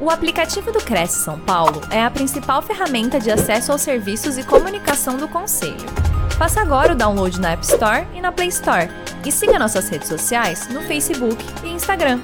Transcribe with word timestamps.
O 0.00 0.10
aplicativo 0.10 0.70
do 0.70 0.78
Cresce 0.78 1.24
São 1.24 1.40
Paulo 1.40 1.80
é 1.90 2.00
a 2.00 2.08
principal 2.08 2.62
ferramenta 2.62 3.18
de 3.18 3.32
acesso 3.32 3.72
aos 3.72 3.80
serviços 3.80 4.38
e 4.38 4.44
comunicação 4.44 5.16
do 5.16 5.26
Conselho. 5.26 5.74
Faça 6.38 6.60
agora 6.60 6.92
o 6.92 6.96
download 6.96 7.40
na 7.40 7.50
App 7.50 7.64
Store 7.64 8.06
e 8.14 8.20
na 8.20 8.30
Play 8.30 8.46
Store. 8.46 8.88
E 9.26 9.32
siga 9.32 9.58
nossas 9.58 9.88
redes 9.88 10.06
sociais 10.06 10.68
no 10.72 10.82
Facebook 10.82 11.44
e 11.64 11.70
Instagram. 11.70 12.20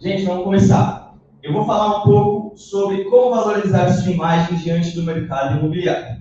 Gente, 0.00 0.24
vamos 0.24 0.42
começar. 0.42 1.14
Eu 1.40 1.52
vou 1.52 1.64
falar 1.64 2.00
um 2.00 2.02
pouco 2.02 2.56
sobre 2.58 3.04
como 3.04 3.30
valorizar 3.30 3.92
sua 3.92 4.10
imagem 4.10 4.58
diante 4.58 4.90
do 4.96 5.04
mercado 5.04 5.56
imobiliário. 5.56 6.20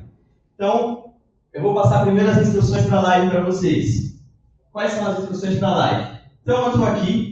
Então, 0.53 1.15
eu 1.51 1.63
vou 1.63 1.73
passar 1.73 2.03
primeiro 2.03 2.29
as 2.29 2.37
instruções 2.37 2.85
para 2.85 2.99
a 2.99 3.01
live 3.01 3.31
para 3.31 3.41
vocês. 3.41 4.15
Quais 4.71 4.91
são 4.91 5.07
as 5.07 5.17
instruções 5.17 5.57
para 5.57 5.67
a 5.69 5.75
live? 5.75 6.19
Então, 6.43 6.65
eu 6.65 6.69
estou 6.69 6.85
aqui 6.85 7.28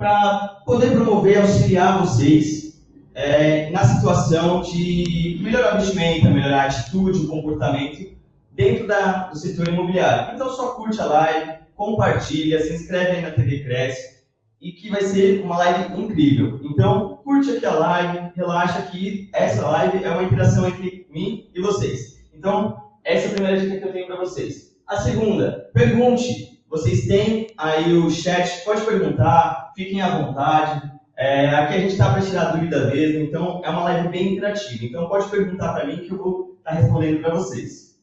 para 0.00 0.62
poder 0.64 0.92
promover, 0.92 1.42
auxiliar 1.42 2.00
vocês 2.00 2.80
é, 3.14 3.68
na 3.68 3.84
situação 3.84 4.62
de 4.62 5.38
melhorar 5.42 5.72
a 5.72 5.76
vestimenta, 5.76 6.30
melhorar 6.30 6.62
a 6.62 6.66
atitude, 6.68 7.18
o 7.18 7.28
comportamento 7.28 8.16
dentro 8.50 8.86
da, 8.86 9.28
do 9.28 9.36
setor 9.36 9.68
imobiliário. 9.68 10.34
Então 10.34 10.48
só 10.48 10.68
curte 10.68 10.98
a 11.02 11.04
live, 11.04 11.52
compartilha, 11.76 12.62
se 12.62 12.72
inscreve 12.72 13.10
aí 13.10 13.20
na 13.20 13.30
TV 13.32 13.62
Cresce 13.62 14.20
e 14.58 14.72
que 14.72 14.88
vai 14.88 15.02
ser 15.02 15.42
uma 15.42 15.58
live 15.58 16.00
incrível. 16.00 16.58
Então 16.64 17.20
curte 17.22 17.50
aqui 17.50 17.66
a 17.66 17.74
live, 17.74 18.32
relaxa 18.34 18.80
que 18.90 19.28
essa 19.34 19.68
live 19.68 20.02
é 20.02 20.10
uma 20.10 20.22
interação 20.22 20.66
entre 20.66 21.06
mim 21.10 21.50
e 21.54 21.60
vocês. 21.60 22.24
Então 22.32 22.74
essa 23.04 23.26
é 23.26 23.28
a 23.28 23.32
primeira 23.34 23.60
dica 23.60 23.76
que 23.76 23.84
eu 23.84 23.92
tenho 23.92 24.06
para 24.06 24.16
vocês. 24.16 24.74
A 24.86 24.96
segunda, 24.96 25.68
pergunte 25.74 26.58
vocês 26.70 27.08
têm 27.08 27.48
aí 27.58 27.92
o 27.94 28.08
chat, 28.08 28.64
pode 28.64 28.82
perguntar, 28.82 29.59
fiquem 29.74 30.00
à 30.00 30.18
vontade. 30.18 30.90
É, 31.16 31.48
aqui 31.50 31.74
a 31.74 31.78
gente 31.80 31.92
está 31.92 32.12
para 32.12 32.22
tirar 32.22 32.52
dúvida 32.52 32.86
mesmo, 32.86 33.24
então 33.24 33.60
é 33.64 33.70
uma 33.70 33.84
live 33.84 34.08
bem 34.08 34.32
interativa. 34.32 34.84
Então 34.84 35.08
pode 35.08 35.28
perguntar 35.28 35.74
para 35.74 35.86
mim 35.86 35.98
que 35.98 36.10
eu 36.10 36.18
vou 36.18 36.56
estar 36.58 36.70
tá 36.70 36.76
respondendo 36.76 37.20
para 37.20 37.34
vocês. 37.34 37.98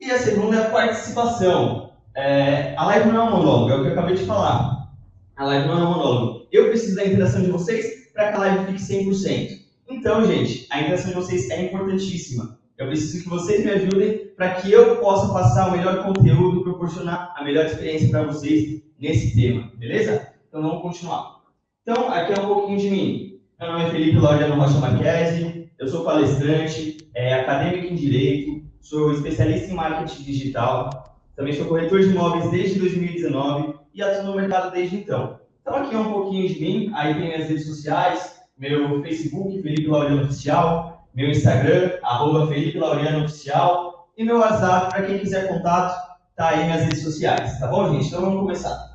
E 0.00 0.10
a 0.10 0.18
segunda 0.18 0.56
é 0.56 0.66
a 0.66 0.70
participação. 0.70 1.92
É, 2.14 2.74
a 2.76 2.86
live 2.86 3.10
não 3.10 3.20
é 3.20 3.24
um 3.24 3.30
monólogo, 3.36 3.70
é 3.70 3.76
o 3.76 3.82
que 3.82 3.88
eu 3.88 3.92
acabei 3.92 4.16
de 4.16 4.24
falar. 4.24 4.90
A 5.36 5.44
live 5.44 5.68
não 5.68 5.74
é 5.74 5.84
um 5.84 5.90
monólogo. 5.90 6.48
Eu 6.50 6.68
preciso 6.68 6.96
da 6.96 7.06
interação 7.06 7.42
de 7.42 7.50
vocês 7.50 8.10
para 8.12 8.32
que 8.32 8.36
a 8.36 8.40
live 8.40 8.78
fique 8.78 8.82
100%. 8.82 9.60
Então, 9.88 10.24
gente, 10.24 10.66
a 10.70 10.80
interação 10.80 11.10
de 11.10 11.16
vocês 11.16 11.50
é 11.50 11.62
importantíssima. 11.62 12.58
Eu 12.76 12.86
preciso 12.86 13.22
que 13.22 13.28
vocês 13.28 13.64
me 13.64 13.70
ajudem 13.72 14.32
para 14.36 14.54
que 14.54 14.72
eu 14.72 14.96
possa 14.96 15.32
passar 15.32 15.68
o 15.68 15.72
melhor 15.72 16.02
conteúdo, 16.02 16.62
proporcionar 16.62 17.34
a 17.36 17.44
melhor 17.44 17.66
experiência 17.66 18.08
para 18.08 18.22
vocês 18.22 18.82
nesse 18.98 19.34
tema, 19.34 19.70
beleza? 19.76 20.29
Então 20.50 20.62
vamos 20.62 20.82
continuar. 20.82 21.42
Então, 21.82 22.12
aqui 22.12 22.32
é 22.32 22.40
um 22.40 22.48
pouquinho 22.48 22.80
de 22.80 22.90
mim. 22.90 23.40
Meu 23.60 23.70
nome 23.70 23.84
é 23.84 23.90
Felipe 23.90 24.18
Laureano 24.18 24.56
Rocha 24.56 24.80
Marquesi, 24.80 25.70
eu 25.78 25.86
sou 25.86 26.02
palestrante, 26.02 26.98
é, 27.14 27.34
acadêmico 27.34 27.86
em 27.86 27.94
Direito, 27.94 28.64
sou 28.80 29.12
especialista 29.12 29.70
em 29.70 29.74
marketing 29.74 30.24
digital, 30.24 31.20
também 31.36 31.52
sou 31.52 31.66
corretor 31.66 32.00
de 32.00 32.08
imóveis 32.08 32.50
desde 32.50 32.80
2019 32.80 33.74
e 33.94 34.02
atuo 34.02 34.24
no 34.24 34.34
mercado 34.34 34.72
desde 34.72 34.96
então. 34.96 35.38
Então 35.62 35.76
aqui 35.76 35.94
é 35.94 35.98
um 35.98 36.12
pouquinho 36.12 36.48
de 36.48 36.60
mim, 36.60 36.90
aí 36.96 37.14
tem 37.14 37.28
minhas 37.28 37.48
redes 37.48 37.66
sociais, 37.66 38.40
meu 38.58 39.00
Facebook, 39.02 39.62
Felipe 39.62 39.86
Laureano 39.86 40.24
Oficial, 40.24 41.06
meu 41.14 41.30
Instagram, 41.30 41.92
arroba 42.02 42.48
Felipe 42.48 42.76
Laureano 42.76 43.24
Oficial, 43.24 44.10
e 44.18 44.24
meu 44.24 44.38
WhatsApp, 44.38 44.90
para 44.90 45.06
quem 45.06 45.20
quiser 45.20 45.46
contato, 45.46 45.96
tá 46.34 46.48
aí 46.48 46.68
nas 46.68 46.82
redes 46.82 47.04
sociais, 47.04 47.56
tá 47.60 47.68
bom, 47.68 47.92
gente? 47.92 48.08
Então 48.08 48.22
vamos 48.22 48.40
começar. 48.40 48.90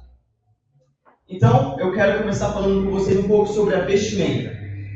Então, 1.28 1.76
eu 1.80 1.92
quero 1.92 2.20
começar 2.20 2.54
falando 2.54 2.86
com 2.86 2.92
vocês 2.92 3.18
um 3.18 3.28
pouco 3.28 3.52
sobre 3.52 3.74
a 3.74 3.80
vestimenta. 3.80 4.56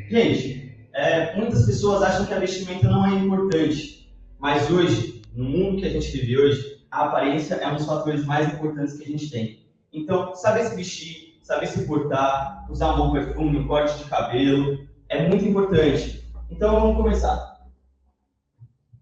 Gente, 0.10 0.78
é, 0.94 1.36
muitas 1.36 1.66
pessoas 1.66 2.04
acham 2.04 2.26
que 2.28 2.34
a 2.34 2.40
vestimenta 2.40 2.88
não 2.88 3.04
é 3.06 3.16
importante, 3.16 4.14
mas 4.38 4.70
hoje, 4.70 5.24
no 5.34 5.46
mundo 5.46 5.78
que 5.78 5.88
a 5.88 5.90
gente 5.90 6.12
vive 6.12 6.38
hoje, 6.38 6.86
a 6.92 7.06
aparência 7.06 7.56
é 7.56 7.68
um 7.68 7.76
dos 7.76 7.86
fatores 7.86 8.26
mais 8.26 8.54
importantes 8.54 8.96
que 8.96 9.04
a 9.04 9.08
gente 9.08 9.30
tem. 9.32 9.60
Então, 9.92 10.36
saber 10.36 10.66
se 10.66 10.76
vestir, 10.76 11.40
saber 11.42 11.66
se 11.66 11.86
portar, 11.88 12.68
usar 12.70 12.94
um 12.94 12.98
bom 12.98 13.12
perfume, 13.12 13.58
um 13.58 13.68
corte 13.68 13.98
de 13.98 14.06
cabelo, 14.06 14.88
é 15.10 15.28
muito 15.28 15.44
importante. 15.44 16.24
Então 16.52 16.80
vamos 16.80 16.98
começar. 16.98 17.58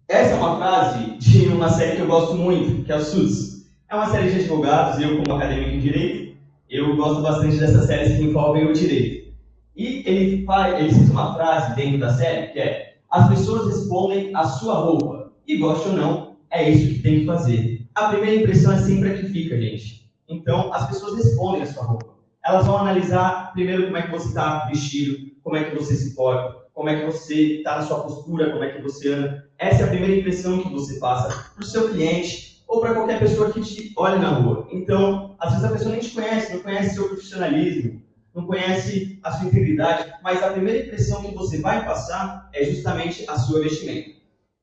Essa 0.07 0.31
é 0.31 0.35
uma 0.35 0.57
frase 0.57 1.17
de 1.17 1.47
uma 1.49 1.69
série 1.69 1.97
que 1.97 2.01
eu 2.03 2.07
gosto 2.07 2.35
muito, 2.35 2.85
que 2.85 2.91
é 2.91 2.95
o 2.95 3.03
SUS. 3.03 3.67
É 3.89 3.95
uma 3.95 4.09
série 4.09 4.29
de 4.29 4.39
advogados, 4.39 5.01
eu 5.01 5.21
como 5.21 5.35
acadêmico 5.35 5.71
em 5.71 5.79
direito, 5.79 6.26
eu 6.69 6.95
gosto 6.95 7.21
bastante 7.21 7.57
dessas 7.57 7.85
séries 7.85 8.17
que 8.17 8.23
envolvem 8.23 8.67
o 8.67 8.73
direito. 8.73 9.33
E 9.75 10.03
ele, 10.05 10.45
faz, 10.45 10.79
ele 10.79 10.91
cita 10.91 11.11
uma 11.11 11.35
frase 11.35 11.75
dentro 11.75 11.99
da 11.99 12.13
série 12.13 12.47
que 12.47 12.59
é: 12.59 12.97
as 13.09 13.29
pessoas 13.29 13.67
respondem 13.67 14.35
à 14.35 14.43
sua 14.43 14.75
roupa. 14.75 15.31
E 15.47 15.57
goste 15.57 15.87
ou 15.87 15.95
não, 15.95 16.37
é 16.51 16.69
isso 16.69 16.95
que 16.95 17.01
tem 17.01 17.19
que 17.21 17.25
fazer. 17.25 17.87
A 17.95 18.09
primeira 18.09 18.41
impressão 18.41 18.73
é 18.73 18.79
sempre 18.79 19.11
a 19.11 19.17
que 19.17 19.27
fica, 19.27 19.59
gente. 19.59 20.11
Então, 20.27 20.73
as 20.73 20.87
pessoas 20.87 21.15
respondem 21.15 21.61
à 21.61 21.65
sua 21.65 21.83
roupa. 21.83 22.17
Elas 22.43 22.65
vão 22.65 22.77
analisar 22.77 23.53
primeiro 23.53 23.85
como 23.85 23.97
é 23.97 24.01
que 24.01 24.11
você 24.11 24.27
está 24.27 24.65
vestido, 24.65 25.17
como 25.41 25.55
é 25.55 25.63
que 25.63 25.75
você 25.75 25.95
se 25.95 26.15
porta, 26.15 26.57
como 26.73 26.89
é 26.89 26.99
que 26.99 27.05
você 27.05 27.57
está 27.57 27.77
na 27.77 27.83
sua 27.83 28.01
postura, 28.01 28.51
como 28.51 28.63
é 28.63 28.71
que 28.71 28.81
você 28.81 29.13
anda. 29.13 29.49
Essa 29.57 29.83
é 29.83 29.85
a 29.85 29.89
primeira 29.89 30.17
impressão 30.17 30.61
que 30.61 30.69
você 30.69 30.99
passa 30.99 31.51
para 31.53 31.63
o 31.63 31.65
seu 31.65 31.89
cliente 31.89 32.56
ou 32.67 32.81
para 32.81 32.93
qualquer 32.93 33.19
pessoa 33.19 33.51
que 33.51 33.61
te 33.61 33.93
olhe 33.95 34.19
na 34.19 34.29
rua. 34.29 34.67
Então, 34.71 35.35
às 35.39 35.51
vezes 35.51 35.65
a 35.65 35.71
pessoa 35.71 35.91
nem 35.91 36.01
te 36.01 36.11
conhece, 36.11 36.53
não 36.53 36.61
conhece 36.61 36.95
seu 36.95 37.07
profissionalismo, 37.07 38.01
não 38.35 38.45
conhece 38.45 39.19
a 39.23 39.31
sua 39.31 39.47
integridade, 39.47 40.13
mas 40.21 40.43
a 40.43 40.51
primeira 40.51 40.85
impressão 40.85 41.23
que 41.23 41.33
você 41.33 41.59
vai 41.59 41.85
passar 41.85 42.49
é 42.53 42.65
justamente 42.65 43.25
a 43.27 43.37
sua 43.37 43.61
vestimenta. 43.61 44.11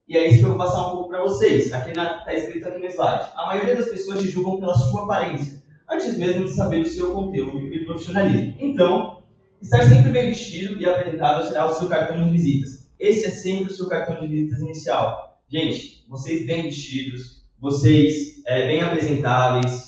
E 0.07 0.17
é 0.17 0.29
isso 0.29 0.39
que 0.39 0.45
eu 0.45 0.51
vou 0.51 0.59
passar 0.59 0.87
um 0.89 0.91
pouco 0.91 1.09
para 1.09 1.23
vocês. 1.23 1.73
Aqui 1.73 1.91
está 1.91 2.35
escrito 2.35 2.69
aqui 2.69 2.79
no 2.79 2.87
slide. 2.87 3.31
A 3.37 3.47
maioria 3.47 3.77
das 3.77 3.89
pessoas 3.89 4.21
te 4.21 4.29
julgam 4.29 4.61
pela 4.61 4.75
sua 4.75 5.05
aparência, 5.05 5.63
antes 5.91 6.17
mesmo 6.19 6.45
de 6.45 6.53
saber 6.53 6.83
o 6.83 6.87
seu 6.87 7.13
conteúdo 7.13 7.75
e 7.75 7.85
profissionalismo. 7.87 8.55
Então, 8.59 9.25
Estar 9.65 9.89
sempre 9.89 10.11
bem 10.11 10.29
vestido 10.29 10.79
e 10.79 10.85
apresentado 10.85 11.49
será 11.49 11.67
o 11.67 11.75
seu 11.75 11.89
cartão 11.89 12.23
de 12.23 12.31
visitas. 12.31 12.87
Esse 12.99 13.25
é 13.25 13.31
sempre 13.31 13.73
o 13.73 13.75
seu 13.75 13.89
cartão 13.89 14.21
de 14.21 14.27
visitas 14.27 14.61
inicial. 14.61 15.41
Gente, 15.49 16.05
vocês 16.07 16.45
bem 16.45 16.65
vestidos, 16.65 17.34
vocês 17.65 18.43
é, 18.47 18.67
bem 18.67 18.83
apresentáveis, 18.83 19.85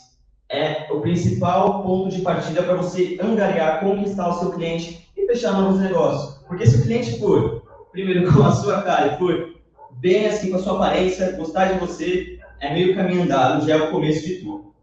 é 0.49 0.91
o 0.91 1.03
principal 1.03 1.83
ponto 1.83 2.09
de 2.09 2.23
partida 2.23 2.63
para 2.63 2.77
você 2.77 3.19
angariar, 3.21 3.81
conquistar 3.81 4.29
o 4.29 4.39
seu 4.39 4.53
cliente 4.53 5.07
e 5.15 5.27
fechar 5.27 5.53
novos 5.53 5.79
negócios. 5.79 6.43
Porque 6.47 6.67
se 6.67 6.79
o 6.79 6.83
cliente 6.85 7.19
for, 7.19 7.63
primeiro 7.93 8.27
com 8.33 8.43
a 8.43 8.53
sua 8.53 8.81
cara 8.81 9.15
e 9.15 9.19
for 9.19 9.57
bem 10.01 10.27
assim 10.27 10.51
com 10.51 10.57
a 10.57 10.61
sua 10.61 10.77
aparência, 10.77 11.37
gostar 11.37 11.75
de 11.75 11.79
você, 11.79 12.39
é 12.61 12.73
meio 12.73 12.95
caminho 12.95 13.25
andado, 13.25 13.67
já 13.67 13.75
é 13.75 13.83
o 13.83 13.91
começo 13.91 14.27
de 14.27 14.37
tudo. 14.37 14.75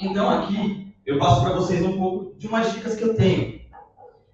Então 0.00 0.28
aqui 0.28 0.96
eu 1.06 1.20
passo 1.20 1.42
para 1.42 1.54
vocês 1.54 1.80
um 1.86 1.96
pouco 1.96 2.36
de 2.36 2.48
umas 2.48 2.72
dicas 2.72 2.96
que 2.96 3.04
eu 3.04 3.14
tenho 3.14 3.60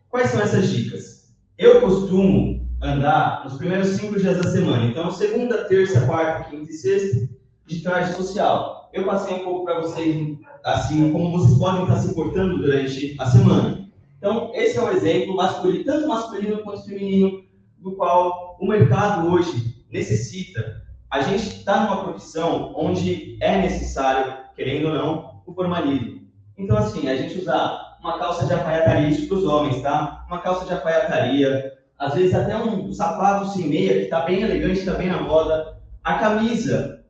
Quais 0.09 0.31
são 0.31 0.41
essas 0.41 0.71
dicas? 0.71 1.35
Eu 1.59 1.83
costumo 1.83 2.67
andar 2.83 3.45
nos 3.45 3.59
primeiros 3.59 3.89
cinco 3.89 4.19
dias 4.19 4.43
da 4.43 4.51
semana. 4.51 4.87
Então, 4.87 5.11
segunda, 5.11 5.65
terça, 5.65 6.07
quarta, 6.07 6.51
quinta 6.51 6.71
e 6.71 6.75
sexta, 6.75 7.29
de 7.75 7.83
traje 7.83 8.15
social. 8.15 8.91
Eu 8.93 9.05
passei 9.05 9.37
um 9.37 9.45
pouco 9.45 9.65
para 9.65 9.81
vocês, 9.81 10.39
assim, 10.65 11.13
como 11.13 11.39
vocês 11.39 11.59
podem 11.59 11.83
estar 11.83 11.97
se 11.97 12.15
portando 12.15 12.59
durante 12.59 13.17
a 13.19 13.27
semana. 13.27 13.89
Então, 14.19 14.53
esse 14.55 14.79
é 14.79 14.83
um 14.83 14.91
exemplo 14.91 15.35
masculino, 15.35 15.85
tanto 15.85 16.09
masculino 16.09 16.63
quanto 16.63 16.85
feminino, 16.85 17.43
do 17.79 17.93
qual 17.93 18.57
o 18.61 18.67
mercado 18.69 19.33
hoje 19.33 19.85
necessita. 19.91 20.83
A 21.11 21.21
gente 21.23 21.49
está 21.49 21.85
numa 21.85 22.05
profissão 22.05 22.73
onde 22.77 23.37
é 23.41 23.61
necessário, 23.61 24.35
querendo 24.55 24.89
ou 24.89 24.95
não, 24.95 25.43
o 25.47 25.53
formalismo. 25.53 26.23
Então, 26.57 26.77
assim, 26.77 27.09
a 27.09 27.17
gente 27.17 27.39
usar 27.39 27.99
uma 28.01 28.19
calça 28.19 28.47
de 28.47 28.53
alfaiataria, 28.53 29.09
isso 29.09 29.27
para 29.27 29.37
os 29.39 29.45
homens, 29.45 29.83
tá? 29.83 30.25
Uma 30.29 30.39
calça 30.39 30.65
de 30.65 30.73
alfaiataria, 30.73 31.73
às 31.99 32.15
vezes 32.15 32.35
até 32.35 32.57
um 32.57 32.93
sapato 32.93 33.49
sem 33.49 33.69
meia, 33.69 33.95
que 33.95 34.05
está 34.05 34.21
bem 34.21 34.43
elegante, 34.43 34.81
está 34.81 34.95
bem 34.95 35.09
na 35.09 35.21
moda. 35.21 35.79
A 36.03 36.15
camisa, 36.15 37.02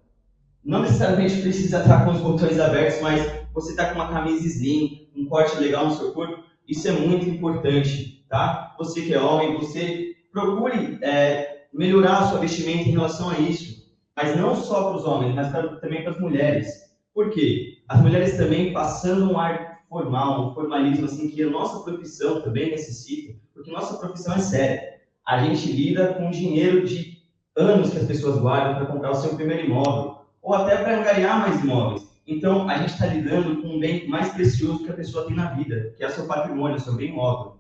não 0.65 0.83
necessariamente 0.83 1.41
precisa 1.41 1.81
estar 1.81 2.05
com 2.05 2.13
os 2.13 2.21
botões 2.21 2.59
abertos, 2.59 3.01
mas 3.01 3.21
você 3.53 3.73
está 3.73 3.87
com 3.87 3.97
uma 3.97 4.09
camisa 4.09 4.47
slim, 4.47 5.09
um 5.17 5.27
corte 5.27 5.59
legal 5.59 5.87
no 5.87 5.95
seu 5.95 6.13
corpo, 6.13 6.43
isso 6.69 6.89
é 6.89 6.93
muito 6.93 7.29
importante, 7.29 8.25
tá? 8.29 8.75
Você 8.79 9.03
que 9.03 9.15
é 9.15 9.21
homem, 9.21 9.59
você 9.59 10.15
procure 10.33 10.99
é, 11.03 11.67
melhorar 11.73 12.19
a 12.19 12.29
sua 12.29 12.39
vestimenta 12.39 12.89
em 12.89 12.93
relação 12.93 13.31
a 13.31 13.39
isso, 13.39 13.83
mas 14.17 14.37
não 14.37 14.55
só 14.55 14.89
para 14.89 14.99
os 14.99 15.05
homens, 15.05 15.35
mas 15.35 15.51
também 15.81 16.03
para 16.03 16.13
as 16.13 16.21
mulheres. 16.21 16.67
Por 17.15 17.31
quê? 17.31 17.79
As 17.89 18.01
mulheres 18.01 18.37
também 18.37 18.73
passando 18.73 19.31
um 19.31 19.39
ar 19.39 19.83
formal, 19.89 20.49
um 20.49 20.55
formalismo 20.55 21.05
assim 21.05 21.29
que 21.29 21.43
a 21.43 21.51
nossa 21.51 21.83
profissão 21.85 22.41
também 22.41 22.71
necessita, 22.71 23.39
porque 23.53 23.71
nossa 23.71 23.99
profissão 23.99 24.35
é 24.35 24.39
séria. 24.39 24.83
A 25.27 25.45
gente 25.45 25.71
lida 25.71 26.15
com 26.15 26.31
dinheiro 26.31 26.87
de 26.87 27.19
anos 27.57 27.91
que 27.91 27.99
as 27.99 28.07
pessoas 28.07 28.39
guardam 28.39 28.77
para 28.77 28.87
comprar 28.87 29.11
o 29.11 29.15
seu 29.15 29.35
primeiro 29.35 29.67
imóvel, 29.67 30.22
ou 30.43 30.55
até 30.55 30.77
para 30.77 30.99
angariar 30.99 31.41
mais 31.41 31.63
imóveis. 31.63 32.11
Então, 32.27 32.69
a 32.69 32.79
gente 32.79 32.93
está 32.95 33.07
lidando 33.07 33.63
com 33.63 33.69
um 33.69 33.81
bem 33.81 34.09
mais 34.09 34.33
precioso 34.33 34.85
que 34.85 34.91
a 34.91 34.95
pessoa 34.95 35.27
tem 35.27 35.37
na 35.37 35.53
vida, 35.55 35.95
que 35.97 36.05
é 36.05 36.09
seu 36.11 36.27
patrimônio, 36.27 36.79
seu 36.81 36.95
bem 36.95 37.13
móvel. 37.13 37.57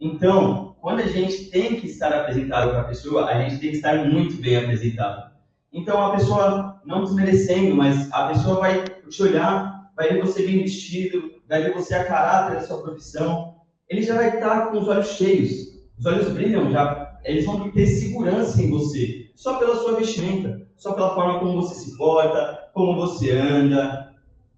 Então, 0.00 0.76
quando 0.80 1.00
a 1.00 1.06
gente 1.06 1.44
tem 1.50 1.76
que 1.76 1.86
estar 1.86 2.12
apresentado 2.12 2.70
para 2.70 2.80
a 2.80 2.84
pessoa, 2.84 3.26
a 3.26 3.40
gente 3.40 3.60
tem 3.60 3.70
que 3.70 3.76
estar 3.76 4.04
muito 4.04 4.40
bem 4.40 4.56
apresentado. 4.56 5.30
Então, 5.72 6.04
a 6.04 6.10
pessoa, 6.10 6.82
não 6.84 7.04
desmerecendo, 7.04 7.74
mas 7.74 8.10
a 8.12 8.28
pessoa 8.28 8.60
vai 8.60 8.84
te 8.84 9.22
olhar, 9.22 9.90
vai 9.96 10.08
ver 10.08 10.20
você 10.20 10.44
bem 10.44 10.62
vestido, 10.62 11.30
vai 11.48 11.62
ver 11.62 11.72
você 11.72 11.94
a 11.94 12.04
caráter 12.04 12.56
da 12.56 12.66
sua 12.66 12.82
profissão, 12.82 13.54
ele 13.88 14.02
já 14.02 14.14
vai 14.14 14.34
estar 14.34 14.66
com 14.66 14.78
os 14.78 14.88
olhos 14.88 15.08
cheios, 15.08 15.50
os 15.98 16.04
olhos 16.04 16.28
brilham, 16.32 16.70
já, 16.70 17.18
eles 17.24 17.44
vão 17.44 17.70
ter 17.70 17.86
segurança 17.86 18.62
em 18.62 18.70
você, 18.70 19.30
só 19.36 19.58
pela 19.58 19.76
sua 19.76 19.96
vestimenta, 19.96 20.61
só 20.76 20.92
pela 20.92 21.14
forma 21.14 21.38
como 21.38 21.62
você 21.62 21.74
se 21.74 21.96
porta, 21.96 22.70
como 22.72 22.94
você 22.96 23.32
anda. 23.32 24.12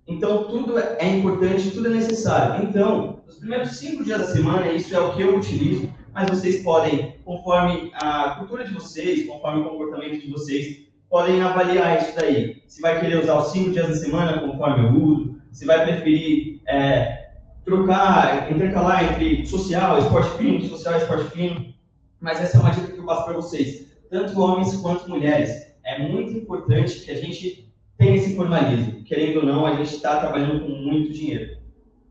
Então, 0.06 0.44
tudo 0.44 0.78
é 0.78 1.08
importante, 1.08 1.70
tudo 1.70 1.86
é 1.88 1.90
necessário. 1.90 2.64
Então, 2.64 3.22
nos 3.26 3.38
primeiros 3.38 3.76
cinco 3.76 4.04
dias 4.04 4.20
da 4.20 4.26
semana, 4.26 4.72
isso 4.72 4.94
é 4.94 5.00
o 5.00 5.14
que 5.14 5.22
eu 5.22 5.36
utilizo, 5.36 5.92
mas 6.12 6.30
vocês 6.30 6.62
podem, 6.62 7.16
conforme 7.24 7.90
a 7.94 8.36
cultura 8.38 8.64
de 8.64 8.72
vocês, 8.72 9.26
conforme 9.26 9.62
o 9.62 9.70
comportamento 9.70 10.20
de 10.20 10.30
vocês, 10.30 10.84
podem 11.08 11.40
avaliar 11.42 12.02
isso 12.02 12.14
daí. 12.16 12.62
Se 12.66 12.80
vai 12.80 13.00
querer 13.00 13.22
usar 13.22 13.38
os 13.38 13.52
cinco 13.52 13.70
dias 13.70 13.88
da 13.88 13.94
semana, 13.94 14.40
conforme 14.40 14.86
eu 14.86 15.02
uso, 15.02 15.36
se 15.52 15.64
vai 15.64 15.84
preferir 15.84 16.60
é, 16.66 17.30
trocar, 17.64 18.50
intercalar 18.52 19.04
entre 19.04 19.46
social, 19.46 19.98
esporte 19.98 20.36
fino, 20.36 20.60
social, 20.68 20.96
esporte 20.96 21.30
fino. 21.30 21.74
Mas 22.20 22.40
essa 22.40 22.58
é 22.58 22.60
uma 22.60 22.70
dica 22.70 22.92
que 22.92 22.98
eu 22.98 23.06
passo 23.06 23.24
para 23.24 23.34
vocês, 23.34 23.86
tanto 24.10 24.40
homens 24.40 24.74
quanto 24.76 25.08
mulheres. 25.08 25.73
É 25.84 25.98
muito 25.98 26.32
importante 26.32 27.00
que 27.00 27.10
a 27.10 27.14
gente 27.14 27.72
tenha 27.98 28.16
esse 28.16 28.34
formalismo. 28.34 29.04
Querendo 29.04 29.40
ou 29.40 29.46
não, 29.46 29.66
a 29.66 29.74
gente 29.76 29.94
está 29.94 30.18
trabalhando 30.18 30.60
com 30.60 30.70
muito 30.70 31.12
dinheiro. 31.12 31.58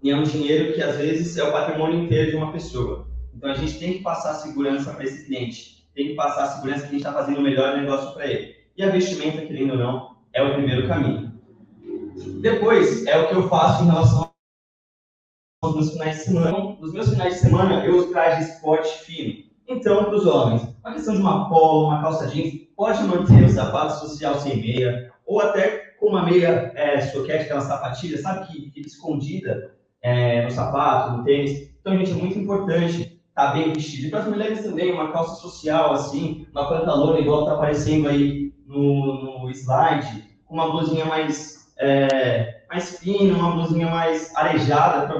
E 0.02 0.12
é 0.12 0.16
um 0.16 0.24
dinheiro 0.24 0.74
que, 0.74 0.82
às 0.82 0.98
vezes, 0.98 1.38
é 1.38 1.44
o 1.44 1.52
patrimônio 1.52 2.04
inteiro 2.04 2.32
de 2.32 2.38
uma 2.38 2.52
pessoa. 2.52 3.08
Então, 3.36 3.50
a 3.50 3.56
gente 3.56 3.80
tem 3.80 3.94
que 3.94 4.04
passar 4.04 4.36
segurança 4.36 4.94
para 4.94 5.04
esse 5.04 5.26
cliente. 5.26 5.88
Tem 5.96 6.10
que 6.10 6.16
passar 6.16 6.48
segurança 6.48 6.82
que 6.82 6.88
a 6.88 6.92
gente 6.92 6.98
está 6.98 7.14
fazendo 7.14 7.40
o 7.40 7.44
melhor 7.44 7.78
negócio 7.78 8.14
para 8.14 8.28
ele. 8.28 8.56
E 8.78 8.84
a 8.84 8.90
vestimenta, 8.90 9.46
querendo 9.46 9.72
ou 9.72 9.78
não, 9.78 10.18
é 10.34 10.44
o 10.44 10.54
primeiro 10.54 10.88
caminho. 10.88 11.32
Depois, 12.42 13.06
é 13.06 13.18
o 13.18 13.28
que 13.28 13.36
eu 13.36 13.50
faço 13.50 13.84
em 13.84 13.88
relação 13.88 14.32
aos 15.64 15.76
meus 15.76 15.92
finais 15.94 16.18
de 16.18 16.24
semana. 16.24 16.50
Então, 16.50 16.78
nos 16.80 16.94
meus 16.94 17.10
finais 17.10 17.36
de 17.36 17.40
semana, 17.40 17.86
eu 17.86 17.98
uso 17.98 18.12
traje 18.12 18.52
esporte 18.52 19.00
fino. 19.00 19.53
Então, 19.74 20.06
para 20.06 20.16
os 20.16 20.26
homens, 20.26 20.62
uma 20.84 20.94
questão 20.94 21.16
de 21.16 21.22
uma 21.22 21.50
polo, 21.50 21.88
uma 21.88 22.02
calça 22.02 22.28
jeans, 22.28 22.62
pode 22.76 23.04
manter 23.04 23.44
o 23.44 23.50
sapato 23.50 24.08
social 24.08 24.40
sem 24.40 24.62
meia, 24.62 25.12
ou 25.26 25.42
até 25.42 25.94
com 26.00 26.10
uma 26.10 26.24
meia 26.24 26.72
é, 26.76 27.02
soquete, 27.02 27.46
aquela 27.46 27.62
sapatilha, 27.62 28.22
sabe, 28.22 28.48
que 28.48 28.72
fica 28.72 28.88
escondida 28.88 29.76
é, 30.02 30.44
no 30.44 30.52
sapato, 30.52 31.18
no 31.18 31.24
tênis. 31.24 31.72
Então, 31.82 31.98
gente, 31.98 32.12
é 32.12 32.16
muito 32.16 32.38
importante 32.38 33.02
estar 33.30 33.48
tá 33.48 33.54
bem 33.54 33.74
vestido. 33.74 34.08
E 34.08 34.10
para 34.12 34.20
as 34.20 34.28
mulheres 34.28 34.64
também, 34.64 34.94
uma 34.94 35.12
calça 35.12 35.42
social, 35.42 35.94
assim, 35.94 36.46
uma 36.52 36.70
pantalona 36.70 37.20
igual 37.20 37.42
está 37.42 37.56
aparecendo 37.56 38.10
aí 38.10 38.54
no, 38.68 39.42
no 39.42 39.50
slide, 39.50 40.24
com 40.46 40.54
uma 40.54 40.70
blusinha 40.70 41.06
mais, 41.06 41.74
é, 41.78 42.64
mais 42.70 43.00
fina, 43.00 43.36
uma 43.36 43.52
blusinha 43.52 43.90
mais 43.90 44.36
arejada 44.36 45.08
para 45.08 45.20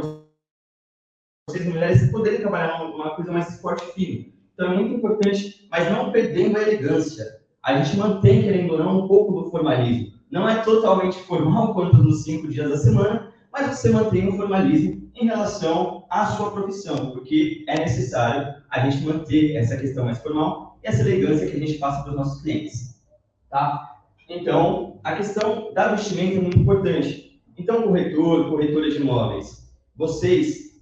vocês 1.50 1.66
mulheres 1.66 2.12
poderem 2.12 2.40
trabalhar 2.40 2.80
numa 2.80 3.16
coisa 3.16 3.32
mais 3.32 3.50
esporte 3.50 3.86
fino. 3.94 4.33
Então 4.54 4.72
é 4.72 4.76
muito 4.76 4.96
importante, 4.96 5.68
mas 5.70 5.92
não 5.92 6.12
perdendo 6.12 6.58
a 6.58 6.62
elegância. 6.62 7.42
A 7.64 7.82
gente 7.82 7.98
mantém, 7.98 8.44
querendo 8.44 8.74
ou 8.74 8.80
não, 8.80 9.06
um 9.06 9.08
pouco 9.08 9.32
do 9.34 9.50
formalismo. 9.50 10.14
Não 10.30 10.48
é 10.50 10.62
totalmente 10.64 11.18
formal 11.24 11.74
quanto 11.74 11.98
nos 11.98 12.24
cinco 12.24 12.48
dias 12.48 12.70
da 12.70 12.78
semana, 12.78 13.32
mas 13.52 13.68
você 13.68 13.90
mantém 13.90 14.28
o 14.28 14.36
formalismo 14.36 15.10
em 15.16 15.26
relação 15.26 16.06
à 16.10 16.26
sua 16.26 16.52
profissão, 16.52 17.12
porque 17.12 17.64
é 17.68 17.80
necessário 17.80 18.56
a 18.70 18.80
gente 18.80 19.06
manter 19.06 19.56
essa 19.56 19.78
questão 19.78 20.06
mais 20.06 20.18
formal 20.18 20.78
e 20.84 20.88
essa 20.88 21.02
elegância 21.02 21.48
que 21.48 21.56
a 21.56 21.60
gente 21.60 21.78
passa 21.78 22.02
para 22.02 22.12
os 22.12 22.18
nossos 22.18 22.42
clientes. 22.42 23.00
Tá? 23.50 24.02
Então, 24.28 25.00
a 25.04 25.16
questão 25.16 25.72
da 25.74 25.90
vestimenta 25.90 26.38
é 26.38 26.42
muito 26.42 26.58
importante. 26.58 27.42
Então, 27.58 27.84
corretor, 27.84 28.50
corretora 28.50 28.90
de 28.90 28.98
imóveis, 28.98 29.72
vocês, 29.96 30.82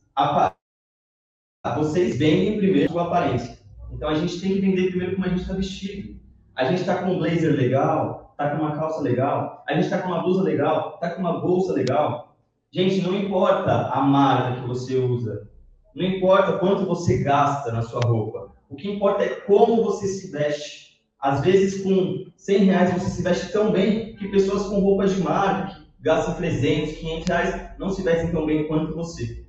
vocês 1.75 2.17
vendem 2.17 2.57
primeiro 2.57 2.89
a 2.89 2.93
sua 2.93 3.07
aparência. 3.07 3.60
Então, 3.91 4.09
a 4.09 4.15
gente 4.15 4.39
tem 4.39 4.53
que 4.53 4.61
vender 4.61 4.89
primeiro 4.89 5.15
como 5.15 5.25
a 5.25 5.29
gente 5.29 5.41
está 5.41 5.53
vestido. 5.53 6.19
A 6.55 6.65
gente 6.65 6.81
está 6.81 6.95
com 6.95 7.11
um 7.11 7.19
blazer 7.19 7.55
legal, 7.55 8.31
está 8.31 8.49
com 8.49 8.63
uma 8.63 8.75
calça 8.75 9.01
legal, 9.01 9.63
a 9.67 9.73
gente 9.73 9.85
está 9.85 9.99
com 9.99 10.09
uma 10.09 10.21
blusa 10.21 10.43
legal, 10.43 10.95
está 10.95 11.11
com 11.11 11.21
uma 11.21 11.39
bolsa 11.39 11.73
legal. 11.73 12.35
Gente, 12.71 13.01
não 13.01 13.15
importa 13.17 13.89
a 13.89 14.01
marca 14.01 14.61
que 14.61 14.67
você 14.67 14.95
usa, 14.95 15.49
não 15.95 16.05
importa 16.05 16.57
quanto 16.57 16.85
você 16.85 17.21
gasta 17.21 17.71
na 17.71 17.81
sua 17.81 18.01
roupa. 18.01 18.53
O 18.69 18.75
que 18.75 18.89
importa 18.89 19.23
é 19.23 19.29
como 19.29 19.83
você 19.83 20.07
se 20.07 20.31
veste. 20.31 21.01
Às 21.19 21.41
vezes, 21.41 21.83
com 21.83 22.25
100 22.35 22.57
reais, 22.63 22.93
você 22.93 23.09
se 23.09 23.21
veste 23.21 23.51
tão 23.51 23.71
bem 23.71 24.15
que 24.15 24.29
pessoas 24.29 24.63
com 24.63 24.79
roupas 24.79 25.13
de 25.13 25.21
marca, 25.21 25.75
que 25.75 26.01
gastam 26.01 26.35
300, 26.35 26.93
500 26.97 27.27
reais, 27.27 27.69
não 27.77 27.89
se 27.89 28.01
vestem 28.01 28.31
tão 28.31 28.45
bem 28.45 28.67
quanto 28.67 28.95
você. 28.95 29.45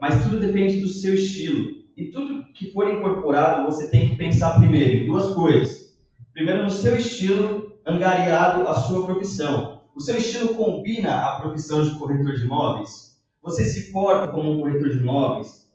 Mas 0.00 0.22
tudo 0.22 0.40
depende 0.40 0.80
do 0.80 0.88
seu 0.88 1.14
estilo. 1.14 1.79
E 2.00 2.10
tudo 2.10 2.44
que 2.54 2.72
for 2.72 2.88
incorporado, 2.90 3.70
você 3.70 3.86
tem 3.86 4.08
que 4.08 4.16
pensar 4.16 4.58
primeiro 4.58 4.90
em 4.90 5.06
duas 5.06 5.34
coisas. 5.34 5.94
Primeiro, 6.32 6.62
no 6.62 6.70
seu 6.70 6.96
estilo 6.96 7.74
angariado 7.84 8.66
à 8.66 8.74
sua 8.74 9.04
profissão. 9.04 9.82
O 9.94 10.00
seu 10.00 10.16
estilo 10.16 10.54
combina 10.54 11.14
a 11.14 11.40
profissão 11.42 11.82
de 11.82 11.90
corretor 11.98 12.36
de 12.36 12.46
imóveis? 12.46 13.20
Você 13.42 13.64
se 13.64 13.92
porta 13.92 14.28
como 14.28 14.50
um 14.50 14.60
corretor 14.60 14.88
de 14.88 14.96
imóveis? 14.96 15.70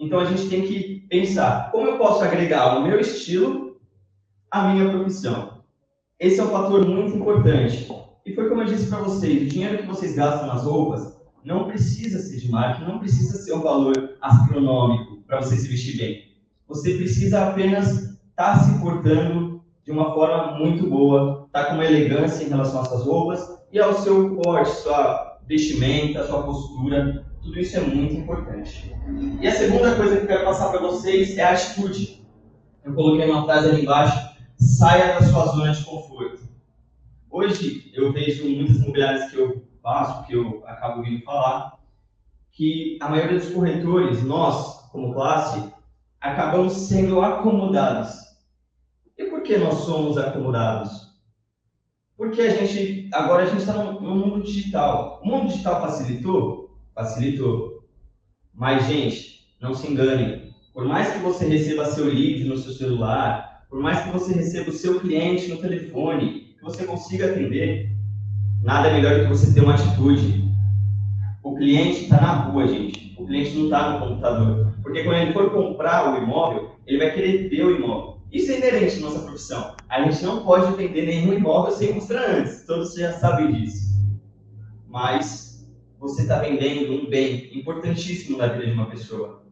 Então 0.00 0.18
a 0.18 0.24
gente 0.24 0.48
tem 0.48 0.62
que 0.62 1.06
pensar 1.08 1.70
como 1.70 1.86
eu 1.86 1.96
posso 1.96 2.24
agregar 2.24 2.76
o 2.76 2.82
meu 2.82 2.98
estilo 2.98 3.80
a 4.50 4.72
minha 4.72 4.90
profissão. 4.90 5.62
Esse 6.18 6.40
é 6.40 6.42
um 6.42 6.50
fator 6.50 6.84
muito 6.88 7.16
importante. 7.16 7.88
E 8.26 8.34
foi 8.34 8.48
como 8.48 8.62
eu 8.62 8.66
disse 8.66 8.88
para 8.88 8.98
vocês, 8.98 9.42
o 9.42 9.46
dinheiro 9.46 9.78
que 9.78 9.86
vocês 9.86 10.16
gastam 10.16 10.48
nas 10.48 10.64
roupas 10.64 11.16
não 11.44 11.68
precisa 11.68 12.18
ser 12.18 12.40
de 12.40 12.50
marca, 12.50 12.84
não 12.84 12.98
precisa 12.98 13.38
ser 13.38 13.52
um 13.52 13.60
valor 13.60 14.16
astronômico 14.20 15.17
para 15.28 15.42
você 15.42 15.56
se 15.56 15.68
vestir 15.68 15.98
bem. 15.98 16.24
Você 16.66 16.94
precisa 16.94 17.48
apenas 17.48 17.86
estar 17.88 18.18
tá 18.34 18.58
se 18.58 18.80
portando 18.80 19.62
de 19.84 19.92
uma 19.92 20.12
forma 20.12 20.58
muito 20.58 20.88
boa, 20.88 21.44
estar 21.46 21.64
tá 21.64 21.68
com 21.68 21.74
uma 21.74 21.84
elegância 21.84 22.42
em 22.42 22.48
relação 22.48 22.80
às 22.80 22.88
suas 22.88 23.02
roupas 23.04 23.58
e 23.70 23.78
ao 23.78 23.94
seu 24.00 24.34
corte, 24.36 24.70
sua 24.70 25.38
vestimenta, 25.46 26.26
sua 26.26 26.42
postura. 26.42 27.24
Tudo 27.42 27.60
isso 27.60 27.76
é 27.76 27.80
muito 27.80 28.14
importante. 28.14 28.92
E 29.40 29.46
a 29.46 29.54
segunda 29.54 29.94
coisa 29.94 30.16
que 30.16 30.22
eu 30.22 30.26
quero 30.26 30.44
passar 30.44 30.70
para 30.70 30.80
vocês 30.80 31.38
é 31.38 31.44
a 31.44 31.52
atitude. 31.52 32.26
Eu 32.84 32.94
coloquei 32.94 33.30
uma 33.30 33.44
frase 33.44 33.68
ali 33.68 33.82
embaixo 33.82 34.28
saia 34.58 35.14
da 35.14 35.22
sua 35.22 35.46
zona 35.46 35.72
de 35.72 35.84
conforto. 35.84 36.48
Hoje, 37.30 37.92
eu 37.94 38.12
vejo 38.12 38.44
muitas 38.48 38.76
imobiliárias 38.76 39.30
que 39.30 39.36
eu 39.36 39.62
faço, 39.80 40.26
que 40.26 40.34
eu 40.34 40.62
acabo 40.66 40.98
ouvindo 40.98 41.22
falar, 41.22 41.78
que 42.50 42.98
a 43.00 43.08
maioria 43.08 43.38
dos 43.38 43.50
corretores, 43.50 44.22
nós, 44.24 44.77
como 44.90 45.14
classe, 45.14 45.72
acabamos 46.20 46.72
sendo 46.72 47.20
acomodados. 47.20 48.28
E 49.16 49.24
por 49.24 49.42
que 49.42 49.56
nós 49.56 49.74
somos 49.74 50.16
acomodados? 50.16 51.08
Porque 52.16 52.42
a 52.42 52.50
gente, 52.50 53.08
agora 53.12 53.44
a 53.44 53.46
gente 53.46 53.60
está 53.60 53.72
no, 53.74 54.00
mundo 54.00 54.42
digital. 54.42 55.20
O 55.22 55.28
mundo 55.28 55.48
digital 55.48 55.80
facilitou? 55.80 56.76
Facilitou. 56.94 57.84
Mas, 58.52 58.86
gente, 58.86 59.54
não 59.60 59.72
se 59.72 59.86
engane. 59.86 60.52
Por 60.74 60.84
mais 60.84 61.12
que 61.12 61.18
você 61.20 61.46
receba 61.46 61.86
seu 61.86 62.06
lead 62.06 62.44
no 62.44 62.58
seu 62.58 62.72
celular, 62.72 63.64
por 63.70 63.80
mais 63.80 64.00
que 64.00 64.10
você 64.10 64.32
receba 64.32 64.70
o 64.70 64.72
seu 64.72 65.00
cliente 65.00 65.48
no 65.48 65.58
telefone, 65.58 66.54
que 66.56 66.62
você 66.62 66.84
consiga 66.84 67.26
atender, 67.26 67.90
nada 68.62 68.88
é 68.88 68.94
melhor 68.94 69.18
do 69.18 69.22
que 69.22 69.28
você 69.28 69.54
ter 69.54 69.60
uma 69.60 69.74
atitude. 69.74 70.44
O 71.42 71.54
cliente 71.54 72.04
está 72.04 72.20
na 72.20 72.32
rua, 72.32 72.66
gente. 72.66 73.14
O 73.16 73.26
cliente 73.26 73.54
não 73.56 73.64
está 73.64 73.90
no 73.90 74.06
computador. 74.06 74.74
Porque 74.88 75.04
quando 75.04 75.18
ele 75.18 75.32
for 75.34 75.50
comprar 75.50 76.14
o 76.14 76.22
imóvel, 76.22 76.70
ele 76.86 76.96
vai 76.96 77.12
querer 77.12 77.50
ver 77.50 77.62
o 77.62 77.76
imóvel. 77.76 78.22
Isso 78.32 78.50
é 78.50 78.56
inerente 78.56 78.96
à 78.96 79.00
nossa 79.00 79.18
profissão. 79.20 79.76
A 79.86 80.02
gente 80.02 80.24
não 80.24 80.42
pode 80.44 80.74
vender 80.76 81.04
nenhum 81.04 81.34
imóvel 81.34 81.72
sem 81.72 81.92
mostrar 81.92 82.30
antes. 82.30 82.64
Todos 82.64 82.94
já 82.94 83.12
sabem 83.12 83.52
disso. 83.52 83.86
Mas 84.88 85.68
você 86.00 86.22
está 86.22 86.38
vendendo 86.38 86.90
um 86.90 87.10
bem 87.10 87.50
importantíssimo 87.54 88.38
na 88.38 88.46
vida 88.46 88.66
de 88.66 88.72
uma 88.72 88.88
pessoa. 88.88 89.42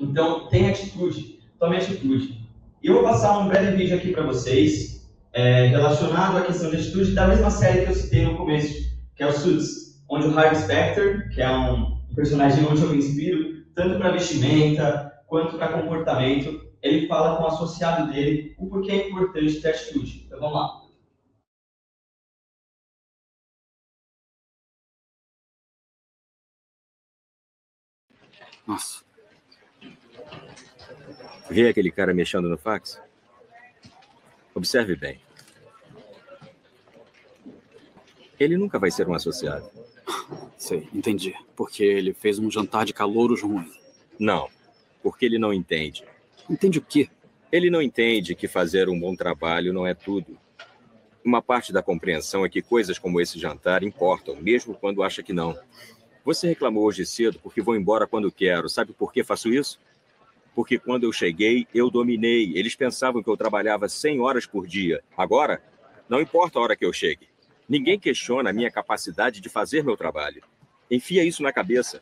Então, 0.00 0.48
tenha 0.48 0.70
atitude. 0.70 1.40
Tome 1.58 1.76
atitude. 1.76 2.40
E 2.82 2.86
eu 2.86 2.94
vou 2.94 3.02
passar 3.02 3.40
um 3.40 3.48
breve 3.48 3.76
vídeo 3.76 3.98
aqui 3.98 4.10
para 4.10 4.22
vocês, 4.22 5.06
é, 5.34 5.66
relacionado 5.66 6.38
à 6.38 6.42
questão 6.46 6.70
de 6.70 6.76
atitude 6.76 7.12
da 7.12 7.28
mesma 7.28 7.50
série 7.50 7.84
que 7.84 7.90
eu 7.90 7.94
citei 7.94 8.24
no 8.24 8.38
começo, 8.38 8.90
que 9.14 9.22
é 9.22 9.26
o 9.26 9.32
Suits, 9.32 10.02
onde 10.08 10.28
o 10.28 10.38
Harvey 10.38 10.62
Specter, 10.62 11.28
que 11.28 11.42
é 11.42 11.50
um 11.50 11.98
personagem 12.14 12.64
onde 12.64 12.80
eu 12.80 12.88
me 12.88 12.96
inspiro, 12.96 13.59
tanto 13.74 13.98
para 13.98 14.12
vestimenta 14.12 15.10
quanto 15.26 15.56
para 15.56 15.80
comportamento, 15.80 16.70
ele 16.82 17.06
fala 17.06 17.36
com 17.36 17.44
o 17.44 17.46
associado 17.46 18.12
dele 18.12 18.54
o 18.58 18.68
porquê 18.68 18.92
é 18.92 19.08
importante 19.08 19.60
ter 19.60 19.70
atitude. 19.70 20.24
Então 20.26 20.40
vamos 20.40 20.54
lá. 20.54 20.80
Nossa. 28.66 29.04
Vê 31.50 31.68
aquele 31.68 31.90
cara 31.90 32.14
mexendo 32.14 32.48
no 32.48 32.56
fax? 32.56 33.00
Observe 34.54 34.94
bem. 34.94 35.20
Ele 38.38 38.56
nunca 38.56 38.78
vai 38.78 38.90
ser 38.90 39.08
um 39.08 39.14
associado. 39.14 39.68
Sei, 40.60 40.86
entendi. 40.92 41.34
Porque 41.56 41.82
ele 41.82 42.12
fez 42.12 42.38
um 42.38 42.50
jantar 42.50 42.84
de 42.84 42.92
calouros 42.92 43.40
ruim. 43.40 43.72
Não, 44.18 44.46
porque 45.02 45.24
ele 45.24 45.38
não 45.38 45.54
entende. 45.54 46.04
Entende 46.50 46.78
o 46.78 46.82
quê? 46.82 47.08
Ele 47.50 47.70
não 47.70 47.80
entende 47.80 48.34
que 48.34 48.46
fazer 48.46 48.86
um 48.90 49.00
bom 49.00 49.16
trabalho 49.16 49.72
não 49.72 49.86
é 49.86 49.94
tudo. 49.94 50.38
Uma 51.24 51.40
parte 51.40 51.72
da 51.72 51.82
compreensão 51.82 52.44
é 52.44 52.50
que 52.50 52.60
coisas 52.60 52.98
como 52.98 53.22
esse 53.22 53.38
jantar 53.38 53.82
importam, 53.82 54.36
mesmo 54.36 54.74
quando 54.74 55.02
acha 55.02 55.22
que 55.22 55.32
não. 55.32 55.58
Você 56.26 56.48
reclamou 56.48 56.84
hoje 56.84 57.06
cedo 57.06 57.40
porque 57.42 57.62
vou 57.62 57.74
embora 57.74 58.06
quando 58.06 58.30
quero. 58.30 58.68
Sabe 58.68 58.92
por 58.92 59.14
que 59.14 59.24
faço 59.24 59.48
isso? 59.48 59.80
Porque 60.54 60.78
quando 60.78 61.04
eu 61.04 61.12
cheguei, 61.12 61.66
eu 61.74 61.90
dominei. 61.90 62.52
Eles 62.54 62.76
pensavam 62.76 63.22
que 63.22 63.30
eu 63.30 63.36
trabalhava 63.36 63.88
100 63.88 64.20
horas 64.20 64.44
por 64.44 64.66
dia. 64.66 65.02
Agora, 65.16 65.62
não 66.06 66.20
importa 66.20 66.58
a 66.58 66.62
hora 66.62 66.76
que 66.76 66.84
eu 66.84 66.92
chegue. 66.92 67.29
Ninguém 67.70 68.00
questiona 68.00 68.50
a 68.50 68.52
minha 68.52 68.68
capacidade 68.68 69.40
de 69.40 69.48
fazer 69.48 69.84
meu 69.84 69.96
trabalho. 69.96 70.42
Enfia 70.90 71.22
isso 71.22 71.40
na 71.40 71.52
cabeça. 71.52 72.00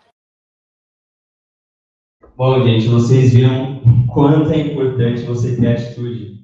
Bom, 2.34 2.64
gente, 2.64 2.88
vocês 2.88 3.34
viram 3.34 3.82
quanto 4.06 4.50
é 4.50 4.60
importante 4.60 5.25
você 5.25 5.60
ter 5.60 5.66
atitude. 5.66 6.42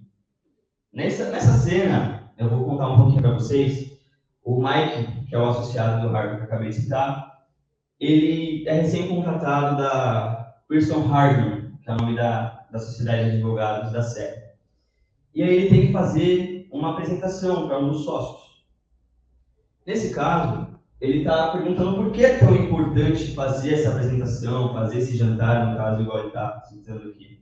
Nessa, 0.93 1.31
nessa 1.31 1.55
cena, 1.55 2.35
eu 2.37 2.51
vou 2.51 2.67
contar 2.67 2.91
um 2.91 2.97
pouquinho 2.99 3.23
para 3.23 3.33
vocês. 3.33 3.99
O 4.43 4.63
Mike, 4.63 5.27
que 5.27 5.35
é 5.35 5.39
o 5.39 5.49
associado 5.49 6.07
do 6.07 6.13
Harvard 6.13 6.37
que 6.37 6.43
eu 6.43 6.45
acabei 6.45 6.69
de 6.69 6.83
citar, 6.83 7.47
ele 7.99 8.69
é 8.69 8.75
recém-contratado 8.75 9.79
da 9.79 10.55
Pearson 10.69 11.01
Hardman, 11.07 11.73
que 11.83 11.89
é 11.89 11.95
o 11.95 11.97
nome 11.97 12.15
da, 12.15 12.67
da 12.71 12.79
Sociedade 12.79 13.31
de 13.31 13.37
Advogados 13.37 13.91
da 13.91 14.03
SEC. 14.03 14.35
E 15.35 15.43
aí 15.43 15.49
ele 15.49 15.69
tem 15.71 15.87
que 15.87 15.93
fazer 15.95 16.69
uma 16.71 16.91
apresentação 16.91 17.67
para 17.67 17.79
um 17.79 17.89
dos 17.89 18.05
sócios. 18.05 18.44
Nesse 19.87 20.15
caso, 20.15 20.75
ele 21.01 21.19
está 21.19 21.53
perguntando 21.53 21.97
por 21.97 22.13
que 22.13 22.25
é 22.25 22.39
tão 22.39 22.55
importante 22.57 23.35
fazer 23.35 23.75
essa 23.75 23.91
apresentação, 23.91 24.73
fazer 24.73 24.99
esse 24.99 25.17
jantar, 25.17 25.67
no 25.67 25.77
caso, 25.77 26.03
igual 26.03 26.19
ele 26.21 26.29
está 26.29 26.63
citando 26.63 27.11
aqui. 27.11 27.41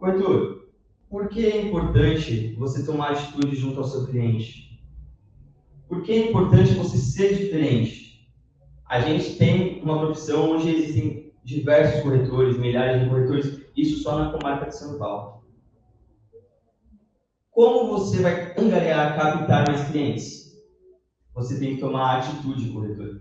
Arthur, 0.00 0.68
por 1.08 1.28
que 1.28 1.44
é 1.44 1.62
importante 1.62 2.54
você 2.56 2.84
tomar 2.84 3.10
atitude 3.10 3.56
junto 3.56 3.80
ao 3.80 3.84
seu 3.84 4.06
cliente? 4.06 4.80
Por 5.88 6.02
que 6.02 6.12
é 6.12 6.30
importante 6.30 6.74
você 6.74 6.96
ser 6.96 7.36
diferente? 7.36 8.30
A 8.88 9.00
gente 9.00 9.36
tem 9.36 9.82
uma 9.82 9.98
profissão 9.98 10.52
onde 10.52 10.70
existem 10.70 11.32
diversos 11.42 12.02
corretores, 12.02 12.56
milhares 12.56 13.02
de 13.02 13.08
corretores, 13.08 13.60
isso 13.76 14.02
só 14.02 14.16
na 14.18 14.30
comarca 14.30 14.66
de 14.66 14.76
São 14.76 14.98
Paulo. 14.98 15.42
Como 17.50 17.88
você 17.88 18.22
vai 18.22 18.54
angariar, 18.56 19.16
captar 19.16 19.66
mais 19.66 19.88
clientes? 19.90 20.39
Você 21.34 21.58
tem 21.58 21.74
que 21.74 21.80
tomar 21.80 22.18
atitude, 22.18 22.70
corretor. 22.70 23.20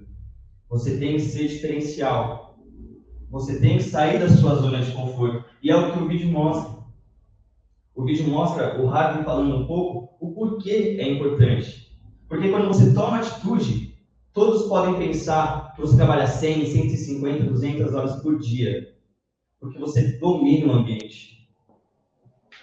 Você 0.70 0.98
tem 0.98 1.16
que 1.16 1.22
ser 1.22 1.48
diferencial. 1.48 2.58
Você 3.30 3.60
tem 3.60 3.78
que 3.78 3.84
sair 3.84 4.20
da 4.20 4.30
sua 4.30 4.56
zona 4.56 4.82
de 4.82 4.92
conforto. 4.92 5.46
E 5.62 5.70
é 5.70 5.76
o 5.76 5.92
que 5.92 6.00
o 6.00 6.08
vídeo 6.08 6.30
mostra. 6.30 6.80
O 7.96 8.04
vídeo 8.04 8.28
mostra 8.28 8.82
o 8.82 8.90
Harvey 8.90 9.24
falando 9.24 9.56
um 9.56 9.68
pouco 9.68 10.16
o 10.20 10.34
porquê 10.34 10.98
é 11.00 11.12
importante. 11.12 11.98
Porque 12.28 12.50
quando 12.50 12.68
você 12.68 12.94
toma 12.94 13.20
atitude, 13.20 13.98
todos 14.34 14.68
podem 14.68 14.96
pensar 14.98 15.74
que 15.74 15.82
você 15.82 15.96
trabalha 15.96 16.28
100, 16.28 16.66
150, 16.66 17.44
200 17.46 17.94
horas 17.94 18.22
por 18.22 18.40
dia. 18.40 18.96
Porque 19.60 19.78
você 19.78 20.18
domina 20.20 20.68
o 20.68 20.76
ambiente. 20.78 21.50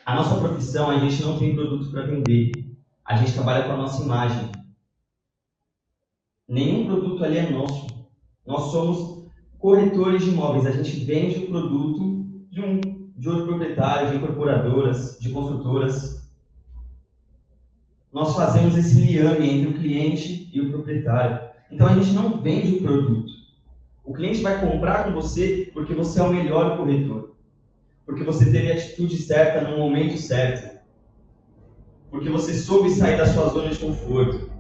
A 0.04 0.14
nossa 0.14 0.36
profissão, 0.36 0.90
a 0.90 0.98
gente 0.98 1.22
não 1.22 1.38
tem 1.38 1.54
produto 1.54 1.90
para 1.90 2.06
vender. 2.06 2.52
A 3.04 3.16
gente 3.16 3.32
trabalha 3.32 3.64
com 3.64 3.72
a 3.72 3.76
nossa 3.76 4.02
imagem. 4.02 4.50
Nenhum 6.48 6.86
produto 6.86 7.24
ali 7.24 7.38
é 7.38 7.50
nosso. 7.50 7.86
Nós 8.46 8.70
somos 8.70 9.26
corretores 9.58 10.24
de 10.24 10.30
imóveis. 10.30 10.66
A 10.66 10.70
gente 10.70 11.04
vende 11.04 11.38
o 11.40 11.48
produto 11.48 12.24
de 12.50 12.60
um 12.60 12.80
de 13.16 13.28
outro 13.30 13.46
proprietário, 13.46 14.10
de 14.10 14.16
incorporadoras, 14.16 15.18
de 15.18 15.30
construtoras. 15.30 16.30
Nós 18.12 18.36
fazemos 18.36 18.76
esse 18.76 19.00
liame 19.00 19.48
entre 19.48 19.68
o 19.70 19.74
cliente 19.74 20.50
e 20.52 20.60
o 20.60 20.70
proprietário. 20.70 21.48
Então 21.70 21.86
a 21.86 21.94
gente 21.94 22.12
não 22.12 22.40
vende 22.40 22.76
o 22.76 22.82
produto. 22.82 23.32
O 24.04 24.12
cliente 24.12 24.42
vai 24.42 24.60
comprar 24.60 25.04
com 25.04 25.12
você 25.12 25.70
porque 25.72 25.94
você 25.94 26.20
é 26.20 26.22
o 26.22 26.32
melhor 26.32 26.76
corretor. 26.76 27.34
Porque 28.04 28.22
você 28.22 28.52
teve 28.52 28.70
a 28.70 28.74
atitude 28.74 29.16
certa 29.16 29.68
no 29.68 29.78
momento 29.78 30.16
certo. 30.18 30.76
Porque 32.10 32.28
você 32.28 32.54
soube 32.54 32.90
sair 32.90 33.16
da 33.16 33.26
sua 33.26 33.48
zona 33.48 33.70
de 33.70 33.78
conforto 33.78 34.55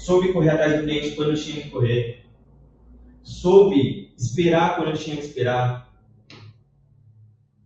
soube 0.00 0.32
correr 0.32 0.50
atrás 0.50 0.78
do 0.78 0.84
cliente 0.84 1.14
quando 1.14 1.36
tinha 1.36 1.62
que 1.62 1.70
correr, 1.70 2.24
soube 3.22 4.14
esperar 4.16 4.76
quando 4.76 4.96
tinha 4.96 5.16
que 5.16 5.22
esperar, 5.22 5.92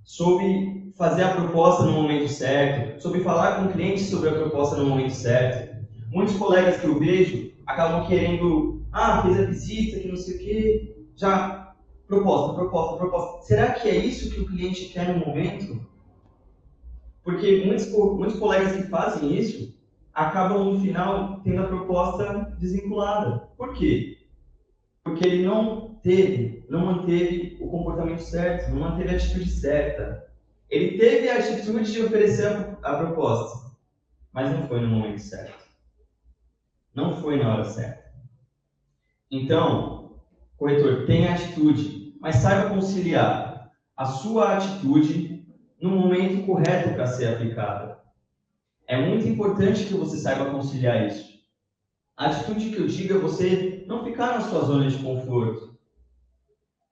soube 0.02 0.92
fazer 0.96 1.22
a 1.22 1.34
proposta 1.34 1.84
no 1.84 1.92
momento 1.92 2.28
certo, 2.28 3.00
soube 3.00 3.20
falar 3.20 3.56
com 3.56 3.66
o 3.66 3.72
cliente 3.72 4.00
sobre 4.02 4.30
a 4.30 4.34
proposta 4.34 4.76
no 4.76 4.86
momento 4.86 5.12
certo. 5.12 5.86
Muitos 6.08 6.36
colegas 6.36 6.80
que 6.80 6.86
eu 6.86 6.98
vejo 6.98 7.52
acabam 7.66 8.06
querendo, 8.06 8.84
ah, 8.90 9.22
fez 9.22 9.38
a 9.38 9.44
visita, 9.44 10.00
que 10.00 10.08
não 10.08 10.16
sei 10.16 10.34
o 10.34 10.38
quê, 10.38 10.96
já, 11.14 11.74
proposta, 12.08 12.54
proposta, 12.54 12.96
proposta. 12.96 13.46
Será 13.46 13.72
que 13.74 13.88
é 13.88 13.96
isso 13.96 14.30
que 14.30 14.40
o 14.40 14.46
cliente 14.46 14.86
quer 14.86 15.08
no 15.08 15.24
momento? 15.24 15.80
Porque 17.22 17.64
muitos, 17.64 17.88
muitos 17.92 18.38
colegas 18.40 18.76
que 18.76 18.90
fazem 18.90 19.36
isso 19.38 19.72
acabam 20.14 20.72
no 20.72 20.80
final 20.80 21.40
tendo 21.40 21.62
a 21.62 21.66
proposta 21.66 22.54
desvinculada. 22.58 23.48
Por 23.56 23.74
quê? 23.74 24.18
Porque 25.02 25.26
ele 25.26 25.44
não 25.44 25.94
teve, 26.02 26.64
não 26.68 26.86
manteve 26.86 27.58
o 27.60 27.68
comportamento 27.68 28.20
certo, 28.20 28.70
não 28.70 28.80
manteve 28.80 29.10
a 29.10 29.16
atitude 29.16 29.50
certa. 29.50 30.32
Ele 30.70 30.96
teve 30.96 31.28
a 31.28 31.38
atitude 31.38 31.92
de 31.92 32.02
oferecer 32.02 32.46
a, 32.82 32.96
proposta, 32.96 33.70
mas 34.32 34.50
não 34.50 34.66
foi 34.66 34.80
no 34.80 34.88
momento 34.88 35.20
certo. 35.20 35.64
Não 36.94 37.20
foi 37.20 37.42
na 37.42 37.52
hora 37.52 37.64
certa. 37.64 38.04
Então, 39.30 40.16
corretor, 40.56 41.06
tenha 41.06 41.34
atitude, 41.34 42.16
mas 42.20 42.36
saiba 42.36 42.70
conciliar 42.70 43.72
a 43.96 44.04
sua 44.06 44.56
atitude 44.56 45.44
no 45.80 45.90
momento 45.90 46.46
correto 46.46 46.94
para 46.94 47.06
ser 47.06 47.34
aplicada. 47.34 48.03
É 48.86 49.00
muito 49.00 49.26
importante 49.26 49.84
que 49.84 49.94
você 49.94 50.18
saiba 50.18 50.50
conciliar 50.50 51.06
isso. 51.06 51.34
A 52.16 52.26
atitude 52.26 52.70
que 52.70 52.78
eu 52.78 52.86
digo 52.86 53.14
é 53.14 53.18
você 53.18 53.84
não 53.86 54.04
ficar 54.04 54.38
na 54.38 54.40
sua 54.42 54.64
zona 54.64 54.88
de 54.88 54.98
conforto. 54.98 55.76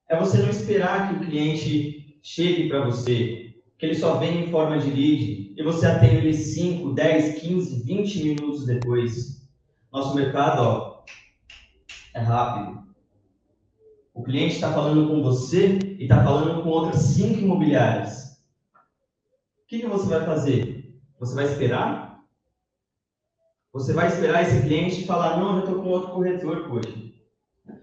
É 0.08 0.18
você 0.18 0.38
não 0.38 0.50
esperar 0.50 1.08
que 1.08 1.16
o 1.16 1.26
cliente 1.28 2.18
chegue 2.22 2.68
para 2.68 2.84
você, 2.84 3.54
que 3.78 3.86
ele 3.86 3.94
só 3.94 4.16
venha 4.18 4.44
em 4.44 4.50
forma 4.50 4.78
de 4.78 4.90
lead 4.90 5.54
e 5.56 5.62
você 5.62 5.86
atenda 5.86 6.14
ele 6.14 6.34
5, 6.34 6.92
10, 6.92 7.40
15, 7.40 7.82
20 7.84 8.24
minutos 8.24 8.66
depois. 8.66 9.48
Nosso 9.92 10.14
mercado 10.14 10.62
ó, 10.62 11.04
é 12.14 12.20
rápido. 12.20 12.82
O 14.14 14.22
cliente 14.22 14.54
está 14.54 14.72
falando 14.72 15.08
com 15.08 15.22
você 15.22 15.78
e 15.98 16.02
está 16.02 16.22
falando 16.22 16.62
com 16.62 16.68
outras 16.68 17.00
cinco 17.00 17.40
imobiliárias. 17.40 18.38
O 19.62 19.66
que, 19.66 19.80
que 19.80 19.86
você 19.86 20.08
vai 20.08 20.24
fazer? 20.26 20.71
Você 21.22 21.36
vai 21.36 21.44
esperar? 21.44 22.20
Você 23.72 23.92
vai 23.92 24.08
esperar 24.08 24.42
esse 24.42 24.60
cliente 24.62 25.06
falar, 25.06 25.38
não, 25.38 25.52
eu 25.52 25.60
estou 25.60 25.80
com 25.80 25.88
outro 25.88 26.10
corretor 26.10 26.68
hoje. 26.68 27.14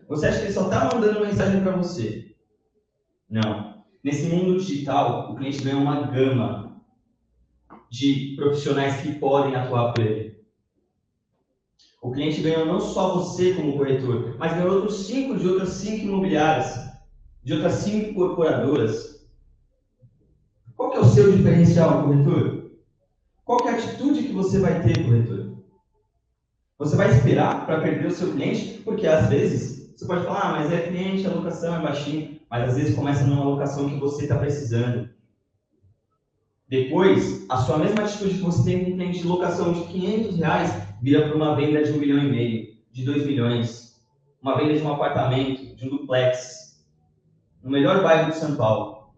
Você 0.10 0.28
acha 0.28 0.40
que 0.40 0.46
ele 0.48 0.54
só 0.54 0.66
está 0.66 0.94
mandando 0.94 1.22
mensagem 1.22 1.62
para 1.64 1.78
você? 1.78 2.36
Não. 3.30 3.82
Nesse 4.04 4.28
mundo 4.28 4.60
digital, 4.60 5.32
o 5.32 5.36
cliente 5.38 5.64
ganha 5.64 5.78
uma 5.78 6.08
gama 6.08 6.84
de 7.90 8.34
profissionais 8.36 9.02
que 9.02 9.18
podem 9.20 9.56
atuar 9.56 9.94
por 9.94 10.06
ele. 10.06 10.38
O 12.02 12.12
cliente 12.12 12.42
ganhou 12.42 12.66
não 12.66 12.82
só 12.82 13.16
você 13.16 13.54
como 13.54 13.78
corretor, 13.78 14.36
mas 14.38 14.52
ganhou 14.52 14.74
outros 14.74 15.06
cinco 15.08 15.40
de 15.40 15.48
outras 15.48 15.70
cinco 15.70 16.08
imobiliárias, 16.08 16.76
de 17.42 17.54
outras 17.54 17.76
cinco 17.76 18.10
incorporadoras. 18.10 19.26
Qual 20.76 20.92
que 20.92 20.98
é 20.98 21.00
o 21.00 21.06
seu 21.06 21.32
diferencial, 21.32 22.04
corretor? 22.04 22.59
Qual 23.50 23.68
é 23.68 23.72
a 23.72 23.78
atitude 23.78 24.26
que 24.26 24.32
você 24.32 24.60
vai 24.60 24.80
ter, 24.84 25.04
corretor? 25.04 25.58
Você 26.78 26.96
vai 26.96 27.10
esperar 27.10 27.66
para 27.66 27.82
perder 27.82 28.06
o 28.06 28.12
seu 28.12 28.32
cliente? 28.32 28.80
Porque 28.84 29.08
às 29.08 29.28
vezes 29.28 29.92
você 29.98 30.06
pode 30.06 30.24
falar, 30.24 30.42
ah, 30.42 30.52
mas 30.52 30.72
é 30.72 30.82
cliente, 30.82 31.26
a 31.26 31.32
locação 31.32 31.76
é 31.76 31.82
baixinha, 31.82 32.40
mas 32.48 32.70
às 32.70 32.78
vezes 32.78 32.96
começa 32.96 33.26
numa 33.26 33.44
locação 33.44 33.90
que 33.90 34.00
você 34.00 34.22
está 34.22 34.38
precisando. 34.38 35.10
Depois, 36.68 37.44
a 37.50 37.58
sua 37.58 37.80
mesma 37.80 38.04
atitude 38.04 38.36
que 38.36 38.42
você 38.44 38.64
tem 38.70 38.86
com 38.86 38.92
um 38.92 38.94
cliente 38.98 39.22
de 39.22 39.28
locação 39.28 39.74
de 39.74 39.82
500 39.82 40.38
reais 40.38 40.84
vira 41.02 41.28
para 41.28 41.36
uma 41.36 41.56
venda 41.56 41.82
de 41.82 41.92
um 41.92 41.98
milhão 41.98 42.20
e 42.20 42.30
meio, 42.30 42.68
de 42.92 43.04
2 43.04 43.26
milhões, 43.26 44.00
uma 44.44 44.60
venda 44.60 44.76
de 44.76 44.84
um 44.84 44.94
apartamento, 44.94 45.76
de 45.76 45.88
um 45.88 45.90
duplex. 45.90 46.86
no 47.64 47.72
melhor 47.72 48.04
bairro 48.04 48.30
de 48.30 48.38
São 48.38 48.56
Paulo, 48.56 49.10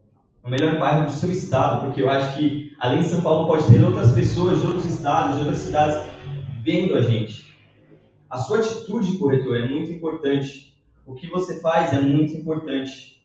no 0.42 0.50
melhor 0.50 0.80
bairro 0.80 1.08
do 1.08 1.12
seu 1.12 1.30
estado, 1.30 1.86
porque 1.86 2.02
eu 2.02 2.10
acho 2.10 2.38
que 2.38 2.61
além 2.82 3.04
de 3.04 3.10
São 3.10 3.22
Paulo 3.22 3.48
pode 3.48 3.68
ter 3.72 3.84
outras 3.84 4.12
pessoas 4.12 4.60
de 4.60 4.66
outros 4.66 4.86
estados, 4.86 5.36
de 5.36 5.42
outras 5.42 5.60
cidades 5.60 6.12
vendo 6.64 6.96
a 6.96 7.02
gente. 7.04 7.56
A 8.28 8.40
sua 8.40 8.58
atitude, 8.58 9.20
corretor, 9.20 9.56
é 9.56 9.68
muito 9.68 9.92
importante. 9.92 10.76
O 11.06 11.14
que 11.14 11.28
você 11.28 11.60
faz 11.62 11.94
é 11.94 12.02
muito 12.02 12.34
importante. 12.34 13.24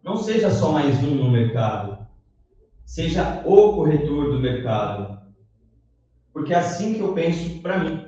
Não 0.00 0.16
seja 0.16 0.48
só 0.48 0.70
mais 0.70 0.96
um 1.02 1.12
no 1.12 1.28
mercado. 1.28 2.06
Seja 2.84 3.42
o 3.44 3.72
corretor 3.72 4.30
do 4.30 4.38
mercado. 4.38 5.20
Porque 6.32 6.54
é 6.54 6.58
assim 6.58 6.94
que 6.94 7.00
eu 7.00 7.12
penso 7.14 7.60
para 7.62 7.78
mim. 7.78 8.06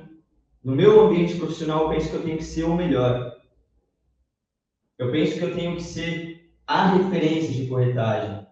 No 0.62 0.76
meu 0.76 1.04
ambiente 1.04 1.34
profissional, 1.34 1.82
eu 1.82 1.88
penso 1.88 2.10
que 2.10 2.16
eu 2.16 2.22
tenho 2.22 2.38
que 2.38 2.44
ser 2.44 2.62
o 2.62 2.76
melhor. 2.76 3.34
Eu 4.98 5.10
penso 5.10 5.36
que 5.36 5.44
eu 5.44 5.54
tenho 5.54 5.74
que 5.74 5.82
ser 5.82 6.48
a 6.64 6.92
referência 6.92 7.52
de 7.52 7.66
corretagem. 7.66 8.46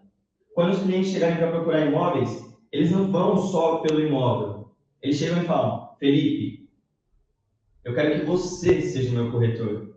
Quando 0.53 0.73
os 0.73 0.83
clientes 0.83 1.11
chegarem 1.11 1.37
para 1.37 1.51
procurar 1.51 1.85
imóveis, 1.85 2.43
eles 2.71 2.91
não 2.91 3.11
vão 3.11 3.37
só 3.37 3.77
pelo 3.77 3.99
imóvel. 3.99 4.71
Eles 5.01 5.17
chegam 5.17 5.41
e 5.41 5.45
falam: 5.45 5.89
Felipe, 5.99 6.69
eu 7.83 7.93
quero 7.93 8.19
que 8.19 8.25
você 8.25 8.81
seja 8.81 9.11
meu 9.11 9.31
corretor. 9.31 9.93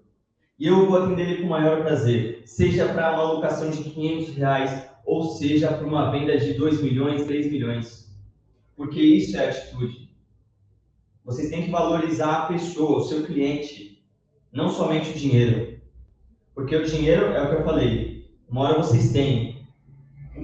E 0.58 0.66
eu 0.66 0.86
vou 0.86 1.02
atender 1.02 1.28
ele 1.28 1.40
com 1.42 1.46
o 1.46 1.50
maior 1.50 1.82
prazer, 1.82 2.42
seja 2.46 2.88
para 2.88 3.12
uma 3.12 3.22
alocação 3.22 3.70
de 3.70 3.84
500 3.84 4.34
reais 4.34 4.88
ou 5.04 5.36
seja 5.36 5.72
para 5.72 5.86
uma 5.86 6.10
venda 6.10 6.36
de 6.38 6.54
2 6.54 6.82
milhões, 6.82 7.24
3 7.24 7.52
milhões. 7.52 8.10
Porque 8.74 9.00
isso 9.00 9.36
é 9.36 9.50
atitude. 9.50 10.10
Vocês 11.24 11.50
têm 11.50 11.64
que 11.64 11.70
valorizar 11.70 12.34
a 12.34 12.46
pessoa, 12.46 12.98
o 12.98 13.04
seu 13.04 13.24
cliente, 13.24 14.02
não 14.50 14.70
somente 14.70 15.10
o 15.10 15.14
dinheiro. 15.14 15.78
Porque 16.54 16.74
o 16.74 16.86
dinheiro 16.86 17.26
é 17.26 17.42
o 17.42 17.48
que 17.48 17.54
eu 17.56 17.64
falei. 17.64 18.30
Uma 18.48 18.62
hora 18.62 18.82
vocês 18.82 19.12
têm 19.12 19.45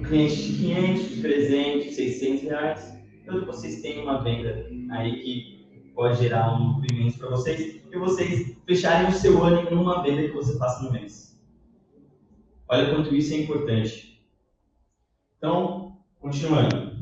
cliente 0.03 0.35
de 0.35 0.57
500, 0.59 1.09
de 1.09 1.21
300, 1.21 1.95
600 1.95 2.43
reais. 2.43 2.97
Então 3.21 3.45
vocês 3.45 3.81
têm 3.81 4.01
uma 4.01 4.21
venda 4.21 4.67
aí 4.91 5.21
que 5.21 5.91
pode 5.95 6.19
gerar 6.19 6.53
um 6.53 6.73
lucro 6.73 6.93
imenso 6.93 7.17
para 7.17 7.29
vocês 7.29 7.81
e 7.91 7.97
vocês 7.97 8.57
fecharem 8.65 9.09
o 9.09 9.13
seu 9.13 9.41
ano 9.43 9.69
em 9.69 9.73
uma 9.73 10.03
venda 10.03 10.27
que 10.27 10.33
você 10.33 10.57
faça 10.57 10.83
no 10.83 10.91
mês. 10.91 11.39
Olha 12.67 12.93
quanto 12.93 13.15
isso 13.15 13.33
é 13.33 13.37
importante. 13.37 14.25
Então, 15.37 15.97
continuando. 16.19 16.93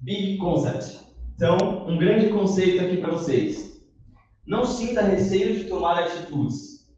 Big 0.00 0.38
Concept. 0.38 1.00
Então, 1.34 1.86
um 1.86 1.96
grande 1.96 2.28
conceito 2.28 2.84
aqui 2.84 2.98
para 2.98 3.12
vocês. 3.12 3.80
Não 4.46 4.64
sinta 4.64 5.02
receio 5.02 5.56
de 5.56 5.64
tomar 5.64 5.98
atitudes. 5.98 6.90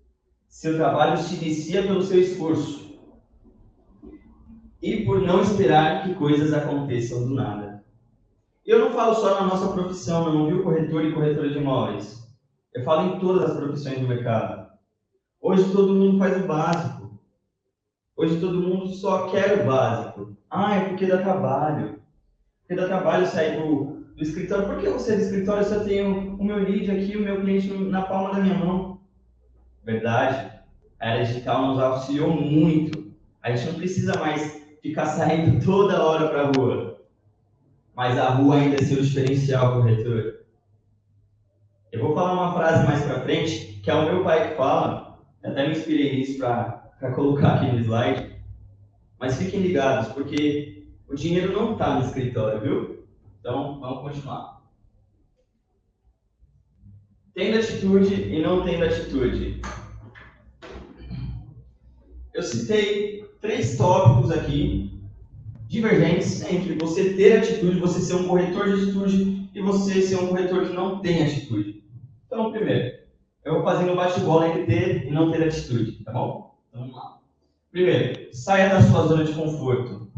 Seu 0.49 0.77
trabalho 0.77 1.19
se 1.19 1.37
inicia 1.37 1.83
pelo 1.83 2.03
seu 2.03 2.21
esforço 2.21 2.82
e 4.83 5.05
por 5.05 5.21
não 5.23 5.41
esperar 5.41 6.03
que 6.03 6.15
coisas 6.17 6.53
aconteçam 6.53 7.29
do 7.29 7.35
nada. 7.35 7.85
Eu 8.67 8.81
não 8.81 8.91
falo 8.93 9.15
só 9.15 9.41
na 9.41 9.47
nossa 9.47 9.73
profissão, 9.73 10.33
não 10.33 10.47
viu 10.47 10.63
corretor 10.63 11.05
e 11.05 11.13
corretora 11.13 11.49
de 11.49 11.59
imóveis. 11.59 12.23
Eu 12.75 12.83
falo 12.83 13.15
em 13.15 13.21
todas 13.21 13.51
as 13.51 13.57
profissões 13.57 14.01
do 14.01 14.09
mercado. 14.09 14.67
Hoje 15.41 15.71
todo 15.73 15.95
mundo 15.95 16.19
faz 16.19 16.43
o 16.43 16.47
básico. 16.47 17.21
Hoje 18.17 18.41
todo 18.41 18.61
mundo 18.61 18.89
só 18.89 19.29
quer 19.29 19.61
o 19.61 19.67
básico. 19.67 20.37
Ah, 20.51 20.77
é 20.77 20.89
porque 20.89 21.07
dá 21.07 21.19
trabalho. 21.19 22.01
Porque 22.61 22.81
dá 22.81 22.87
trabalho 22.87 23.27
sair 23.27 23.61
do, 23.61 24.05
do 24.17 24.23
escritório. 24.23 24.67
Por 24.67 24.79
que 24.79 24.89
você 24.89 25.13
é 25.13 25.17
do 25.17 25.23
escritório? 25.23 25.63
Eu 25.63 25.69
só 25.69 25.85
tenho 25.85 26.37
o 26.37 26.45
meu 26.45 26.57
lead 26.57 26.91
aqui, 26.91 27.17
o 27.17 27.23
meu 27.23 27.41
cliente 27.41 27.73
na 27.73 28.03
palma 28.03 28.35
da 28.35 28.41
minha 28.41 28.55
mão. 28.55 29.01
Verdade. 29.85 30.53
A 31.01 31.09
era 31.09 31.25
digital 31.25 31.67
nos 31.67 31.81
auxiliou 31.81 32.33
muito. 32.33 33.13
A 33.43 33.51
gente 33.51 33.73
não 33.73 33.79
precisa 33.79 34.19
mais 34.21 34.62
ficar 34.83 35.07
saindo 35.07 35.65
toda 35.65 36.03
hora 36.03 36.29
para 36.29 36.43
a 36.43 36.53
rua. 36.57 37.01
Mas 37.95 38.19
a 38.19 38.31
rua 38.31 38.57
ainda 38.57 38.77
é 38.77 38.85
seu 38.85 39.01
diferencial, 39.03 39.75
corretor. 39.75 40.41
Eu 41.93 42.01
vou 42.01 42.15
falar 42.15 42.33
uma 42.33 42.55
frase 42.55 42.87
mais 42.87 43.05
para 43.05 43.21
frente, 43.21 43.81
que 43.83 43.91
é 43.91 43.95
o 43.95 44.07
meu 44.07 44.25
pai 44.25 44.51
que 44.51 44.57
fala. 44.57 45.21
Eu 45.43 45.51
até 45.51 45.69
me 45.69 45.77
inspirei 45.77 46.17
nisso 46.17 46.39
para 46.39 47.13
colocar 47.15 47.55
aqui 47.55 47.67
no 47.67 47.81
slide. 47.81 48.33
Mas 49.21 49.37
fiquem 49.37 49.61
ligados, 49.61 50.13
porque 50.13 50.89
o 51.07 51.15
dinheiro 51.15 51.53
não 51.53 51.73
está 51.73 51.95
no 51.95 52.07
escritório, 52.07 52.61
viu? 52.61 53.07
Então, 53.39 53.79
vamos 53.79 54.03
continuar. 54.03 54.63
Tendo 57.35 57.59
atitude 57.59 58.15
e 58.15 58.43
não 58.43 58.65
tendo 58.65 58.85
atitude. 58.85 59.61
Eu 62.33 62.43
citei 62.43 63.32
três 63.43 63.77
tópicos 63.77 64.31
aqui 64.31 65.03
divergentes 65.67 66.43
entre 66.51 66.75
você 66.75 67.15
ter 67.15 67.39
atitude, 67.39 67.81
você 67.81 68.01
ser 68.01 68.15
um 68.15 68.29
corretor 68.29 68.67
de 68.67 68.83
atitude 68.83 69.51
e 69.53 69.61
você 69.61 70.01
ser 70.01 70.17
um 70.17 70.29
corretor 70.29 70.67
que 70.67 70.73
não 70.73 71.01
tem 71.01 71.23
atitude. 71.23 71.83
Então, 72.27 72.53
primeiro, 72.53 72.99
eu 73.45 73.55
vou 73.55 73.65
fazendo 73.65 73.93
um 73.93 73.97
bate-bola 73.97 74.49
entre 74.49 74.65
ter 74.65 75.07
e 75.07 75.11
não 75.11 75.31
ter 75.31 75.43
atitude, 75.43 76.05
tá 76.05 76.13
bom? 76.13 76.55
Então, 76.69 76.83
vamos 76.83 76.97
lá. 76.97 77.19
Primeiro, 77.71 78.29
saia 78.33 78.69
da 78.69 78.83
sua 78.83 79.07
zona 79.07 79.25
de 79.25 79.33
conforto. 79.33 80.13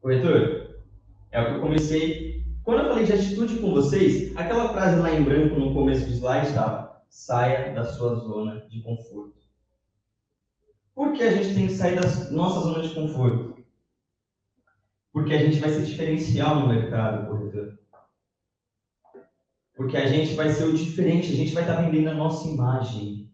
Corretor, 0.00 0.76
é 1.30 1.42
o 1.42 1.46
que 1.46 1.54
eu 1.56 1.60
comecei. 1.60 2.44
Quando 2.62 2.84
eu 2.84 2.88
falei 2.88 3.04
de 3.04 3.12
atitude 3.12 3.56
com 3.56 3.72
vocês, 3.72 4.34
aquela 4.36 4.68
frase 4.70 5.00
lá 5.00 5.12
em 5.12 5.22
branco 5.22 5.58
no 5.58 5.74
começo 5.74 6.06
do 6.06 6.12
slide 6.12 6.46
estava: 6.46 7.02
saia 7.08 7.74
da 7.74 7.84
sua 7.84 8.14
zona 8.14 8.66
de 8.68 8.80
conforto. 8.82 9.37
Por 10.98 11.12
que 11.12 11.22
a 11.22 11.30
gente 11.30 11.54
tem 11.54 11.68
que 11.68 11.74
sair 11.74 11.94
da 11.94 12.08
nossa 12.32 12.58
zona 12.58 12.82
de 12.82 12.92
conforto? 12.92 13.54
Porque 15.12 15.32
a 15.32 15.38
gente 15.38 15.60
vai 15.60 15.70
ser 15.70 15.84
diferencial 15.84 16.58
no 16.58 16.66
mercado, 16.66 17.28
corretor. 17.28 17.78
Porque 19.76 19.96
a 19.96 20.08
gente 20.08 20.34
vai 20.34 20.48
ser 20.48 20.64
o 20.64 20.72
diferente, 20.72 21.32
a 21.32 21.36
gente 21.36 21.54
vai 21.54 21.62
estar 21.62 21.82
vendendo 21.82 22.08
a 22.08 22.14
nossa 22.14 22.48
imagem. 22.48 23.30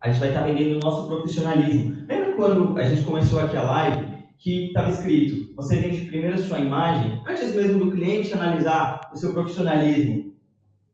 A 0.00 0.08
gente 0.10 0.18
vai 0.18 0.30
estar 0.30 0.42
vendendo 0.42 0.74
o 0.74 0.80
nosso 0.80 1.06
profissionalismo. 1.06 2.04
Lembra 2.08 2.32
quando 2.32 2.76
a 2.76 2.88
gente 2.88 3.04
começou 3.04 3.38
aqui 3.38 3.56
a 3.56 3.62
live 3.62 4.24
que 4.36 4.66
estava 4.66 4.90
escrito: 4.90 5.54
você 5.54 5.76
vende 5.76 6.06
primeiro 6.06 6.34
a 6.34 6.42
sua 6.42 6.58
imagem, 6.58 7.22
antes 7.28 7.54
mesmo 7.54 7.78
do 7.78 7.92
cliente 7.92 8.34
analisar 8.34 9.08
o 9.14 9.16
seu 9.16 9.32
profissionalismo 9.32 10.34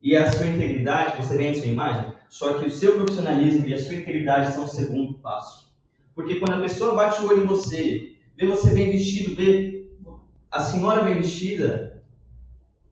e 0.03 0.15
a 0.15 0.31
sua 0.31 0.49
integridade, 0.49 1.17
você 1.17 1.35
vende 1.39 1.61
a 1.61 1.63
sua 1.63 1.73
imagem? 1.73 2.13
Só 2.29 2.59
que 2.59 2.67
o 2.67 2.71
seu 2.71 2.95
profissionalismo 2.97 3.67
e 3.67 3.73
a 3.73 3.83
sua 3.83 3.95
integridade 3.95 4.53
são 4.53 4.65
o 4.65 4.69
segundo 4.69 5.15
passo. 5.15 5.64
Porque 6.15 6.37
quando 6.37 6.55
a 6.55 6.61
pessoa 6.61 6.95
bate 6.95 7.21
o 7.21 7.29
olho 7.29 7.43
em 7.43 7.47
você, 7.47 8.17
vê 8.37 8.47
você 8.47 8.71
bem 8.71 8.91
vestido, 8.91 9.35
vê 9.35 9.89
a 10.51 10.61
senhora 10.61 11.03
bem 11.03 11.17
vestida, 11.17 12.03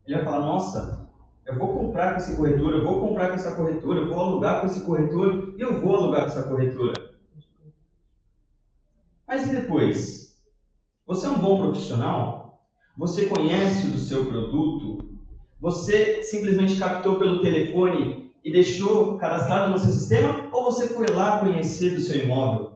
ele 0.06 0.16
vai 0.16 0.24
falar: 0.24 0.40
Nossa, 0.40 1.08
eu 1.46 1.56
vou 1.56 1.76
comprar 1.76 2.12
com 2.12 2.18
esse 2.18 2.36
corretor, 2.36 2.72
eu 2.72 2.84
vou 2.84 3.00
comprar 3.00 3.28
com 3.28 3.34
essa 3.34 3.54
corretora, 3.54 4.00
eu 4.00 4.08
vou 4.08 4.20
alugar 4.20 4.60
com 4.60 4.66
esse 4.66 4.80
corretor 4.80 5.54
eu 5.58 5.80
vou 5.80 5.96
alugar 5.96 6.22
com 6.22 6.28
essa 6.28 6.42
corretora. 6.42 7.10
Mas 9.26 9.46
e 9.46 9.54
depois? 9.54 10.36
Você 11.06 11.26
é 11.26 11.30
um 11.30 11.38
bom 11.38 11.58
profissional? 11.58 12.66
Você 12.96 13.26
conhece 13.26 13.86
o 13.86 13.98
seu 13.98 14.26
produto? 14.26 14.98
Você 15.60 16.22
simplesmente 16.24 16.78
captou 16.78 17.18
pelo 17.18 17.40
telefone 17.40 18.32
e 18.44 18.52
deixou 18.52 19.16
cadastrado 19.18 19.70
no 19.70 19.78
seu 19.78 19.92
sistema? 19.92 20.48
Ou 20.52 20.64
você 20.64 20.88
foi 20.88 21.06
lá 21.06 21.38
conhecer 21.38 21.94
do 21.94 22.00
seu 22.00 22.22
imóvel? 22.22 22.71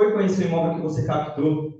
Foi 0.00 0.12
conhecer 0.12 0.46
o 0.46 0.48
imóvel 0.48 0.76
que 0.76 0.80
você 0.80 1.04
captou. 1.04 1.78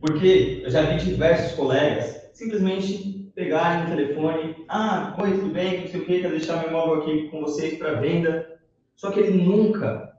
Porque 0.00 0.62
eu 0.64 0.70
já 0.70 0.82
vi 0.82 1.04
diversos 1.04 1.56
colegas 1.56 2.30
simplesmente 2.32 3.32
pegarem 3.34 3.84
o 3.84 3.96
telefone, 3.96 4.64
ah, 4.68 5.16
oi, 5.20 5.32
tudo 5.32 5.52
bem, 5.52 5.80
não 5.80 5.88
sei 5.88 6.00
o 6.00 6.04
que, 6.04 6.20
quero 6.20 6.36
deixar 6.36 6.58
meu 6.58 6.68
imóvel 6.68 7.02
aqui 7.02 7.28
com 7.28 7.40
vocês 7.40 7.76
para 7.76 7.94
venda. 7.94 8.56
Só 8.94 9.10
que 9.10 9.18
ele 9.18 9.42
nunca 9.42 10.16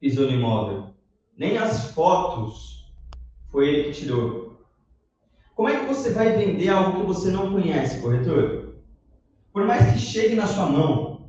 pisou 0.00 0.24
no 0.24 0.32
imóvel. 0.32 0.94
Nem 1.36 1.58
as 1.58 1.90
fotos 1.90 2.90
foi 3.50 3.68
ele 3.68 3.84
que 3.84 4.00
tirou. 4.00 4.64
Como 5.54 5.68
é 5.68 5.78
que 5.78 5.84
você 5.84 6.10
vai 6.10 6.38
vender 6.38 6.70
algo 6.70 7.00
que 7.00 7.06
você 7.06 7.30
não 7.30 7.52
conhece, 7.52 8.00
corretor? 8.00 8.76
Por 9.52 9.66
mais 9.66 9.92
que 9.92 9.98
chegue 9.98 10.36
na 10.36 10.46
sua 10.46 10.64
mão, 10.70 11.28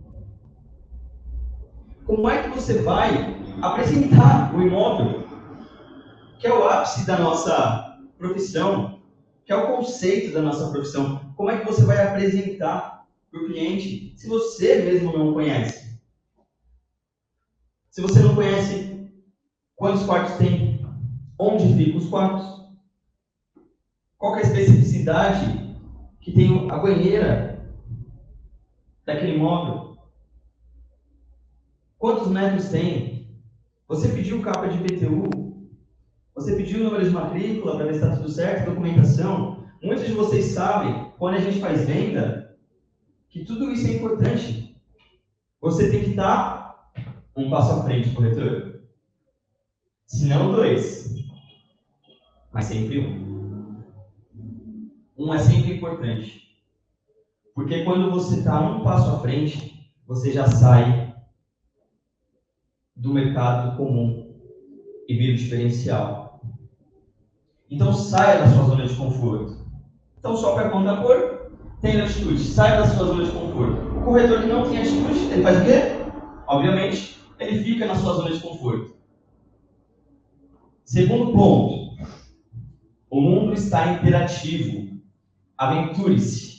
como 2.05 2.29
é 2.29 2.43
que 2.43 2.49
você 2.49 2.81
vai 2.81 3.34
apresentar 3.61 4.55
o 4.55 4.61
imóvel, 4.61 5.27
que 6.39 6.47
é 6.47 6.53
o 6.53 6.63
ápice 6.67 7.05
da 7.05 7.19
nossa 7.19 7.99
profissão, 8.17 8.99
que 9.45 9.51
é 9.51 9.55
o 9.55 9.75
conceito 9.75 10.33
da 10.33 10.41
nossa 10.41 10.69
profissão. 10.71 11.33
Como 11.35 11.49
é 11.49 11.59
que 11.59 11.65
você 11.65 11.85
vai 11.85 12.01
apresentar 12.01 13.05
para 13.31 13.41
o 13.41 13.45
cliente 13.45 14.13
se 14.17 14.27
você 14.27 14.81
mesmo 14.83 15.17
não 15.17 15.33
conhece? 15.33 15.99
Se 17.89 18.01
você 18.01 18.19
não 18.19 18.35
conhece 18.35 19.09
quantos 19.75 20.03
quartos 20.05 20.35
tem, 20.35 20.85
onde 21.39 21.73
ficam 21.75 21.97
os 21.97 22.09
quartos, 22.09 22.65
qual 24.17 24.35
é 24.35 24.39
a 24.39 24.41
especificidade 24.41 25.75
que 26.19 26.31
tem 26.31 26.69
a 26.69 26.77
banheira 26.77 27.73
daquele 29.05 29.35
imóvel, 29.35 29.85
Quantos 32.05 32.27
metros 32.27 32.69
tem? 32.69 33.14
Você 33.87 34.09
pediu 34.09 34.41
capa 34.41 34.67
de 34.67 34.79
PTU? 34.79 35.29
Você 36.33 36.55
pediu 36.55 36.81
o 36.81 36.83
número 36.85 37.05
de 37.05 37.11
matrícula 37.11 37.75
para 37.75 37.85
ver 37.85 37.93
se 37.93 37.99
está 37.99 38.15
tudo 38.15 38.29
certo, 38.29 38.69
documentação? 38.69 39.63
Muitos 39.81 40.07
de 40.07 40.13
vocês 40.13 40.45
sabem, 40.45 41.11
quando 41.19 41.35
a 41.35 41.39
gente 41.39 41.59
faz 41.59 41.85
venda, 41.85 42.57
que 43.29 43.45
tudo 43.45 43.71
isso 43.71 43.87
é 43.87 43.93
importante. 43.93 44.75
Você 45.61 45.91
tem 45.91 46.03
que 46.03 46.09
estar 46.11 46.91
um 47.35 47.49
passo 47.49 47.73
à 47.73 47.83
frente, 47.83 48.09
corretor. 48.11 48.81
Se 50.07 50.25
não, 50.25 50.51
dois. 50.51 51.15
Mas 52.51 52.65
sempre 52.65 52.99
um. 52.99 53.83
Um 55.17 55.33
é 55.33 55.39
sempre 55.39 55.75
importante. 55.75 56.45
Porque 57.53 57.83
quando 57.83 58.09
você 58.09 58.39
está 58.39 58.59
um 58.59 58.83
passo 58.83 59.11
à 59.11 59.19
frente, 59.19 59.89
você 60.07 60.31
já 60.31 60.47
sai 60.47 61.04
do 62.95 63.13
mercado 63.13 63.75
comum 63.77 64.33
e 65.07 65.15
vira 65.15 65.35
diferencial. 65.35 66.41
Então 67.69 67.91
saia 67.93 68.39
da 68.39 68.47
sua 68.47 68.63
zona 68.63 68.87
de 68.87 68.95
conforto. 68.95 69.65
Então 70.17 70.37
só 70.37 70.53
para 70.53 70.69
conta 70.69 70.97
cor, 70.97 71.51
tem 71.81 71.99
atitude, 71.99 72.39
saia 72.39 72.79
da 72.79 72.87
sua 72.87 73.07
zona 73.07 73.25
de 73.25 73.31
conforto. 73.31 73.99
O 73.99 74.03
corretor 74.03 74.41
que 74.41 74.47
não 74.47 74.63
tem 74.63 74.79
atitude, 74.79 75.19
ele 75.31 75.43
faz 75.43 75.61
o 75.61 75.65
quê? 75.65 75.81
Obviamente, 76.47 77.19
ele 77.39 77.63
fica 77.63 77.85
na 77.85 77.95
sua 77.95 78.13
zona 78.13 78.31
de 78.31 78.39
conforto. 78.39 78.95
Segundo 80.83 81.33
ponto, 81.33 81.97
o 83.09 83.21
mundo 83.21 83.53
está 83.53 83.93
interativo. 83.93 84.95
Aventure-se. 85.57 86.55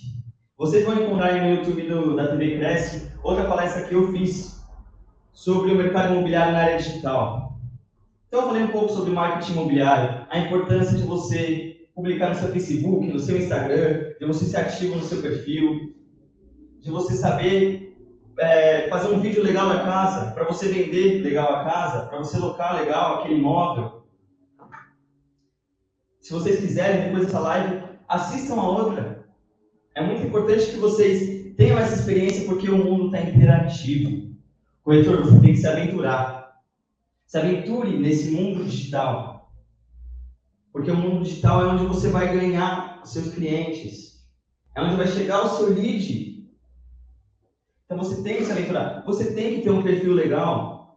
Vocês 0.59 0.85
vão 0.85 1.03
encontrar 1.03 1.35
aí 1.35 1.41
no 1.41 1.61
YouTube 1.61 1.83
do, 1.83 2.17
da 2.17 2.29
TV 2.29 2.57
Cresce 2.57 3.13
outra 3.23 3.45
palestra 3.45 3.85
que 3.85 3.95
eu 3.95 4.11
fiz 4.11 4.56
sobre 5.37 5.71
o 5.71 5.77
mercado 5.77 6.15
imobiliário 6.15 6.55
na 6.55 6.61
área 6.61 6.79
digital. 6.79 7.61
Então, 8.27 8.41
eu 8.41 8.47
falei 8.47 8.63
um 8.63 8.69
pouco 8.69 8.89
sobre 8.89 9.13
marketing 9.13 9.53
imobiliário, 9.53 10.27
a 10.31 10.39
importância 10.39 10.97
de 10.97 11.03
você 11.03 11.87
publicar 11.95 12.31
no 12.31 12.35
seu 12.37 12.49
Facebook, 12.49 13.07
no 13.07 13.19
seu 13.19 13.37
Instagram, 13.37 14.15
de 14.19 14.27
você 14.27 14.47
ser 14.47 14.57
ativo 14.57 14.97
no 14.97 15.03
seu 15.03 15.21
perfil, 15.21 15.95
de 16.81 16.91
você 16.91 17.15
saber 17.15 17.95
é, 18.39 18.89
fazer 18.89 19.15
um 19.15 19.21
vídeo 19.21 19.43
legal 19.43 19.69
na 19.69 19.85
casa, 19.85 20.31
para 20.33 20.45
você 20.45 20.69
vender 20.69 21.23
legal 21.23 21.55
a 21.55 21.65
casa, 21.65 22.07
para 22.07 22.19
você 22.19 22.39
locar 22.39 22.75
legal 22.81 23.17
aquele 23.17 23.35
imóvel. 23.39 24.07
Se 26.19 26.33
vocês 26.33 26.61
quiserem, 26.61 27.05
depois 27.05 27.27
dessa 27.27 27.41
live, 27.41 27.83
assistam 28.09 28.55
a 28.55 28.69
outra. 28.69 29.27
É 29.95 30.03
muito 30.03 30.27
importante 30.27 30.67
que 30.67 30.79
vocês 30.79 31.55
tenham 31.57 31.79
essa 31.79 31.95
experiência 31.95 32.47
porque 32.47 32.71
o 32.71 32.79
mundo 32.79 33.15
está 33.15 33.21
interativo. 33.21 34.36
Corretor, 34.87 35.19
você 35.25 35.41
tem 35.41 35.51
que 35.51 35.57
se 35.57 35.67
aventurar. 35.67 36.63
Se 37.27 37.37
aventure 37.37 37.99
nesse 37.99 38.31
mundo 38.31 38.65
digital. 38.65 39.51
Porque 40.73 40.93
o 40.93 40.97
mundo 40.97 41.25
digital 41.25 41.61
é 41.61 41.67
onde 41.67 41.85
você 41.85 42.09
vai 42.09 42.33
ganhar 42.33 43.01
os 43.03 43.13
seus 43.13 43.35
clientes. 43.35 44.25
É 44.77 44.81
onde 44.81 44.95
vai 44.95 45.09
chegar 45.09 45.43
o 45.43 45.49
seu 45.49 45.75
lead. 45.75 46.49
Então 47.85 47.99
você 47.99 48.23
tem 48.23 48.37
que 48.37 48.45
se 48.45 48.53
aventurar. 48.53 49.03
Você 49.05 49.35
tem 49.35 49.57
que 49.57 49.63
ter 49.63 49.71
um 49.71 49.83
perfil 49.83 50.13
legal. 50.13 50.97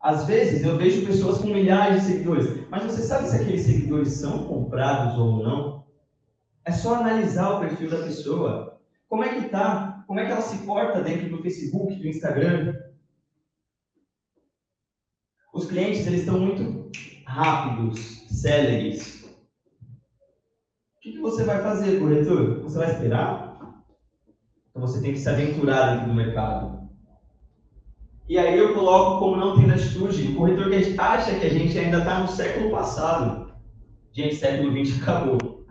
Às 0.00 0.24
vezes 0.24 0.64
eu 0.64 0.76
vejo 0.76 1.06
pessoas 1.06 1.38
com 1.38 1.46
milhares 1.46 2.00
de 2.00 2.06
seguidores, 2.08 2.66
mas 2.68 2.82
você 2.82 3.02
sabe 3.02 3.28
se 3.28 3.36
aqueles 3.36 3.62
seguidores 3.62 4.14
são 4.14 4.42
comprados 4.42 5.16
ou 5.16 5.40
não? 5.40 5.84
É 6.64 6.72
só 6.72 6.96
analisar 6.96 7.50
o 7.50 7.60
perfil 7.60 7.88
da 7.88 8.02
pessoa. 8.02 8.76
Como 9.08 9.22
é 9.22 9.40
que 9.40 9.48
tá? 9.50 9.91
Como 10.12 10.20
é 10.20 10.26
que 10.26 10.32
ela 10.32 10.42
se 10.42 10.58
porta 10.66 11.00
dentro 11.00 11.30
do 11.30 11.40
Facebook, 11.40 11.94
do 11.94 12.06
Instagram? 12.06 12.78
Os 15.54 15.64
clientes 15.64 16.06
eles 16.06 16.20
estão 16.20 16.38
muito 16.38 16.90
rápidos, 17.24 18.26
céleres. 18.28 19.24
O 19.24 21.00
que, 21.00 21.12
que 21.12 21.18
você 21.18 21.44
vai 21.44 21.62
fazer, 21.62 21.98
corretor? 21.98 22.60
Você 22.60 22.76
vai 22.76 22.90
esperar? 22.92 23.58
Então 24.68 24.82
você 24.82 25.00
tem 25.00 25.14
que 25.14 25.18
se 25.18 25.30
aventurar 25.30 25.94
dentro 25.94 26.08
do 26.08 26.14
mercado. 26.14 26.90
E 28.28 28.36
aí 28.36 28.58
eu 28.58 28.74
coloco 28.74 29.18
como 29.18 29.38
não 29.38 29.56
tem 29.56 29.70
atitude, 29.70 30.28
o 30.28 30.36
corretor 30.36 30.68
que 30.68 31.00
acha 31.00 31.40
que 31.40 31.46
a 31.46 31.50
gente 31.50 31.78
ainda 31.78 32.00
está 32.00 32.20
no 32.20 32.28
século 32.28 32.70
passado. 32.70 33.50
Gente, 34.12 34.36
século 34.36 34.84
XX 34.84 35.00
acabou. 35.00 35.64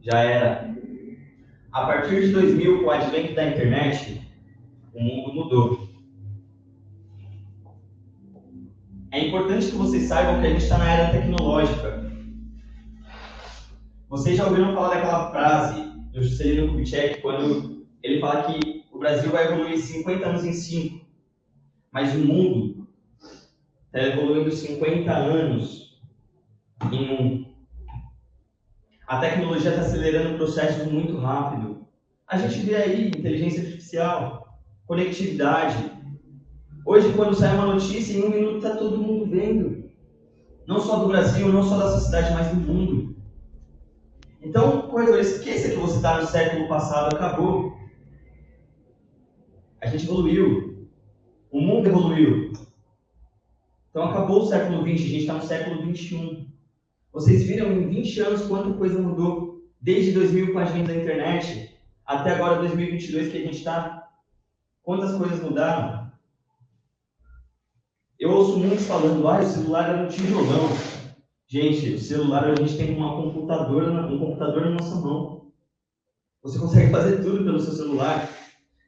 Já 0.00 0.20
era. 0.20 0.79
A 1.72 1.86
partir 1.86 2.20
de 2.20 2.32
2000, 2.32 2.80
com 2.80 2.86
o 2.86 2.90
advento 2.90 3.34
da 3.34 3.48
internet, 3.48 4.20
o 4.92 5.00
mundo 5.00 5.32
mudou. 5.32 5.88
É 9.12 9.26
importante 9.26 9.66
que 9.66 9.76
vocês 9.76 10.04
saibam 10.04 10.40
que 10.40 10.46
a 10.46 10.50
gente 10.50 10.62
está 10.62 10.78
na 10.78 10.92
era 10.92 11.12
tecnológica. 11.12 12.10
Vocês 14.08 14.36
já 14.36 14.46
ouviram 14.46 14.74
falar 14.74 14.94
daquela 14.96 15.30
frase 15.30 15.80
do 16.12 16.22
Juscelino 16.22 16.68
Kubitschek, 16.68 17.20
quando 17.20 17.86
ele 18.02 18.20
fala 18.20 18.52
que 18.52 18.84
o 18.90 18.98
Brasil 18.98 19.30
vai 19.30 19.46
evoluir 19.46 19.78
50 19.78 20.26
anos 20.26 20.44
em 20.44 20.52
5. 20.52 21.06
Mas 21.92 22.14
o 22.14 22.18
mundo 22.18 22.88
está 23.86 24.08
evoluindo 24.08 24.50
50 24.50 25.12
anos 25.12 26.00
em 26.92 27.10
um. 27.10 27.39
A 29.10 29.18
tecnologia 29.18 29.70
está 29.70 29.82
acelerando 29.82 30.36
processos 30.36 30.86
muito 30.86 31.16
rápido. 31.16 31.84
A 32.28 32.38
gente 32.38 32.60
vê 32.60 32.76
aí 32.76 33.08
inteligência 33.08 33.60
artificial, 33.60 34.56
conectividade. 34.86 35.90
Hoje, 36.86 37.12
quando 37.14 37.34
sai 37.34 37.56
uma 37.56 37.74
notícia, 37.74 38.16
em 38.16 38.22
um 38.22 38.30
minuto 38.30 38.58
está 38.58 38.76
todo 38.76 39.02
mundo 39.02 39.28
vendo. 39.28 39.90
Não 40.64 40.78
só 40.78 41.00
do 41.00 41.08
Brasil, 41.08 41.48
não 41.48 41.64
só 41.64 41.76
da 41.76 41.90
sua 41.90 42.02
cidade, 42.02 42.32
mas 42.32 42.50
do 42.50 42.54
mundo. 42.54 43.16
Então, 44.40 44.82
corredor, 44.82 45.18
esqueça 45.18 45.70
que 45.70 45.74
você 45.74 45.96
está 45.96 46.20
no 46.20 46.28
século 46.28 46.68
passado, 46.68 47.12
acabou. 47.12 47.76
A 49.80 49.88
gente 49.88 50.04
evoluiu. 50.04 50.88
O 51.50 51.60
mundo 51.60 51.88
evoluiu. 51.88 52.52
Então 53.90 54.04
acabou 54.04 54.42
o 54.42 54.46
século 54.46 54.82
XX, 54.82 54.92
a 54.92 55.08
gente 55.08 55.16
está 55.16 55.34
no 55.34 55.42
século 55.42 55.96
XXI. 55.96 56.49
Vocês 57.12 57.42
viram 57.42 57.72
em 57.72 57.88
20 57.88 58.20
anos 58.20 58.42
quanta 58.46 58.72
coisa 58.74 59.00
mudou? 59.00 59.64
Desde 59.80 60.12
2000 60.12 60.52
com 60.52 60.58
a 60.58 60.62
agenda 60.62 60.92
da 60.92 61.00
internet 61.00 61.76
até 62.06 62.34
agora 62.34 62.60
2022 62.60 63.30
que 63.30 63.38
a 63.38 63.40
gente 63.40 63.58
está. 63.58 64.08
Quantas 64.82 65.16
coisas 65.16 65.40
mudaram? 65.40 66.10
Eu 68.18 68.30
ouço 68.30 68.58
muitos 68.58 68.86
falando, 68.86 69.26
ah, 69.26 69.40
o 69.40 69.46
celular 69.46 69.88
era 69.88 70.02
um 70.02 70.08
tijolão. 70.08 70.68
Gente, 71.46 71.94
o 71.94 71.98
celular 71.98 72.44
a 72.44 72.54
gente 72.54 72.76
tem 72.76 72.96
uma 72.96 73.16
computadora, 73.16 74.06
um 74.06 74.18
computador 74.18 74.66
na 74.66 74.72
nossa 74.72 74.94
mão. 74.96 75.50
Você 76.42 76.58
consegue 76.58 76.90
fazer 76.92 77.22
tudo 77.22 77.44
pelo 77.44 77.60
seu 77.60 77.72
celular. 77.72 78.28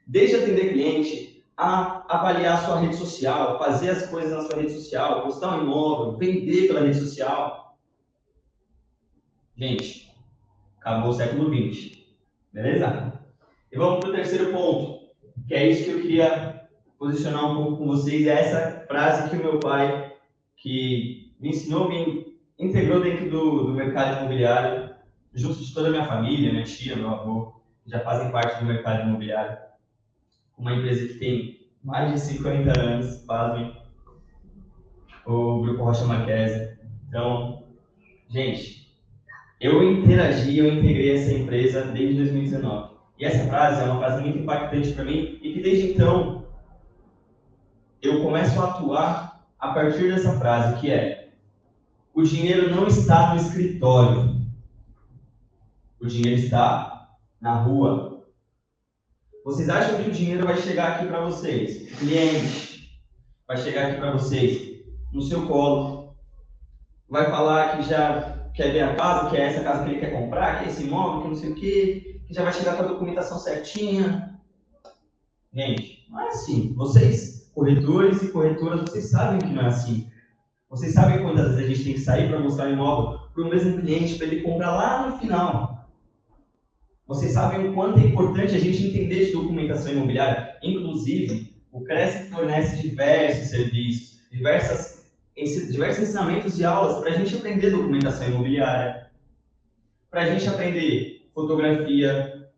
Desde 0.07 0.37
atender 0.37 0.73
cliente, 0.73 1.45
a 1.57 2.05
avaliar 2.09 2.59
a 2.59 2.65
sua 2.67 2.81
rede 2.81 2.97
social, 2.97 3.59
fazer 3.59 3.91
as 3.91 4.07
coisas 4.07 4.33
na 4.33 4.43
sua 4.43 4.61
rede 4.61 4.75
social, 4.75 5.23
postar 5.23 5.57
um 5.57 5.63
imóvel, 5.63 6.19
vender 6.19 6.67
pela 6.67 6.81
rede 6.81 6.99
social. 6.99 7.62
Gente, 9.57 10.11
acabou 10.81 11.11
o 11.11 11.15
século 11.15 11.53
XX. 11.53 11.99
Beleza? 12.53 13.21
E 13.71 13.77
vamos 13.77 14.01
para 14.01 14.11
o 14.11 14.13
terceiro 14.13 14.53
ponto, 14.53 15.09
que 15.47 15.55
é 15.55 15.69
isso 15.69 15.85
que 15.85 15.91
eu 15.91 16.01
queria 16.03 16.69
posicionar 16.99 17.51
um 17.51 17.57
pouco 17.57 17.79
com 17.79 17.87
vocês. 17.87 18.27
É 18.27 18.41
essa 18.41 18.87
frase 18.87 19.31
que 19.31 19.37
o 19.37 19.43
meu 19.43 19.59
pai, 19.59 20.15
que 20.57 21.35
me 21.41 21.51
ensinou, 21.51 21.89
me 21.89 22.37
integrou 22.59 23.01
dentro 23.01 23.31
do, 23.31 23.67
do 23.67 23.73
mercado 23.73 24.19
imobiliário, 24.19 24.95
junto 25.35 25.59
de 25.59 25.73
toda 25.73 25.89
a 25.89 25.91
minha 25.91 26.05
família, 26.05 26.53
minha 26.53 26.65
tia, 26.65 26.97
meu 26.97 27.09
avô, 27.09 27.63
já 27.87 28.01
fazem 28.01 28.31
parte 28.31 28.61
do 28.61 28.67
mercado 28.67 29.09
imobiliário 29.09 29.59
uma 30.63 30.75
empresa 30.75 31.09
que 31.09 31.19
tem 31.19 31.61
mais 31.83 32.13
de 32.13 32.21
50 32.21 32.81
anos, 32.81 33.17
pasmem, 33.25 33.77
o 35.27 35.61
Grupo 35.61 35.85
Rocha 35.85 36.05
Marquese. 36.05 36.79
Então, 37.09 37.65
gente, 38.29 38.82
eu 39.63 39.81
interagi, 39.81 40.59
eu 40.59 40.67
integrei 40.67 41.17
essa 41.17 41.33
empresa 41.33 41.85
desde 41.85 42.17
2019. 42.17 42.97
E 43.17 43.25
essa 43.25 43.47
frase 43.47 43.81
é 43.81 43.85
uma 43.85 44.01
frase 44.01 44.21
muito 44.23 44.39
impactante 44.39 44.93
para 44.93 45.05
mim 45.05 45.39
e 45.41 45.53
que 45.53 45.63
desde 45.63 45.93
então 45.93 46.45
eu 48.03 48.21
começo 48.21 48.61
a 48.61 48.71
atuar 48.71 49.47
a 49.61 49.69
partir 49.69 50.13
dessa 50.13 50.37
frase, 50.41 50.81
que 50.81 50.91
é 50.91 51.29
o 52.13 52.25
dinheiro 52.25 52.75
não 52.75 52.89
está 52.89 53.33
no 53.33 53.41
escritório. 53.41 54.43
O 56.01 56.09
dinheiro 56.09 56.41
está 56.41 57.17
na 57.41 57.55
rua. 57.55 58.25
Vocês 59.45 59.69
acham 59.69 60.03
que 60.03 60.11
o 60.11 60.13
dinheiro 60.13 60.45
vai 60.45 60.57
chegar 60.57 60.97
aqui 60.97 61.07
para 61.07 61.21
vocês, 61.21 61.89
cliente, 61.99 63.01
vai 63.47 63.57
chegar 63.57 63.87
aqui 63.87 64.01
para 64.01 64.11
vocês, 64.11 64.85
no 65.13 65.23
seu 65.23 65.47
colo, 65.47 66.17
vai 67.09 67.31
falar 67.31 67.77
que 67.77 67.89
já 67.89 68.42
quer 68.55 68.73
ver 68.73 68.83
a 68.83 68.95
casa, 68.95 69.31
que 69.31 69.37
é 69.37 69.47
essa 69.47 69.63
casa 69.63 69.85
que 69.85 69.91
ele 69.91 70.01
quer 70.01 70.13
comprar, 70.13 70.59
que 70.59 70.65
é 70.65 70.69
esse 70.69 70.85
imóvel, 70.85 71.23
que 71.23 71.29
não 71.29 71.35
sei 71.35 71.51
o 71.51 71.55
quê, 71.55 72.21
que 72.27 72.35
já 72.35 72.43
vai 72.43 72.53
chegar 72.53 72.77
com 72.77 72.85
a 72.85 72.89
documentação 72.89 73.39
certinha. 73.39 74.39
Gente, 75.53 76.07
não 76.11 76.21
é 76.21 76.29
assim. 76.29 76.73
Vocês 76.75 77.51
corretores 77.55 78.23
e 78.23 78.29
corretoras, 78.29 78.83
vocês 78.83 79.11
sabem 79.11 79.39
que 79.39 79.55
não 79.55 79.63
é 79.63 79.67
assim. 79.67 80.11
Vocês 80.69 80.95
sabem 80.95 81.23
quantas 81.23 81.55
vezes 81.55 81.65
a 81.65 81.69
gente 81.69 81.85
tem 81.85 81.95
que 81.95 82.01
sair 82.01 82.29
para 82.29 82.41
mostrar 82.41 82.69
o 82.69 82.73
imóvel 82.73 83.23
para 83.35 83.43
o 83.43 83.49
mesmo 83.49 83.81
cliente, 83.81 84.17
para 84.17 84.27
ele 84.27 84.43
comprar 84.43 84.73
lá 84.73 85.11
no 85.11 85.19
final. 85.19 85.89
Vocês 87.07 87.33
sabem 87.33 87.69
o 87.69 87.75
quanto 87.75 87.99
é 87.99 88.05
importante 88.05 88.55
a 88.55 88.59
gente 88.59 88.87
entender 88.87 89.27
de 89.27 89.33
documentação 89.33 89.93
imobiliária. 89.93 90.57
Inclusive, 90.63 91.55
o 91.71 91.83
Cresce 91.83 92.31
fornece 92.31 92.81
diversos 92.81 93.49
serviços, 93.49 94.21
diversas, 94.31 94.92
diversos 95.35 96.05
ensinamentos 96.05 96.59
e 96.59 96.65
aulas 96.65 97.01
para 97.01 97.11
a 97.11 97.15
gente 97.17 97.37
aprender 97.37 97.71
documentação 97.71 98.29
imobiliária, 98.29 99.11
para 100.11 100.23
a 100.23 100.27
gente 100.27 100.49
aprender 100.49 101.31
fotografia. 101.35 102.51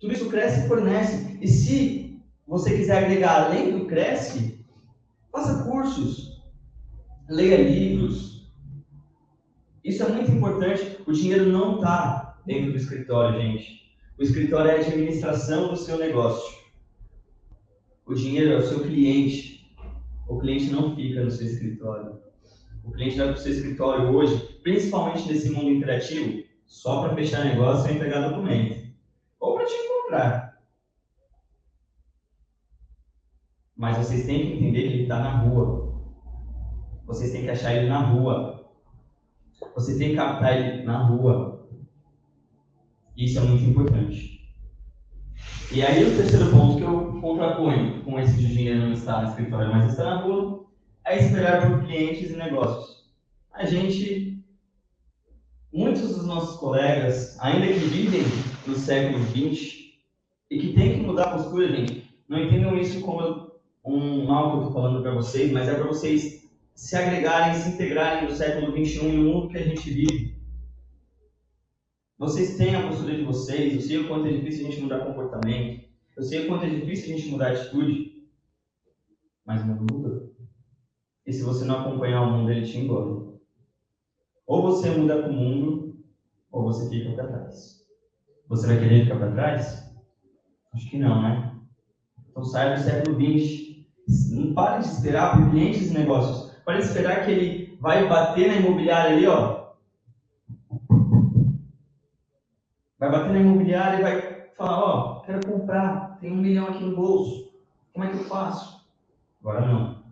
Tudo 0.00 0.12
isso 0.14 0.30
Cresce 0.30 0.66
fornece. 0.66 1.38
E 1.40 1.46
se 1.46 2.22
você 2.46 2.76
quiser 2.76 3.04
agregar 3.04 3.44
além 3.44 3.78
do 3.78 3.86
Cresce, 3.86 4.64
faça 5.30 5.64
cursos, 5.64 6.42
leia 7.28 7.56
livros. 7.56 8.50
Isso 9.84 10.02
é 10.02 10.08
muito 10.08 10.30
importante. 10.30 10.98
O 11.06 11.12
dinheiro 11.12 11.46
não 11.46 11.76
está 11.76 12.40
dentro 12.46 12.72
do 12.72 12.76
escritório, 12.76 13.40
gente. 13.40 13.82
O 14.18 14.22
escritório 14.22 14.70
é 14.70 14.76
a 14.76 14.80
administração 14.80 15.68
do 15.68 15.76
seu 15.76 15.98
negócio. 15.98 16.62
O 18.06 18.14
dinheiro 18.14 18.52
é 18.52 18.56
o 18.56 18.66
seu 18.66 18.80
cliente. 18.80 19.61
O 20.32 20.38
cliente 20.38 20.70
não 20.70 20.96
fica 20.96 21.22
no 21.22 21.30
seu 21.30 21.46
escritório. 21.46 22.18
O 22.82 22.90
cliente 22.90 23.18
vai 23.18 23.26
para 23.26 23.36
o 23.36 23.38
seu 23.38 23.52
escritório 23.52 24.08
hoje, 24.08 24.60
principalmente 24.62 25.28
nesse 25.28 25.50
mundo 25.50 25.68
interativo, 25.68 26.42
só 26.66 27.02
para 27.02 27.14
fechar 27.14 27.44
negócio 27.44 27.90
e 27.90 27.94
entregar 27.94 28.30
documento. 28.30 28.90
Ou 29.38 29.56
para 29.56 29.66
te 29.66 29.74
encontrar. 29.74 30.58
Mas 33.76 33.98
vocês 33.98 34.24
têm 34.24 34.46
que 34.46 34.52
entender 34.54 34.88
que 34.88 34.94
ele 34.94 35.02
está 35.02 35.20
na 35.20 35.36
rua. 35.42 36.02
Vocês 37.04 37.30
têm 37.30 37.42
que 37.42 37.50
achar 37.50 37.74
ele 37.74 37.90
na 37.90 38.00
rua. 38.00 38.72
Você 39.74 39.98
tem 39.98 40.10
que 40.10 40.16
captar 40.16 40.56
ele 40.56 40.82
na 40.82 41.08
rua. 41.08 41.68
Isso 43.14 43.38
é 43.38 43.42
muito 43.42 43.64
importante. 43.64 44.41
E 45.74 45.80
aí 45.80 46.04
o 46.04 46.14
terceiro 46.14 46.50
ponto 46.50 46.76
que 46.76 46.82
eu 46.82 47.18
contraponho 47.18 48.02
com 48.02 48.20
esse 48.20 48.34
de 48.34 48.46
dinheiro 48.46 48.80
não 48.80 48.92
estar 48.92 49.22
no 49.22 49.30
escritório, 49.30 49.72
mas 49.72 49.90
está 49.90 50.04
na 50.04 50.16
rua, 50.16 50.66
é 51.02 51.18
esperar 51.18 51.66
por 51.66 51.86
clientes 51.86 52.30
e 52.30 52.36
negócios. 52.36 53.06
A 53.54 53.64
gente, 53.64 54.38
muitos 55.72 56.14
dos 56.14 56.26
nossos 56.26 56.58
colegas, 56.58 57.38
ainda 57.40 57.68
que 57.68 57.86
vivem 57.86 58.20
no 58.66 58.74
século 58.76 59.24
XX 59.24 59.94
e 60.50 60.58
que 60.58 60.74
têm 60.74 60.92
que 60.92 61.06
mudar 61.06 61.24
a 61.24 61.38
postura, 61.38 61.74
gente, 61.74 62.06
não 62.28 62.38
entendam 62.38 62.76
isso 62.78 63.00
como 63.00 63.50
um 63.82 64.26
mal 64.26 64.50
que 64.50 64.56
eu 64.56 64.60
estou 64.60 64.74
falando 64.74 65.02
para 65.02 65.14
vocês, 65.14 65.50
mas 65.50 65.68
é 65.70 65.74
para 65.74 65.86
vocês 65.86 66.50
se 66.74 66.96
agregarem, 66.96 67.54
se 67.54 67.70
integrarem 67.70 68.28
no 68.28 68.36
século 68.36 68.72
XXI 68.72 69.08
no 69.08 69.24
mundo 69.24 69.48
que 69.48 69.56
a 69.56 69.62
gente 69.62 69.90
vive. 69.90 70.36
Vocês 72.22 72.56
têm 72.56 72.76
a 72.76 72.86
postura 72.86 73.16
de 73.16 73.24
vocês, 73.24 73.74
eu 73.74 73.80
sei 73.80 73.98
o 73.98 74.06
quanto 74.06 74.28
é 74.28 74.30
difícil 74.30 74.64
a 74.64 74.70
gente 74.70 74.80
mudar 74.80 75.04
comportamento, 75.04 75.88
eu 76.16 76.22
sei 76.22 76.44
o 76.44 76.46
quanto 76.46 76.66
é 76.66 76.68
difícil 76.68 77.12
a 77.12 77.18
gente 77.18 77.28
mudar 77.32 77.50
atitude, 77.50 78.28
mas 79.44 79.60
o 79.60 79.66
mundo 79.66 79.92
muda. 79.92 80.30
E 81.26 81.32
se 81.32 81.42
você 81.42 81.64
não 81.64 81.80
acompanhar 81.80 82.22
o 82.22 82.30
mundo, 82.30 82.52
ele 82.52 82.64
te 82.64 82.78
engole. 82.78 83.40
Ou 84.46 84.62
você 84.62 84.90
muda 84.90 85.20
com 85.20 85.30
o 85.30 85.32
mundo, 85.32 85.96
ou 86.52 86.62
você 86.62 86.88
fica 86.88 87.10
para 87.10 87.26
trás. 87.26 87.84
Você 88.46 88.68
vai 88.68 88.78
querer 88.78 89.02
ficar 89.02 89.16
para 89.16 89.32
trás? 89.32 89.92
Acho 90.74 90.90
que 90.90 90.98
não, 90.98 91.20
né? 91.22 91.56
Então 92.30 92.44
saia 92.44 92.76
do 92.76 92.82
século 92.82 93.16
XX. 93.16 93.84
Não 94.30 94.54
pare 94.54 94.84
de 94.84 94.90
esperar 94.90 95.36
por 95.36 95.50
clientes 95.50 95.90
e 95.90 95.94
negócios. 95.94 96.56
Pare 96.64 96.78
de 96.78 96.84
esperar 96.84 97.24
que 97.24 97.32
ele 97.32 97.76
vai 97.80 98.08
bater 98.08 98.46
na 98.46 98.54
imobiliária 98.58 99.16
ali, 99.16 99.26
ó, 99.26 99.51
Vai 103.02 103.10
bater 103.10 103.32
na 103.32 103.40
imobiliária 103.40 103.98
e 103.98 104.02
vai 104.02 104.46
falar, 104.56 104.78
ó, 104.78 105.18
oh, 105.18 105.20
quero 105.22 105.44
comprar, 105.44 106.18
tem 106.20 106.30
um 106.30 106.36
milhão 106.36 106.68
aqui 106.68 106.84
no 106.84 106.94
bolso, 106.94 107.52
como 107.92 108.04
é 108.04 108.08
que 108.08 108.16
eu 108.16 108.24
faço? 108.26 108.86
Agora 109.40 109.66
não. 109.66 110.04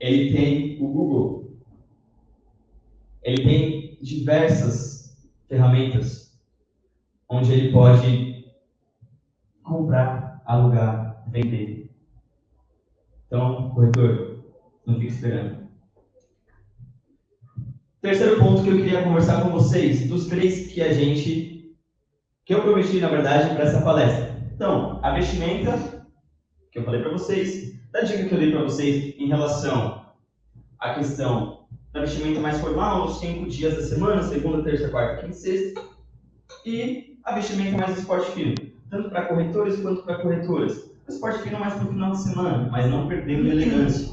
Ele 0.00 0.32
tem 0.32 0.82
o 0.82 0.88
Google. 0.88 1.52
Ele 3.22 3.44
tem 3.44 3.98
diversas 4.02 5.24
ferramentas 5.48 6.36
onde 7.28 7.52
ele 7.52 7.72
pode 7.72 8.44
comprar, 9.62 10.42
alugar, 10.44 11.22
vender. 11.28 11.94
Então, 13.28 13.70
corretor, 13.70 14.44
não 14.84 14.96
fique 14.96 15.12
esperando. 15.12 15.68
Terceiro 18.00 18.40
ponto 18.40 18.64
que 18.64 18.68
eu 18.68 18.78
queria 18.78 19.04
conversar 19.04 19.44
com 19.44 19.50
vocês, 19.50 20.08
dos 20.08 20.26
três 20.26 20.72
que 20.72 20.82
a 20.82 20.92
gente 20.92 21.51
que 22.44 22.54
eu 22.54 22.62
prometi, 22.62 22.98
na 23.00 23.08
verdade, 23.08 23.54
para 23.54 23.64
essa 23.64 23.82
palestra. 23.82 24.36
Então, 24.54 25.00
a 25.02 25.12
vestimenta, 25.12 26.06
que 26.70 26.78
eu 26.78 26.84
falei 26.84 27.00
para 27.00 27.12
vocês, 27.12 27.72
da 27.92 28.00
dica 28.00 28.24
que 28.24 28.34
eu 28.34 28.38
dei 28.38 28.50
para 28.50 28.62
vocês 28.62 29.14
em 29.18 29.28
relação 29.28 30.06
à 30.78 30.94
questão 30.94 31.66
da 31.92 32.00
vestimenta 32.00 32.40
mais 32.40 32.58
formal, 32.58 33.04
nos 33.04 33.18
cinco 33.18 33.48
dias 33.48 33.74
da 33.74 33.82
semana, 33.82 34.22
segunda, 34.22 34.62
terça, 34.62 34.88
quarta, 34.88 35.22
quinta 35.22 35.32
e 35.32 35.34
sexta, 35.34 35.82
e 36.64 37.18
a 37.24 37.34
vestimenta 37.34 37.76
mais 37.76 37.98
esporte 37.98 38.30
fino, 38.32 38.54
tanto 38.90 39.10
para 39.10 39.26
corretores 39.26 39.80
quanto 39.80 40.02
para 40.02 40.16
corretoras. 40.16 40.90
O 41.06 41.12
esporte 41.12 41.42
fino 41.42 41.60
mais 41.60 41.74
para 41.74 41.84
o 41.84 41.88
final 41.88 42.12
de 42.12 42.22
semana, 42.22 42.68
mas 42.70 42.88
não 42.88 43.06
perdendo 43.06 43.50
elegância. 43.50 44.12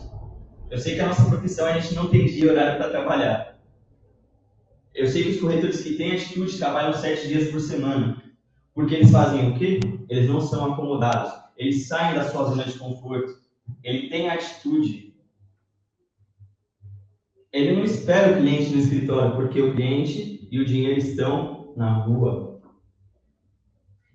Eu 0.69 0.77
sei 0.77 0.95
que 0.95 1.01
a 1.01 1.07
nossa 1.07 1.25
profissão 1.25 1.67
a 1.67 1.79
gente 1.79 1.95
não 1.95 2.09
tem 2.09 2.25
dia 2.25 2.45
e 2.45 2.49
horário 2.49 2.77
para 2.77 2.89
trabalhar. 2.89 3.59
Eu 4.93 5.07
sei 5.07 5.23
que 5.23 5.29
os 5.29 5.39
corretores 5.39 5.81
que 5.81 5.95
têm 5.95 6.13
atitude 6.13 6.57
trabalham 6.57 6.93
sete 6.93 7.27
dias 7.27 7.49
por 7.49 7.59
semana. 7.59 8.18
Porque 8.79 8.95
eles 8.95 9.11
fazem 9.11 9.49
o 9.49 9.55
quê? 9.59 9.81
Eles 10.07 10.29
não 10.29 10.39
são 10.39 10.71
acomodados. 10.71 11.33
Eles 11.57 11.85
saem 11.85 12.15
da 12.15 12.29
sua 12.29 12.45
zona 12.45 12.63
de 12.63 12.79
conforto. 12.79 13.37
Ele 13.83 14.07
tem 14.07 14.29
atitude. 14.29 15.13
Ele 17.51 17.73
não 17.73 17.83
espera 17.83 18.31
o 18.31 18.37
cliente 18.37 18.71
no 18.71 18.79
escritório, 18.79 19.35
porque 19.35 19.61
o 19.61 19.75
cliente 19.75 20.47
e 20.49 20.59
o 20.61 20.65
dinheiro 20.65 20.97
estão 20.97 21.73
na 21.75 21.91
rua. 21.91 22.61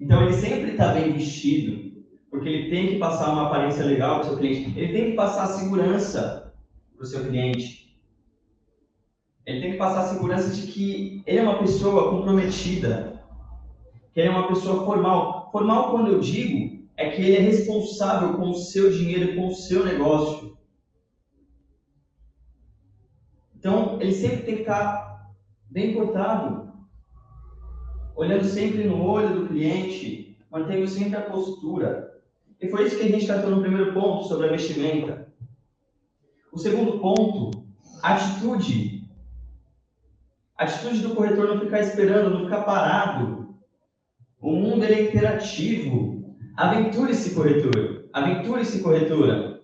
Então 0.00 0.22
ele 0.22 0.32
sempre 0.32 0.70
está 0.70 0.94
bem 0.94 1.12
vestido, 1.12 2.02
porque 2.30 2.48
ele 2.48 2.70
tem 2.70 2.88
que 2.88 2.98
passar 2.98 3.32
uma 3.32 3.48
aparência 3.48 3.84
legal 3.84 4.20
para 4.20 4.28
o 4.28 4.28
seu 4.30 4.38
cliente. 4.38 4.80
Ele 4.80 4.92
tem 4.94 5.10
que 5.10 5.16
passar 5.16 5.46
segurança 5.48 6.54
para 6.96 7.04
o 7.04 7.06
seu 7.06 7.22
cliente. 7.22 8.00
Ele 9.44 9.60
tem 9.60 9.72
que 9.72 9.76
passar 9.76 10.04
a 10.04 10.08
segurança 10.14 10.54
de 10.54 10.72
que 10.72 11.22
ele 11.26 11.40
é 11.40 11.42
uma 11.42 11.58
pessoa 11.58 12.10
comprometida, 12.10 13.13
que 14.14 14.20
ele 14.20 14.28
é 14.28 14.30
uma 14.30 14.46
pessoa 14.46 14.86
formal. 14.86 15.50
Formal, 15.50 15.90
quando 15.90 16.12
eu 16.12 16.20
digo, 16.20 16.86
é 16.96 17.10
que 17.10 17.20
ele 17.20 17.36
é 17.36 17.40
responsável 17.40 18.34
com 18.34 18.50
o 18.50 18.54
seu 18.54 18.90
dinheiro, 18.90 19.34
com 19.34 19.48
o 19.48 19.54
seu 19.54 19.84
negócio. 19.84 20.56
Então, 23.56 24.00
ele 24.00 24.12
sempre 24.12 24.44
tem 24.44 24.54
que 24.54 24.60
estar 24.60 25.34
bem 25.68 25.94
portado, 25.94 26.72
olhando 28.14 28.44
sempre 28.44 28.84
no 28.84 29.02
olho 29.02 29.40
do 29.40 29.48
cliente, 29.48 30.38
mantendo 30.48 30.86
sempre 30.86 31.16
a 31.16 31.22
postura. 31.22 32.22
E 32.60 32.68
foi 32.68 32.86
isso 32.86 32.96
que 32.96 33.04
a 33.04 33.08
gente 33.08 33.26
tratou 33.26 33.50
no 33.50 33.60
primeiro 33.60 33.92
ponto 33.92 34.28
sobre 34.28 34.46
a 34.46 34.50
vestimenta. 34.50 35.26
O 36.52 36.58
segundo 36.58 37.00
ponto, 37.00 37.50
atitude 38.00 38.94
atitude 40.56 41.00
do 41.00 41.14
corretor 41.14 41.48
não 41.48 41.60
ficar 41.60 41.80
esperando, 41.80 42.30
não 42.30 42.44
ficar 42.44 42.62
parado. 42.62 43.43
O 44.44 44.52
mundo 44.52 44.84
é 44.84 45.04
interativo. 45.04 46.36
Aventure-se, 46.54 47.34
corretor. 47.34 48.04
Aventure-se, 48.12 48.82
corretora. 48.82 49.62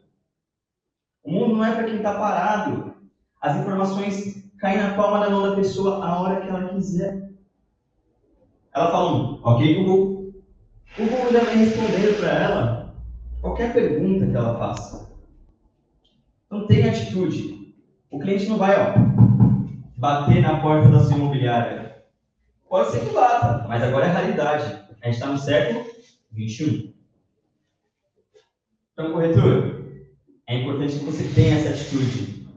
O 1.23 1.31
mundo 1.31 1.57
não 1.57 1.65
é 1.67 1.75
para 1.75 1.85
quem 1.85 1.99
está 1.99 2.15
parado. 2.15 2.95
As 3.43 3.59
informações 3.59 4.43
caem 4.59 4.79
na 4.79 4.95
palma 4.95 5.21
da 5.21 5.29
mão 5.29 5.43
da 5.43 5.55
pessoa 5.55 6.03
a 6.03 6.19
hora 6.19 6.41
que 6.41 6.49
ela 6.49 6.69
quiser. 6.71 7.31
Ela 8.75 8.91
fala, 8.91 9.13
um, 9.13 9.41
ok, 9.43 9.85
Google. 9.85 10.33
O 10.99 11.05
Google 11.05 11.31
já 11.31 11.41
vai 11.41 11.57
responder 11.57 12.19
para 12.19 12.29
ela 12.31 12.95
qualquer 13.43 13.75
pergunta 13.75 14.27
que 14.27 14.37
ela 14.37 14.59
faça. 14.59 15.13
Então 16.47 16.67
tenha 16.67 16.91
atitude. 16.91 17.75
O 18.11 18.19
cliente 18.19 18.49
não 18.49 18.57
vai, 18.57 18.75
ó, 18.81 18.95
bater 19.99 20.41
na 20.41 20.59
porta 20.63 20.89
da 20.89 21.01
sua 21.01 21.19
imobiliária? 21.19 21.90
Pode 22.71 22.93
ser 22.93 23.01
que 23.01 23.13
bata, 23.13 23.69
mas 23.69 23.83
agora 23.83 24.07
é 24.07 24.09
raridade. 24.09 24.65
A 25.03 25.07
gente 25.07 25.15
está 25.15 25.27
no 25.27 25.37
século 25.37 25.85
XXI. 26.33 26.95
Então, 28.95 29.13
corretor, 29.13 29.85
é 30.47 30.57
importante 30.57 30.99
que 30.99 31.05
você 31.05 31.25
tenha 31.35 31.57
essa 31.57 31.71
atitude. 31.71 32.49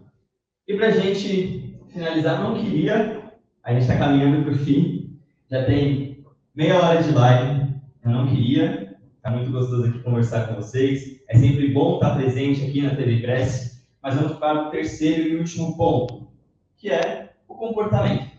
E 0.65 0.77
para 0.77 0.87
a 0.87 0.91
gente 0.91 1.77
finalizar, 1.91 2.41
não 2.41 2.63
queria, 2.63 3.33
a 3.61 3.73
gente 3.73 3.81
está 3.81 3.97
caminhando 3.97 4.43
para 4.43 4.53
o 4.53 4.57
fim, 4.57 5.19
já 5.51 5.65
tem 5.65 6.25
meia 6.55 6.81
hora 6.81 7.03
de 7.03 7.11
live, 7.11 7.73
eu 8.05 8.11
não 8.11 8.27
queria 8.27 8.83
Está 9.23 9.31
muito 9.31 9.51
gostoso 9.53 9.87
aqui 9.87 9.99
conversar 9.99 10.49
com 10.49 10.55
vocês. 10.55 11.21
É 11.29 11.37
sempre 11.37 11.69
bom 11.69 11.95
estar 11.95 12.13
presente 12.17 12.61
aqui 12.61 12.81
na 12.81 12.93
TV 12.93 13.21
Cresce. 13.21 13.81
Mas 14.01 14.15
vamos 14.15 14.37
para 14.37 14.67
o 14.67 14.69
terceiro 14.69 15.29
e 15.29 15.37
último 15.37 15.77
ponto, 15.77 16.27
que 16.75 16.89
é 16.89 17.31
o 17.47 17.55
comportamento. 17.55 18.32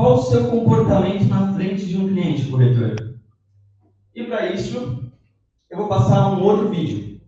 Qual 0.00 0.14
o 0.14 0.22
seu 0.22 0.50
comportamento 0.50 1.28
na 1.28 1.52
frente 1.52 1.86
de 1.86 1.98
um 1.98 2.08
cliente, 2.08 2.50
corretor? 2.50 3.20
E 4.14 4.24
para 4.24 4.50
isso, 4.50 5.12
eu 5.68 5.76
vou 5.76 5.90
passar 5.90 6.32
um 6.32 6.42
outro 6.42 6.70
vídeo. 6.70 7.20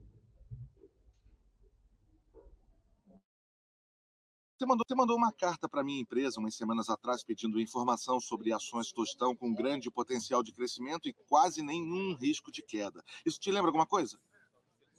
Você 4.57 4.65
mandou, 4.65 4.85
você 4.89 4.95
mandou 4.95 5.19
uma 5.19 5.31
carta 5.31 5.69
para 5.69 5.85
minha 5.85 6.01
empresa 6.01 6.41
umas 6.41 6.55
semanas 6.55 6.89
atrás 6.89 7.23
pedindo 7.23 7.61
informação 7.61 8.19
sobre 8.19 8.55
ações 8.55 8.91
Tostão 8.91 9.37
com 9.37 9.53
grande 9.53 9.91
potencial 9.91 10.43
de 10.43 10.55
crescimento 10.55 11.07
e 11.07 11.13
quase 11.29 11.61
nenhum 11.61 12.15
risco 12.15 12.51
de 12.51 12.63
queda. 12.63 13.05
Isso 13.27 13.39
te 13.39 13.51
lembra 13.51 13.69
alguma 13.69 13.87
coisa? 13.87 14.19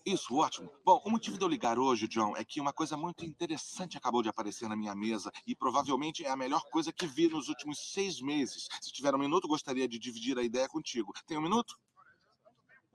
Isso, 0.05 0.35
ótimo. 0.35 0.69
Bom, 0.83 1.01
o 1.05 1.09
motivo 1.09 1.37
de 1.37 1.45
eu 1.45 1.47
ligar 1.47 1.79
hoje, 1.79 2.09
John, 2.09 2.35
é 2.35 2.43
que 2.43 2.59
uma 2.59 2.73
coisa 2.73 2.97
muito 2.97 3.25
interessante 3.25 3.97
acabou 3.97 4.21
de 4.21 4.27
aparecer 4.27 4.67
na 4.67 4.75
minha 4.75 4.93
mesa 4.93 5.31
e 5.47 5.55
provavelmente 5.55 6.25
é 6.25 6.29
a 6.29 6.35
melhor 6.35 6.61
coisa 6.71 6.91
que 6.91 7.07
vi 7.07 7.29
nos 7.29 7.47
últimos 7.47 7.93
seis 7.93 8.19
meses. 8.19 8.67
Se 8.81 8.91
tiver 8.91 9.15
um 9.15 9.19
minuto, 9.19 9.47
gostaria 9.47 9.87
de 9.87 9.97
dividir 9.97 10.37
a 10.37 10.43
ideia 10.43 10.67
contigo. 10.67 11.13
Tem 11.25 11.37
um 11.37 11.41
minuto? 11.41 11.79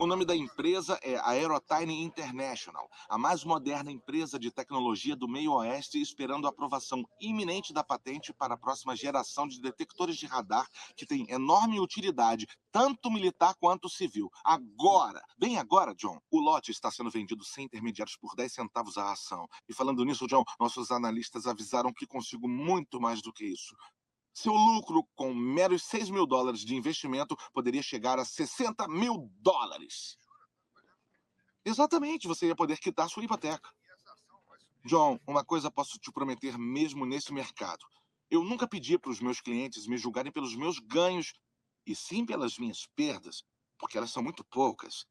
O 0.00 0.06
nome 0.06 0.24
da 0.24 0.36
empresa 0.36 0.96
é 1.02 1.18
Aerotime 1.18 2.04
International, 2.04 2.88
a 3.08 3.18
mais 3.18 3.42
moderna 3.42 3.90
empresa 3.90 4.38
de 4.38 4.48
tecnologia 4.48 5.16
do 5.16 5.26
meio 5.26 5.54
oeste, 5.54 6.00
esperando 6.00 6.46
a 6.46 6.50
aprovação 6.50 7.04
iminente 7.20 7.72
da 7.72 7.82
patente 7.82 8.32
para 8.32 8.54
a 8.54 8.56
próxima 8.56 8.94
geração 8.94 9.48
de 9.48 9.60
detectores 9.60 10.16
de 10.16 10.24
radar 10.24 10.68
que 10.94 11.04
tem 11.04 11.28
enorme 11.28 11.80
utilidade, 11.80 12.46
tanto 12.70 13.10
militar 13.10 13.56
quanto 13.58 13.88
civil. 13.88 14.30
Agora, 14.44 15.20
bem 15.36 15.58
agora, 15.58 15.92
John, 15.96 16.20
o 16.30 16.38
lote 16.38 16.70
está 16.70 16.92
sendo 16.92 17.10
vendido 17.10 17.42
sem 17.42 17.64
intermediários 17.64 18.16
por 18.16 18.36
10 18.36 18.52
centavos 18.52 18.96
a 18.96 19.10
ação. 19.10 19.48
E 19.68 19.74
falando 19.74 20.04
nisso, 20.04 20.28
John, 20.28 20.44
nossos 20.60 20.92
analistas 20.92 21.44
avisaram 21.44 21.92
que 21.92 22.06
consigo 22.06 22.48
muito 22.48 23.00
mais 23.00 23.20
do 23.20 23.32
que 23.32 23.44
isso. 23.44 23.74
Seu 24.40 24.52
lucro 24.52 25.02
com 25.16 25.34
meros 25.34 25.82
6 25.82 26.10
mil 26.10 26.24
dólares 26.24 26.60
de 26.60 26.76
investimento 26.76 27.36
poderia 27.52 27.82
chegar 27.82 28.20
a 28.20 28.24
60 28.24 28.86
mil 28.86 29.28
dólares. 29.40 30.16
Exatamente, 31.64 32.28
você 32.28 32.46
ia 32.46 32.54
poder 32.54 32.78
quitar 32.78 33.10
sua 33.10 33.24
hipoteca. 33.24 33.68
John, 34.84 35.18
uma 35.26 35.44
coisa 35.44 35.72
posso 35.72 35.98
te 35.98 36.12
prometer 36.12 36.56
mesmo 36.56 37.04
nesse 37.04 37.32
mercado. 37.32 37.84
Eu 38.30 38.44
nunca 38.44 38.68
pedi 38.68 38.96
para 38.96 39.10
os 39.10 39.18
meus 39.18 39.40
clientes 39.40 39.88
me 39.88 39.98
julgarem 39.98 40.30
pelos 40.30 40.54
meus 40.54 40.78
ganhos, 40.78 41.34
e 41.84 41.96
sim 41.96 42.24
pelas 42.24 42.58
minhas 42.58 42.86
perdas, 42.94 43.42
porque 43.76 43.98
elas 43.98 44.12
são 44.12 44.22
muito 44.22 44.44
poucas. 44.44 45.04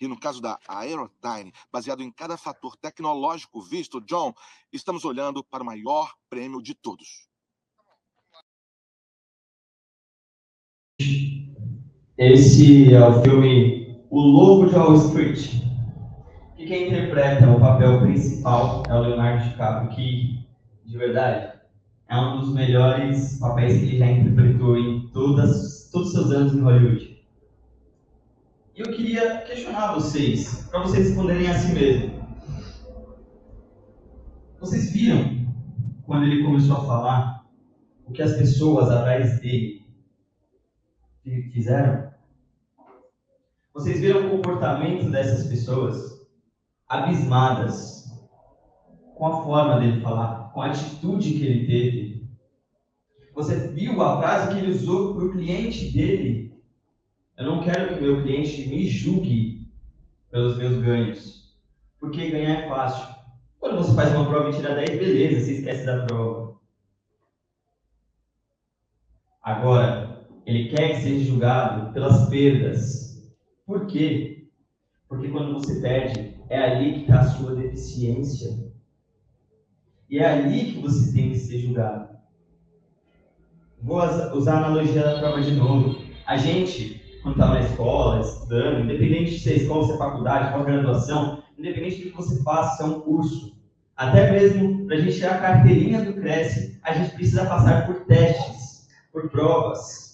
E 0.00 0.08
no 0.08 0.18
caso 0.18 0.40
da 0.40 0.58
Aerotime, 0.66 1.54
baseado 1.70 2.02
em 2.02 2.10
cada 2.10 2.36
fator 2.36 2.76
tecnológico 2.76 3.62
visto, 3.62 4.00
John, 4.00 4.34
estamos 4.72 5.04
olhando 5.04 5.44
para 5.44 5.62
o 5.62 5.66
maior 5.66 6.12
prêmio 6.28 6.60
de 6.60 6.74
todos. 6.74 7.30
Esse 12.24 12.94
é 12.94 13.04
o 13.04 13.20
filme 13.20 13.98
O 14.08 14.20
Lobo 14.20 14.68
de 14.68 14.76
Wall 14.76 14.94
Street. 14.94 15.60
E 16.56 16.64
quem 16.64 16.86
interpreta 16.86 17.50
o 17.50 17.58
papel 17.58 17.98
principal 18.00 18.84
é 18.88 18.94
o 18.94 19.00
Leonardo 19.00 19.48
DiCaprio, 19.48 19.90
que, 19.90 20.46
de 20.84 20.96
verdade, 20.96 21.52
é 22.08 22.16
um 22.16 22.38
dos 22.38 22.54
melhores 22.54 23.40
papéis 23.40 23.76
que 23.80 23.86
ele 23.86 23.98
já 23.98 24.08
interpretou 24.08 24.78
em 24.78 25.08
todas, 25.08 25.90
todos 25.90 26.10
os 26.10 26.14
seus 26.14 26.30
anos 26.30 26.54
em 26.54 26.60
Hollywood. 26.60 27.26
E 28.76 28.80
eu 28.80 28.92
queria 28.92 29.38
questionar 29.38 29.94
vocês, 29.94 30.68
para 30.70 30.82
vocês 30.82 31.08
responderem 31.08 31.48
a 31.48 31.54
si 31.54 31.72
mesmo. 31.74 32.24
Vocês 34.60 34.92
viram, 34.92 35.44
quando 36.06 36.26
ele 36.26 36.44
começou 36.44 36.76
a 36.76 36.84
falar, 36.84 37.46
o 38.06 38.12
que 38.12 38.22
as 38.22 38.36
pessoas 38.36 38.88
atrás 38.92 39.40
dele 39.40 39.82
fizeram? 41.52 42.11
Vocês 43.74 44.00
viram 44.00 44.26
o 44.26 44.30
comportamento 44.30 45.10
dessas 45.10 45.46
pessoas 45.46 46.20
abismadas 46.86 48.02
com 49.14 49.26
a 49.26 49.42
forma 49.44 49.80
dele 49.80 50.00
falar, 50.00 50.50
com 50.52 50.60
a 50.60 50.66
atitude 50.66 51.32
que 51.32 51.46
ele 51.46 51.66
teve. 51.66 52.28
Você 53.34 53.68
viu 53.68 54.02
a 54.02 54.18
frase 54.18 54.52
que 54.52 54.60
ele 54.60 54.72
usou 54.72 55.14
para 55.14 55.24
o 55.24 55.32
cliente 55.32 55.90
dele? 55.90 56.62
Eu 57.38 57.46
não 57.46 57.62
quero 57.62 57.94
que 57.94 58.00
meu 58.02 58.22
cliente 58.22 58.68
me 58.68 58.86
julgue 58.86 59.72
pelos 60.30 60.58
meus 60.58 60.82
ganhos, 60.82 61.56
porque 61.98 62.30
ganhar 62.30 62.64
é 62.64 62.68
fácil. 62.68 63.14
Quando 63.58 63.78
você 63.78 63.94
faz 63.94 64.12
uma 64.12 64.26
prova 64.26 64.50
e 64.50 64.54
tira 64.54 64.74
10, 64.74 64.98
beleza, 64.98 65.46
você 65.46 65.52
esquece 65.54 65.86
da 65.86 66.04
prova. 66.04 66.56
Agora, 69.42 70.26
ele 70.44 70.68
quer 70.68 70.96
que 70.96 71.02
seja 71.02 71.24
julgado 71.24 71.92
pelas 71.92 72.28
perdas. 72.28 73.11
Por 73.66 73.86
quê? 73.86 74.48
Porque 75.08 75.28
quando 75.28 75.54
você 75.54 75.80
perde, 75.80 76.36
é 76.48 76.58
ali 76.58 76.94
que 76.94 77.00
está 77.02 77.20
a 77.20 77.28
sua 77.28 77.54
deficiência. 77.54 78.72
E 80.10 80.18
é 80.18 80.26
ali 80.26 80.72
que 80.72 80.80
você 80.80 81.12
tem 81.12 81.30
que 81.30 81.38
ser 81.38 81.58
julgado. 81.58 82.12
Vou 83.80 84.00
usar 84.36 84.54
a 84.54 84.66
analogia 84.66 85.02
da 85.02 85.18
prova 85.18 85.40
de 85.40 85.52
novo. 85.52 85.96
A 86.26 86.36
gente, 86.36 87.02
quando 87.22 87.34
está 87.34 87.48
na 87.48 87.60
escola, 87.60 88.20
estudando, 88.20 88.84
independente 88.84 89.32
de 89.32 89.40
ser 89.40 89.56
escola, 89.56 89.86
se 89.86 89.92
é 89.92 89.96
faculdade, 89.96 90.52
pós-graduação, 90.52 91.42
independente 91.58 92.04
do 92.04 92.10
que 92.10 92.16
você 92.16 92.42
faça, 92.42 92.76
se 92.76 92.82
é 92.82 92.86
um 92.86 93.00
curso, 93.00 93.56
até 93.96 94.30
mesmo 94.30 94.86
para 94.86 94.96
a 94.96 95.00
gente 95.00 95.16
tirar 95.16 95.36
a 95.36 95.40
carteirinha 95.40 96.04
do 96.04 96.14
Cresce, 96.14 96.78
a 96.82 96.92
gente 96.92 97.14
precisa 97.14 97.46
passar 97.46 97.86
por 97.86 98.04
testes, 98.04 98.88
por 99.12 99.30
provas. 99.30 100.11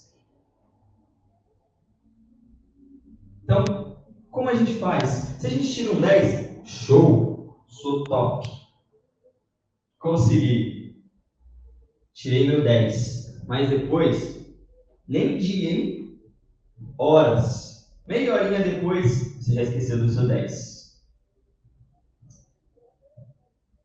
Então, 3.48 3.96
como 4.30 4.50
a 4.50 4.54
gente 4.54 4.74
faz? 4.74 5.08
Se 5.40 5.46
a 5.46 5.48
gente 5.48 5.72
tira 5.72 5.92
um 5.92 6.00
10, 6.02 6.68
show, 6.68 7.64
sou 7.66 8.04
top. 8.04 8.46
Consegui. 9.98 11.02
Tirei 12.12 12.46
meu 12.46 12.62
10. 12.62 13.46
Mas 13.46 13.70
depois, 13.70 14.54
nem 15.08 15.38
dia, 15.38 15.70
hein? 15.70 16.20
Horas. 16.98 17.90
Meia 18.06 18.34
horinha 18.34 18.60
depois, 18.60 19.38
você 19.38 19.54
já 19.54 19.62
esqueceu 19.62 19.96
do 19.96 20.10
seu 20.10 20.28
10. 20.28 21.02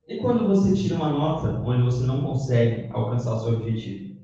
E 0.09 0.17
quando 0.17 0.45
você 0.45 0.75
tira 0.75 0.95
uma 0.95 1.09
nota 1.09 1.47
onde 1.61 1.83
você 1.83 2.05
não 2.05 2.21
consegue 2.21 2.91
alcançar 2.91 3.35
o 3.35 3.39
seu 3.39 3.53
objetivo? 3.53 4.21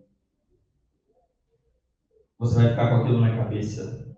Você 2.40 2.56
vai 2.56 2.72
ficar 2.72 2.90
com 2.90 2.96
aquilo 2.98 3.22
na 3.22 3.38
cabeça 3.38 4.10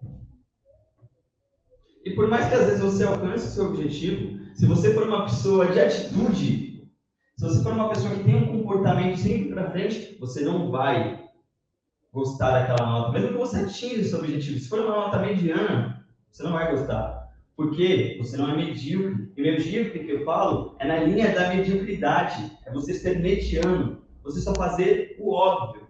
e 2.04 2.12
por 2.12 2.28
mais 2.28 2.48
que 2.48 2.56
às 2.56 2.66
vezes 2.66 2.82
você 2.82 3.04
alcance 3.04 3.48
o 3.48 3.52
seu 3.52 3.66
objetivo, 3.66 4.40
se 4.56 4.66
você 4.66 4.94
for 4.94 5.08
uma 5.08 5.24
pessoa 5.26 5.68
de 5.68 5.80
atitude, 5.80 6.90
se 7.38 7.44
você 7.44 7.64
for 7.64 7.74
uma 7.74 7.90
pessoa 7.90 8.16
que 8.16 8.24
tem 8.24 8.36
um 8.36 8.58
comportamento 8.58 9.18
sempre 9.18 9.54
para 9.54 9.72
frente, 9.72 10.18
você 10.20 10.42
não 10.42 10.72
vai 10.72 11.22
gostar 12.12 12.52
daquela 12.52 12.90
nota, 12.90 13.12
mesmo 13.12 13.30
que 13.30 13.38
você 13.38 13.58
atinja 13.58 14.02
o 14.02 14.04
seu 14.04 14.20
objetivo. 14.20 14.60
Se 14.60 14.70
for 14.70 14.80
uma 14.80 14.96
nota 14.96 15.20
mediana, 15.20 16.06
você 16.30 16.44
não 16.44 16.52
vai 16.54 16.72
gostar. 16.72 17.22
Porque 17.56 18.18
você 18.20 18.38
não 18.38 18.50
é 18.50 18.56
medíocre. 18.56 19.32
E 19.38 19.42
medíocre 19.42 20.06
que 20.06 20.12
eu 20.12 20.26
falo 20.26 20.76
é 20.80 20.88
na 20.88 21.00
linha 21.00 21.34
da 21.34 21.50
mediocridade. 21.50 22.52
É 22.66 22.72
você 22.72 22.94
ser 22.94 23.20
mediano. 23.20 24.02
Você 24.24 24.42
só 24.42 24.54
fazer 24.56 25.16
o 25.20 25.32
óbvio. 25.32 25.88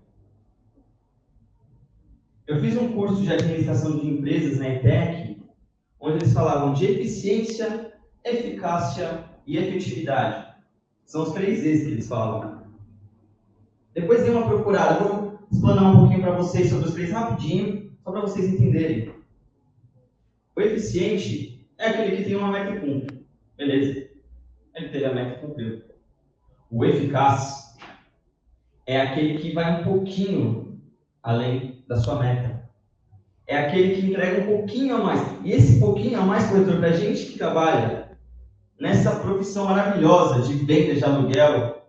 Eu 2.47 2.60
fiz 2.60 2.76
um 2.76 2.91
curso 2.93 3.21
de 3.21 3.31
administração 3.31 3.98
de 3.98 4.08
empresas 4.08 4.60
na 4.60 4.67
ETEC 4.67 5.21
onde 6.02 6.17
eles 6.17 6.33
falavam 6.33 6.73
de 6.73 6.85
eficiência, 6.85 7.93
eficácia 8.25 9.23
e 9.45 9.58
efetividade. 9.58 10.52
São 11.06 11.23
os 11.23 11.33
três 11.33 11.63
E's 11.63 11.83
que 11.83 11.91
eles 11.91 12.08
falam. 12.08 12.63
Depois 13.93 14.23
dê 14.23 14.31
uma 14.31 14.47
procurada. 14.47 15.04
Vou 15.04 15.39
explanar 15.52 15.91
um 15.91 15.99
pouquinho 15.99 16.21
para 16.21 16.35
vocês 16.35 16.69
sobre 16.69 16.87
os 16.87 16.93
três 16.93 17.12
rapidinho, 17.12 17.91
só 18.04 18.12
para 18.12 18.21
vocês 18.21 18.52
entenderem. 18.52 19.13
O 20.56 20.62
eficiente 20.62 21.67
é 21.77 21.87
aquele 21.87 22.17
que 22.17 22.23
tem 22.23 22.35
uma 22.35 22.52
meta 22.52 22.79
cumpre. 22.79 23.25
Beleza. 23.56 24.10
Ele 24.73 24.89
teve 24.89 25.06
a 25.06 25.13
meta 25.13 25.39
cumpriu. 25.39 25.83
O 26.69 26.85
eficaz 26.85 27.77
é 28.87 28.99
aquele 28.99 29.37
que 29.37 29.54
vai 29.54 29.81
um 29.81 29.83
pouquinho 29.83 30.81
além 31.21 31.83
da 31.87 31.97
sua 31.97 32.17
meta 32.19 32.61
é 33.48 33.58
aquele 33.58 33.96
que 33.96 34.08
entrega 34.08 34.44
um 34.44 34.58
pouquinho 34.58 34.96
a 34.96 35.04
mais. 35.04 35.21
E 35.44 35.52
esse 35.52 35.79
pouquinho 35.79 36.19
a 36.19 36.25
mais, 36.25 36.48
corretor, 36.48 36.77
para 36.77 36.89
a 36.89 36.98
gente 36.98 37.25
que 37.25 37.37
trabalha 37.37 38.12
nessa 38.79 39.12
profissão 39.17 39.65
maravilhosa 39.65 40.42
de 40.42 40.54
venda 40.54 40.96
de 40.96 41.04
aluguel, 41.04 41.81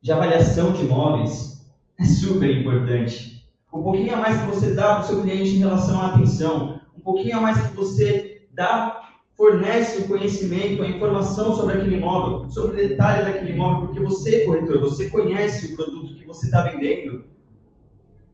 de 0.00 0.12
avaliação 0.12 0.72
de 0.72 0.84
imóveis, 0.84 1.64
é 1.98 2.04
super 2.04 2.50
importante. 2.50 3.46
O 3.72 3.82
pouquinho 3.82 4.14
a 4.14 4.18
mais 4.18 4.40
que 4.40 4.46
você 4.46 4.74
dá 4.74 4.96
para 4.96 5.04
o 5.04 5.06
seu 5.06 5.22
cliente 5.22 5.50
em 5.50 5.58
relação 5.58 6.00
à 6.00 6.14
atenção, 6.14 6.76
pouquinho 7.06 7.38
a 7.38 7.40
mais 7.40 7.68
que 7.68 7.76
você 7.76 8.42
dá, 8.52 9.00
fornece 9.36 10.02
o 10.02 10.08
conhecimento, 10.08 10.82
a 10.82 10.88
informação 10.88 11.54
sobre 11.54 11.78
aquele 11.78 11.98
imóvel, 11.98 12.50
sobre 12.50 12.72
o 12.84 12.88
detalhe 12.88 13.24
daquele 13.24 13.52
imóvel, 13.52 13.86
porque 13.86 14.00
você, 14.00 14.44
corretor, 14.44 14.80
você 14.80 15.08
conhece 15.08 15.72
o 15.72 15.76
produto 15.76 16.16
que 16.16 16.26
você 16.26 16.46
está 16.46 16.62
vendendo, 16.62 17.24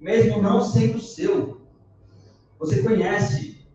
mesmo 0.01 0.41
não 0.41 0.63
sendo 0.63 0.99
seu. 0.99 1.61
Você 2.63 2.81
conhece. 2.81 3.67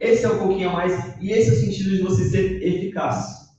Esse 0.00 0.24
é 0.24 0.28
um 0.28 0.38
pouquinho 0.38 0.68
a 0.68 0.72
mais, 0.72 1.16
e 1.20 1.30
esse 1.30 1.50
é 1.50 1.52
o 1.52 1.56
sentido 1.56 1.90
de 1.90 2.02
você 2.02 2.24
ser 2.24 2.60
eficaz. 2.60 3.56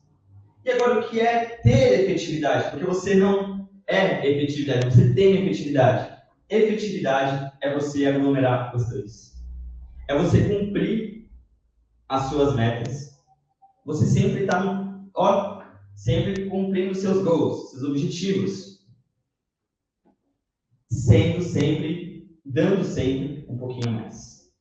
E 0.66 0.70
agora, 0.70 1.00
o 1.00 1.10
que 1.10 1.22
é 1.22 1.46
ter 1.64 2.02
efetividade? 2.02 2.70
Porque 2.72 2.86
você 2.86 3.16
não 3.16 3.70
é 3.88 4.30
efetividade, 4.30 4.94
você 4.94 5.14
tem 5.14 5.38
efetividade. 5.38 6.18
Efetividade 6.50 7.50
é 7.62 7.74
você 7.74 8.06
aglomerar 8.06 8.74
dois. 8.74 9.42
É 10.10 10.18
você 10.18 10.42
cumprir 10.42 11.32
as 12.10 12.24
suas 12.24 12.58
metas. 12.58 13.18
Você 13.86 14.06
sempre 14.06 14.42
está, 14.42 15.00
ó, 15.16 15.64
sempre 15.96 16.50
cumprindo 16.50 16.94
seus 16.94 17.24
goals, 17.24 17.72
seus 17.72 17.84
objetivos. 17.84 18.86
Sendo 20.92 21.42
sempre, 21.42 22.30
dando 22.46 22.84
sempre 22.84 23.37
um 23.48 23.58
pouquinho 23.58 23.92
mais. 23.92 24.52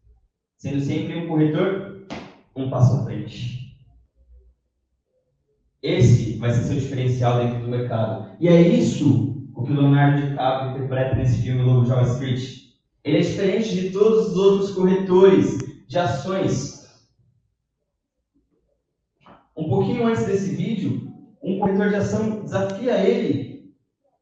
Sendo 0.56 0.80
sempre 0.80 1.18
um 1.18 1.28
corretor, 1.28 2.06
um 2.54 2.70
passo 2.70 2.96
à 2.96 3.04
frente. 3.04 3.76
Esse 5.82 6.38
vai 6.38 6.52
ser 6.52 6.64
seu 6.64 6.74
diferencial 6.76 7.38
dentro 7.38 7.60
do 7.60 7.68
mercado. 7.68 8.36
E 8.40 8.48
é 8.48 8.60
isso 8.60 9.48
o 9.54 9.62
que 9.62 9.72
o 9.72 9.76
Leonardo 9.76 10.26
DiCaprio 10.26 10.70
interpreta 10.70 11.14
nesse 11.14 11.42
filme 11.42 11.62
Lobo 11.62 11.84
Street. 11.84 12.66
Ele 13.04 13.18
é 13.18 13.20
diferente 13.20 13.74
de 13.74 13.90
todos 13.90 14.30
os 14.30 14.36
outros 14.36 14.72
corretores 14.72 15.58
de 15.86 15.98
ações. 15.98 16.76
Um 19.56 19.68
pouquinho 19.68 20.06
antes 20.06 20.26
desse 20.26 20.54
vídeo, 20.54 21.12
um 21.42 21.58
corretor 21.58 21.88
de 21.88 21.94
ação 21.96 22.42
desafia 22.42 22.98
ele 22.98 23.74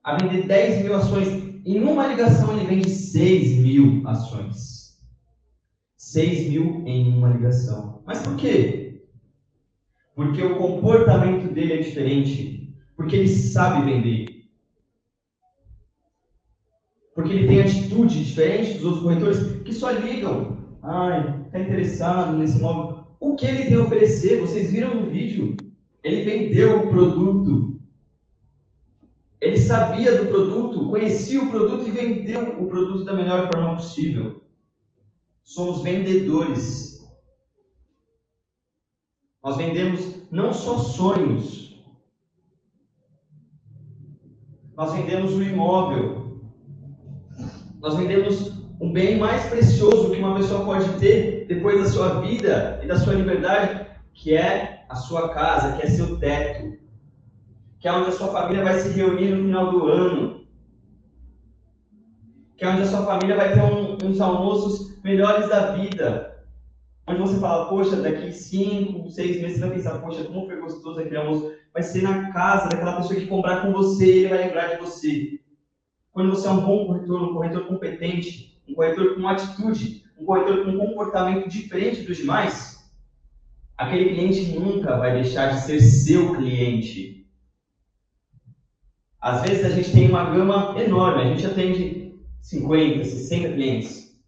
a 0.02 0.16
vender 0.16 0.46
10 0.46 0.82
mil 0.82 0.94
ações. 0.94 1.43
Em 1.64 1.82
uma 1.82 2.06
ligação, 2.06 2.56
ele 2.56 2.66
vende 2.66 2.90
6 2.90 3.58
mil 3.58 4.06
ações. 4.06 4.98
6 5.96 6.50
mil 6.50 6.82
em 6.86 7.16
uma 7.16 7.30
ligação. 7.30 8.02
Mas 8.06 8.22
por 8.22 8.36
quê? 8.36 9.02
Porque 10.14 10.42
o 10.42 10.56
comportamento 10.56 11.52
dele 11.52 11.74
é 11.74 11.78
diferente. 11.78 12.74
Porque 12.96 13.16
ele 13.16 13.28
sabe 13.28 13.90
vender 13.90 14.34
porque 17.14 17.32
ele 17.32 17.46
tem 17.46 17.60
atitude 17.60 18.24
diferente 18.24 18.74
dos 18.74 18.84
outros 18.84 19.02
corretores 19.02 19.62
que 19.62 19.72
só 19.72 19.90
ligam. 19.92 20.58
Ai, 20.82 21.42
está 21.46 21.60
interessado 21.60 22.36
nesse 22.36 22.58
imóvel. 22.58 23.04
O 23.20 23.36
que 23.36 23.46
ele 23.46 23.64
tem 23.64 23.76
a 23.76 23.82
oferecer? 23.82 24.40
Vocês 24.40 24.70
viram 24.70 24.94
no 24.94 25.10
vídeo? 25.10 25.56
Ele 26.02 26.22
vendeu 26.22 26.80
o 26.80 26.88
produto. 26.88 27.73
Ele 29.40 29.58
sabia 29.58 30.16
do 30.16 30.28
produto, 30.28 30.88
conhecia 30.88 31.42
o 31.42 31.50
produto 31.50 31.86
e 31.86 31.90
vendeu 31.90 32.62
o 32.62 32.66
produto 32.66 33.04
da 33.04 33.12
melhor 33.12 33.50
forma 33.52 33.76
possível. 33.76 34.42
Somos 35.42 35.82
vendedores. 35.82 37.04
Nós 39.42 39.56
vendemos 39.56 40.30
não 40.30 40.54
só 40.54 40.78
sonhos, 40.78 41.84
nós 44.74 44.92
vendemos 44.92 45.34
o 45.34 45.42
imóvel, 45.42 46.40
nós 47.78 47.94
vendemos 47.96 48.52
um 48.80 48.90
bem 48.90 49.18
mais 49.18 49.44
precioso 49.46 50.10
que 50.10 50.18
uma 50.18 50.34
pessoa 50.34 50.64
pode 50.64 50.98
ter 50.98 51.46
depois 51.46 51.82
da 51.82 51.88
sua 51.88 52.20
vida 52.20 52.80
e 52.82 52.86
da 52.86 52.98
sua 52.98 53.14
liberdade, 53.14 53.86
que 54.12 54.34
é 54.34 54.84
a 54.88 54.96
sua 54.96 55.28
casa, 55.28 55.76
que 55.76 55.82
é 55.82 55.86
seu 55.86 56.18
teto, 56.18 56.78
que 57.84 57.88
é 57.88 57.92
onde 57.92 58.08
a 58.08 58.12
sua 58.12 58.28
família 58.28 58.64
vai 58.64 58.80
se 58.80 58.88
reunir 58.98 59.28
no 59.28 59.44
final 59.44 59.70
do 59.70 59.86
ano, 59.88 60.46
que 62.56 62.64
é 62.64 62.68
onde 62.70 62.80
a 62.80 62.86
sua 62.86 63.04
família 63.04 63.36
vai 63.36 63.52
ter 63.52 63.60
um, 63.60 63.98
uns 64.02 64.22
almoços 64.22 64.98
melhores 65.04 65.50
da 65.50 65.72
vida, 65.72 66.46
onde 67.06 67.20
você 67.20 67.38
fala, 67.38 67.68
poxa, 67.68 67.96
daqui 67.96 68.32
cinco, 68.32 69.10
seis 69.10 69.38
meses 69.38 69.58
você 69.58 69.66
vai 69.66 69.76
pensar, 69.76 69.98
poxa, 69.98 70.24
como 70.24 70.46
foi 70.46 70.58
gostoso 70.62 70.98
aquele 70.98 71.18
almoço, 71.18 71.52
vai 71.74 71.82
ser 71.82 72.00
na 72.00 72.32
casa 72.32 72.70
daquela 72.70 72.96
pessoa 72.96 73.20
que 73.20 73.26
comprar 73.26 73.60
com 73.60 73.72
você, 73.72 74.06
ele 74.06 74.28
vai 74.28 74.38
lembrar 74.46 74.68
de 74.68 74.80
você. 74.80 75.40
Quando 76.10 76.30
você 76.30 76.48
é 76.48 76.52
um 76.52 76.64
bom 76.64 76.86
corretor, 76.86 77.22
um 77.22 77.34
corretor 77.34 77.66
competente, 77.66 78.62
um 78.66 78.72
corretor 78.72 79.14
com 79.14 79.28
atitude, 79.28 80.04
um 80.18 80.24
corretor 80.24 80.64
com 80.64 80.78
comportamento 80.78 81.50
diferente 81.50 82.00
dos 82.00 82.16
demais, 82.16 82.82
aquele 83.76 84.14
cliente 84.14 84.58
nunca 84.58 84.96
vai 84.96 85.20
deixar 85.20 85.48
de 85.48 85.60
ser 85.60 85.80
seu 85.80 86.34
cliente. 86.34 87.23
Às 89.24 89.40
vezes 89.40 89.64
a 89.64 89.70
gente 89.70 89.90
tem 89.90 90.10
uma 90.10 90.28
gama 90.34 90.78
enorme, 90.78 91.22
a 91.22 91.24
gente 91.28 91.46
atende 91.46 92.14
50, 92.42 93.04
60 93.04 93.54
clientes. 93.54 94.20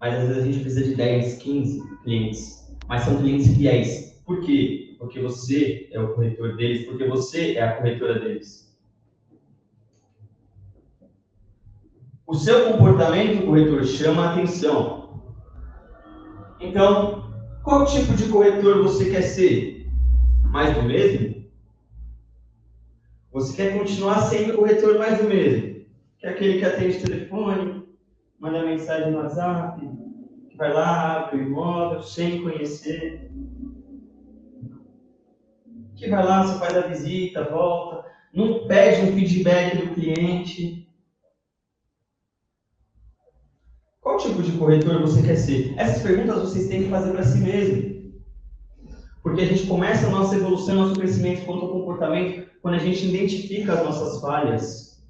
Mas 0.00 0.14
às 0.14 0.28
vezes 0.28 0.42
a 0.42 0.46
gente 0.46 0.60
precisa 0.60 0.84
de 0.84 0.94
10, 0.94 1.34
15 1.34 1.98
clientes. 2.02 2.74
Mas 2.88 3.02
são 3.02 3.18
clientes 3.18 3.54
fiéis. 3.54 4.18
Por 4.24 4.40
quê? 4.40 4.96
Porque 4.98 5.20
você 5.20 5.90
é 5.92 6.00
o 6.00 6.14
corretor 6.14 6.56
deles, 6.56 6.86
porque 6.86 7.06
você 7.06 7.56
é 7.56 7.62
a 7.62 7.76
corretora 7.76 8.18
deles. 8.18 8.74
O 12.26 12.34
seu 12.34 12.72
comportamento, 12.72 13.44
corretor, 13.44 13.84
chama 13.84 14.28
a 14.28 14.32
atenção. 14.32 15.20
Então, 16.58 17.34
qual 17.62 17.84
tipo 17.84 18.14
de 18.14 18.30
corretor 18.30 18.82
você 18.82 19.10
quer 19.10 19.20
ser? 19.20 19.86
Mais 20.42 20.74
do 20.74 20.84
mesmo? 20.84 21.35
Você 23.36 23.54
quer 23.54 23.76
continuar 23.76 24.30
sendo 24.30 24.56
corretor 24.56 24.98
mais 24.98 25.18
do 25.18 25.24
mesmo? 25.24 25.84
Que 26.18 26.26
é 26.26 26.30
aquele 26.30 26.58
que 26.58 26.64
atende 26.64 27.00
telefone, 27.00 27.86
manda 28.40 28.64
mensagem 28.64 29.10
no 29.10 29.18
WhatsApp, 29.18 29.78
que 30.48 30.56
vai 30.56 30.72
lá, 30.72 31.18
abre 31.18 31.36
o 31.36 31.42
imóvel 31.42 32.02
sem 32.02 32.42
conhecer, 32.42 33.30
que 35.96 36.08
vai 36.08 36.24
lá, 36.24 36.46
só 36.46 36.58
faz 36.58 36.78
a 36.78 36.86
visita, 36.86 37.44
volta, 37.44 38.10
não 38.32 38.66
pede 38.66 39.02
um 39.02 39.12
feedback 39.12 39.76
do 39.76 39.94
cliente, 39.94 40.86
Qual 44.00 44.18
tipo 44.18 44.40
de 44.40 44.56
corretor 44.56 45.00
você 45.00 45.20
quer 45.20 45.36
ser? 45.36 45.74
Essas 45.76 46.00
perguntas 46.00 46.38
vocês 46.38 46.68
têm 46.68 46.84
que 46.84 46.90
fazer 46.90 47.10
para 47.10 47.24
si 47.24 47.38
mesmo. 47.38 47.95
Porque 49.26 49.40
a 49.40 49.44
gente 49.44 49.66
começa 49.66 50.06
a 50.06 50.10
nossa 50.10 50.36
evolução, 50.36 50.76
nosso 50.76 50.94
crescimento 50.94 51.44
quanto 51.44 51.64
ao 51.64 51.72
comportamento, 51.72 52.48
quando 52.62 52.74
a 52.74 52.78
gente 52.78 53.08
identifica 53.08 53.72
as 53.72 53.84
nossas 53.84 54.20
falhas. 54.20 55.04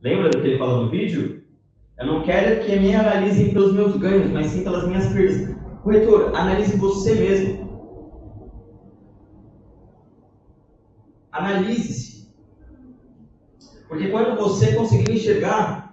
Lembra 0.00 0.30
do 0.30 0.40
que 0.40 0.46
ele 0.46 0.58
falou 0.58 0.84
no 0.84 0.90
vídeo? 0.90 1.44
Eu 1.98 2.06
não 2.06 2.22
quero 2.22 2.64
que 2.64 2.74
me 2.76 2.94
analisem 2.94 3.52
pelos 3.52 3.74
meus 3.74 3.94
ganhos, 3.98 4.30
mas 4.30 4.46
sim 4.46 4.64
pelas 4.64 4.88
minhas 4.88 5.12
perdas. 5.12 5.54
Corretor, 5.82 6.34
analise 6.34 6.78
você 6.78 7.14
mesmo. 7.14 7.66
Analise-se. 11.30 12.32
Porque 13.86 14.08
quando 14.08 14.34
você 14.38 14.74
conseguir 14.74 15.12
enxergar 15.12 15.86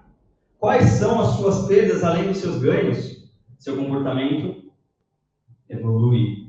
Quais 0.63 0.91
são 0.91 1.19
as 1.19 1.35
suas 1.35 1.67
perdas 1.67 2.05
além 2.05 2.29
dos 2.29 2.37
seus 2.37 2.61
ganhos? 2.61 3.29
Seu 3.59 3.75
comportamento 3.75 4.63
evolui. 5.69 6.42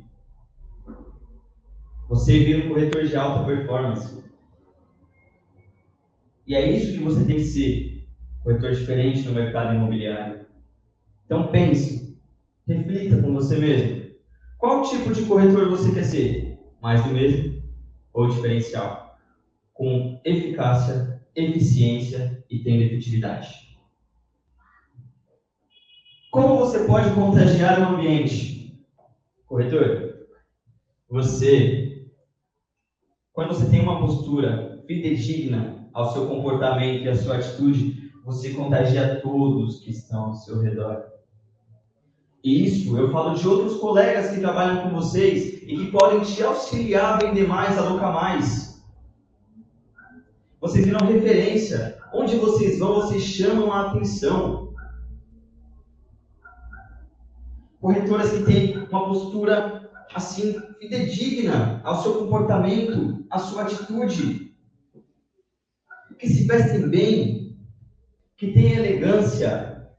Você 2.08 2.38
vira 2.38 2.66
um 2.66 2.68
corretor 2.68 3.06
de 3.06 3.16
alta 3.16 3.44
performance. 3.44 4.22
E 6.46 6.54
é 6.54 6.70
isso 6.70 6.92
que 6.92 7.02
você 7.02 7.24
tem 7.24 7.36
que 7.36 7.44
ser. 7.44 8.06
Corretor 8.42 8.72
diferente 8.72 9.22
no 9.22 9.32
mercado 9.32 9.74
imobiliário. 9.74 10.46
Então 11.24 11.48
pense, 11.48 12.18
reflita 12.66 13.22
com 13.22 13.32
você 13.32 13.56
mesmo. 13.56 14.04
Qual 14.58 14.82
tipo 14.82 15.12
de 15.12 15.24
corretor 15.24 15.70
você 15.70 15.92
quer 15.92 16.04
ser? 16.04 16.58
Mais 16.80 17.02
do 17.02 17.10
mesmo 17.10 17.62
ou 18.12 18.28
diferencial? 18.28 19.18
Com 19.72 20.20
eficácia, 20.24 21.22
eficiência 21.34 22.44
e 22.50 22.58
tendo 22.58 22.82
efetividade. 22.82 23.78
Como 26.30 26.58
você 26.58 26.84
pode 26.84 27.14
contagiar 27.14 27.80
o 27.80 27.94
ambiente? 27.94 28.84
Corretor, 29.46 30.26
você, 31.08 31.83
quando 33.34 33.48
você 33.48 33.68
tem 33.68 33.82
uma 33.82 33.98
postura 33.98 34.82
fidedigna 34.86 35.86
ao 35.92 36.12
seu 36.12 36.26
comportamento 36.26 37.04
e 37.04 37.08
à 37.08 37.16
sua 37.16 37.36
atitude, 37.36 38.10
você 38.24 38.54
contagia 38.54 39.20
todos 39.20 39.80
que 39.80 39.90
estão 39.90 40.26
ao 40.26 40.34
seu 40.34 40.60
redor. 40.60 41.04
E 42.42 42.64
isso 42.64 42.96
eu 42.96 43.10
falo 43.10 43.34
de 43.34 43.46
outros 43.46 43.78
colegas 43.78 44.30
que 44.30 44.40
trabalham 44.40 44.82
com 44.82 44.94
vocês 44.94 45.62
e 45.62 45.76
que 45.76 45.90
podem 45.90 46.20
te 46.20 46.42
auxiliar 46.42 47.14
a 47.14 47.26
vender 47.26 47.46
mais, 47.46 47.76
a 47.76 47.82
alocar 47.82 48.14
mais. 48.14 48.82
Vocês 50.60 50.86
viram 50.86 51.06
referência. 51.06 51.98
Onde 52.14 52.36
vocês 52.36 52.78
vão, 52.78 52.94
vocês 52.94 53.22
chamam 53.22 53.72
a 53.72 53.90
atenção. 53.90 54.64
corretoras 57.84 58.30
que 58.30 58.44
têm 58.44 58.78
uma 58.78 59.08
postura 59.08 59.83
assim 60.14 60.60
fidedigna 60.78 61.80
ao 61.84 62.00
seu 62.02 62.14
comportamento, 62.14 63.26
à 63.28 63.38
sua 63.38 63.62
atitude, 63.62 64.54
que 66.18 66.28
se 66.28 66.46
vestem 66.46 66.88
bem, 66.88 67.58
que 68.36 68.52
têm 68.52 68.74
elegância, 68.74 69.90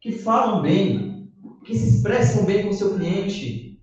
que 0.00 0.12
falam 0.12 0.62
bem, 0.62 1.32
que 1.64 1.76
se 1.76 1.96
expressam 1.96 2.44
bem 2.44 2.64
com 2.64 2.68
o 2.68 2.74
seu 2.74 2.94
cliente. 2.94 3.80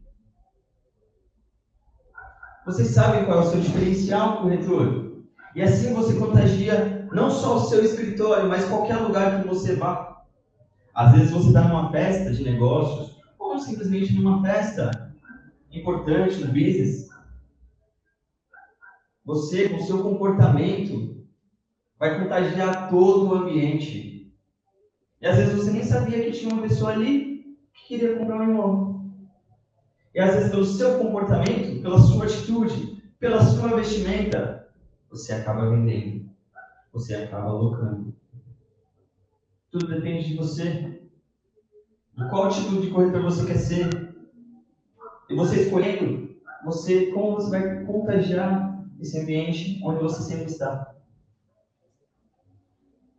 Vocês 2.66 2.90
sabem 2.90 3.26
qual 3.26 3.40
é 3.40 3.42
o 3.42 3.50
seu 3.50 3.62
diferencial, 3.62 4.42
corretor? 4.42 5.24
E 5.56 5.62
assim 5.62 5.94
você 5.94 6.16
contagia 6.16 7.08
não 7.12 7.32
só 7.32 7.58
o 7.58 7.66
seu 7.66 7.84
escritório, 7.84 8.48
mas 8.48 8.66
qualquer 8.66 8.98
lugar 8.98 9.42
que 9.42 9.48
você 9.48 9.76
vá. 9.76 10.24
Às 10.94 11.14
vezes 11.14 11.32
você 11.32 11.48
está 11.48 11.68
numa 11.68 11.92
festa 11.92 12.32
de 12.32 12.44
negócios, 12.44 13.20
ou 13.38 13.60
simplesmente 13.60 14.14
numa 14.14 14.42
festa 14.42 15.05
importante 15.80 16.38
no 16.38 16.48
business. 16.48 17.10
Você, 19.26 19.70
com 19.70 19.80
seu 19.80 20.04
comportamento, 20.04 21.26
vai 21.98 22.22
contagiar 22.22 22.90
todo 22.90 23.28
o 23.28 23.36
ambiente. 23.36 24.32
E 25.22 25.28
às 25.28 25.38
vezes 25.38 25.56
você 25.56 25.72
nem 25.72 25.84
sabia 25.84 26.24
que 26.24 26.32
tinha 26.32 26.54
uma 26.54 26.62
pessoa 26.62 26.92
ali 26.92 27.58
que 27.74 27.88
queria 27.88 28.18
comprar 28.18 28.42
um 28.42 28.52
imóvel. 28.52 28.96
E 30.14 30.20
às 30.20 30.34
vezes 30.34 30.52
pelo 30.52 30.66
seu 30.66 30.98
comportamento, 31.00 31.82
pela 31.82 32.00
sua 32.00 32.26
atitude, 32.26 33.04
pela 33.20 33.44
sua 33.44 33.76
vestimenta, 33.76 34.70
você 35.10 35.34
acaba 35.34 35.70
vendendo. 35.70 36.30
Você 36.94 37.16
acaba 37.16 37.50
alocando. 37.50 38.16
Tudo 39.72 39.88
depende 39.88 40.30
de 40.30 40.38
você. 40.38 41.02
De 42.18 42.30
qual 42.30 42.50
tipo 42.50 42.80
de 42.80 42.90
corretor 42.92 43.24
você 43.24 43.46
quer 43.46 43.58
ser. 43.58 44.05
E 45.30 45.36
você 45.36 45.62
escolhendo, 45.62 46.36
você, 46.64 47.08
como 47.12 47.36
você 47.36 47.50
vai 47.50 47.86
contagiar 47.86 48.84
esse 49.00 49.20
ambiente 49.20 49.80
onde 49.84 50.02
você 50.02 50.22
sempre 50.24 50.46
está. 50.46 50.96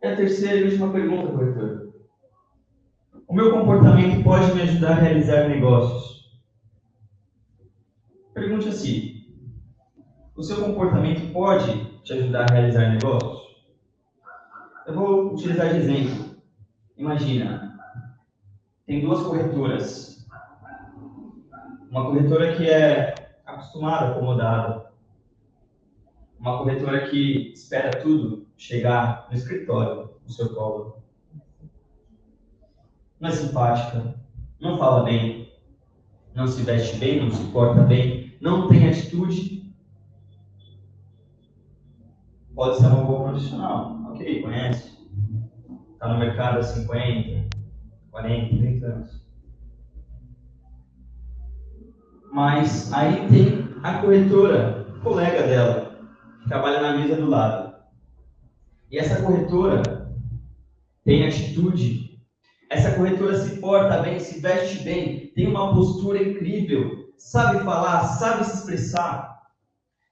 E 0.01 0.07
a 0.07 0.15
terceira 0.15 0.57
e 0.57 0.63
última 0.63 0.91
pergunta, 0.91 1.31
corretor. 1.31 1.93
O 3.27 3.33
meu 3.33 3.51
comportamento 3.51 4.23
pode 4.23 4.53
me 4.53 4.61
ajudar 4.61 4.91
a 4.91 5.01
realizar 5.01 5.49
negócios? 5.49 6.39
Pergunte 8.33 8.69
assim. 8.69 9.17
O 10.35 10.43
seu 10.43 10.63
comportamento 10.63 11.33
pode 11.33 12.01
te 12.03 12.13
ajudar 12.13 12.49
a 12.49 12.53
realizar 12.53 12.89
negócios? 12.91 13.47
Eu 14.85 14.93
vou 14.93 15.33
utilizar 15.33 15.73
de 15.73 15.79
exemplo. 15.79 16.37
Imagina, 16.95 17.77
tem 18.85 19.01
duas 19.01 19.23
corretoras. 19.23 20.16
Uma 21.89 22.05
corretora 22.05 22.55
que 22.55 22.69
é 22.69 23.15
acostumada, 23.45 24.11
acomodada. 24.11 24.91
Uma 26.39 26.57
corretora 26.57 27.09
que 27.09 27.53
espera 27.53 28.01
tudo 28.01 28.45
chegar 28.57 29.27
no 29.29 29.37
escritório, 29.37 30.11
no 30.23 30.29
seu 30.29 30.53
colo. 30.53 31.01
Não 33.19 33.29
é 33.29 33.31
simpática, 33.31 34.15
não 34.59 34.77
fala 34.77 35.03
bem, 35.03 35.51
não 36.35 36.45
se 36.45 36.61
veste 36.61 36.97
bem, 36.97 37.21
não 37.21 37.31
se 37.31 37.43
porta 37.51 37.81
bem, 37.83 38.37
não 38.41 38.67
tem 38.67 38.89
atitude. 38.89 39.73
Pode 42.53 42.77
ser 42.77 42.87
uma 42.87 43.03
boa 43.03 43.29
profissional, 43.29 44.11
ok, 44.11 44.41
conhece. 44.41 44.97
Está 45.93 46.09
no 46.09 46.19
mercado 46.19 46.59
há 46.59 46.63
50, 46.63 47.49
40, 48.11 48.57
30 48.57 48.85
anos. 48.85 49.26
Mas 52.37 52.93
aí 52.93 53.27
tem 53.29 53.67
a 53.81 53.97
corretora, 53.97 54.85
colega 55.01 55.41
dela, 55.41 55.97
que 56.39 56.47
trabalha 56.47 56.81
na 56.81 56.95
mesa 56.95 57.15
do 57.15 57.27
lado. 57.27 57.73
E 58.91 58.99
essa 58.99 59.23
corretora 59.23 59.81
tem 61.03 61.25
atitude. 61.25 62.21
Essa 62.69 62.91
corretora 62.91 63.39
se 63.39 63.59
porta 63.59 64.03
bem, 64.03 64.19
se 64.19 64.39
veste 64.39 64.83
bem, 64.83 65.31
tem 65.33 65.47
uma 65.47 65.73
postura 65.73 66.21
incrível, 66.21 67.11
sabe 67.17 67.63
falar, 67.63 68.03
sabe 68.03 68.45
se 68.45 68.57
expressar, 68.57 69.41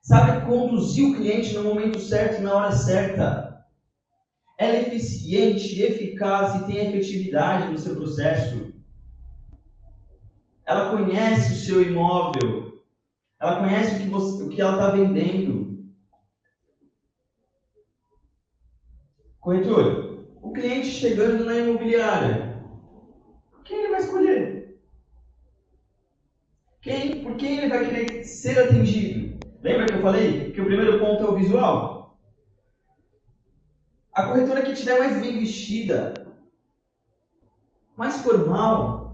sabe 0.02 0.48
conduzir 0.48 1.08
o 1.08 1.16
cliente 1.18 1.54
no 1.54 1.64
momento 1.64 2.00
certo 2.00 2.40
e 2.40 2.44
na 2.44 2.56
hora 2.56 2.72
certa. 2.72 3.64
Ela 4.58 4.78
é 4.78 4.82
eficiente, 4.82 5.80
eficaz 5.80 6.56
e 6.56 6.66
tem 6.66 6.88
efetividade 6.88 7.72
no 7.72 7.78
seu 7.78 7.96
processo. 7.96 8.74
Ela 10.66 10.90
conhece 10.92 11.54
o 11.54 11.56
seu 11.56 11.82
imóvel. 11.82 12.84
Ela 13.40 13.60
conhece 13.60 13.96
o 13.96 14.00
que, 14.00 14.10
você, 14.10 14.44
o 14.44 14.50
que 14.50 14.62
ela 14.62 14.74
está 14.74 14.90
vendendo. 14.92 15.66
Corretor, 19.40 20.26
o 20.42 20.52
cliente 20.52 20.88
chegando 20.88 21.46
na 21.46 21.56
imobiliária, 21.56 22.56
quem 23.66 23.80
ele 23.80 23.92
vai 23.92 24.00
escolher? 24.00 24.80
Quem, 26.82 27.24
por 27.24 27.36
quem 27.36 27.58
ele 27.58 27.70
vai 27.70 27.88
querer 27.88 28.24
ser 28.24 28.60
atendido? 28.60 29.40
Lembra 29.62 29.88
que 29.88 29.94
eu 29.94 30.02
falei 30.02 30.52
que 30.52 30.62
o 30.62 30.66
primeiro 30.66 31.00
ponto 31.00 31.24
é 31.24 31.28
o 31.28 31.36
visual? 31.36 32.20
A 34.14 34.28
corretora 34.28 34.62
que 34.62 34.72
estiver 34.72 35.00
mais 35.00 35.20
bem 35.20 35.40
vestida, 35.40 36.14
mais 37.98 38.22
formal, 38.22 39.05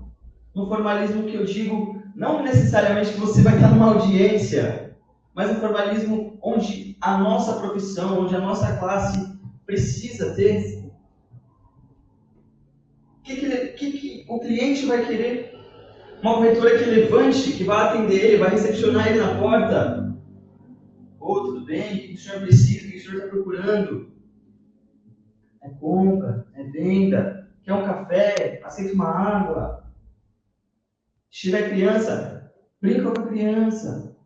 no 0.53 0.67
formalismo 0.67 1.23
que 1.23 1.35
eu 1.35 1.45
digo, 1.45 2.01
não 2.15 2.43
necessariamente 2.43 3.13
que 3.13 3.19
você 3.19 3.41
vai 3.41 3.55
estar 3.55 3.69
numa 3.69 3.93
audiência, 3.93 4.95
mas 5.33 5.49
um 5.49 5.59
formalismo 5.59 6.37
onde 6.41 6.97
a 6.99 7.17
nossa 7.17 7.59
profissão, 7.59 8.21
onde 8.21 8.35
a 8.35 8.39
nossa 8.39 8.77
classe 8.77 9.31
precisa 9.65 10.35
ter. 10.35 10.81
O 13.19 13.23
que, 13.23 13.35
que, 13.35 13.67
que, 13.69 13.91
que 13.91 14.25
o 14.27 14.39
cliente 14.39 14.85
vai 14.85 15.05
querer? 15.05 15.57
Uma 16.21 16.35
corretora 16.35 16.77
que 16.77 16.85
levante, 16.85 17.53
que 17.53 17.63
vai 17.63 17.87
atender 17.87 18.25
ele, 18.25 18.37
vai 18.37 18.49
recepcionar 18.51 19.07
ele 19.07 19.21
na 19.21 19.39
porta. 19.39 20.15
Ô, 21.19 21.33
oh, 21.33 21.39
tudo 21.45 21.65
bem? 21.65 21.93
O 21.93 21.99
que 22.09 22.13
o 22.13 22.17
senhor 22.17 22.41
precisa? 22.41 22.87
O 22.87 22.91
que 22.91 22.97
o 22.97 23.01
senhor 23.01 23.15
está 23.15 23.27
procurando? 23.29 24.11
É 25.63 25.69
compra, 25.69 26.45
é 26.55 26.63
venda, 26.63 27.49
quer 27.63 27.73
um 27.73 27.85
café, 27.85 28.61
aceita 28.63 28.93
uma 28.93 29.09
água. 29.09 29.80
Se 31.31 31.43
tiver 31.43 31.69
criança, 31.69 32.53
brinca 32.81 33.09
com 33.09 33.21
a 33.21 33.27
criança. 33.27 34.17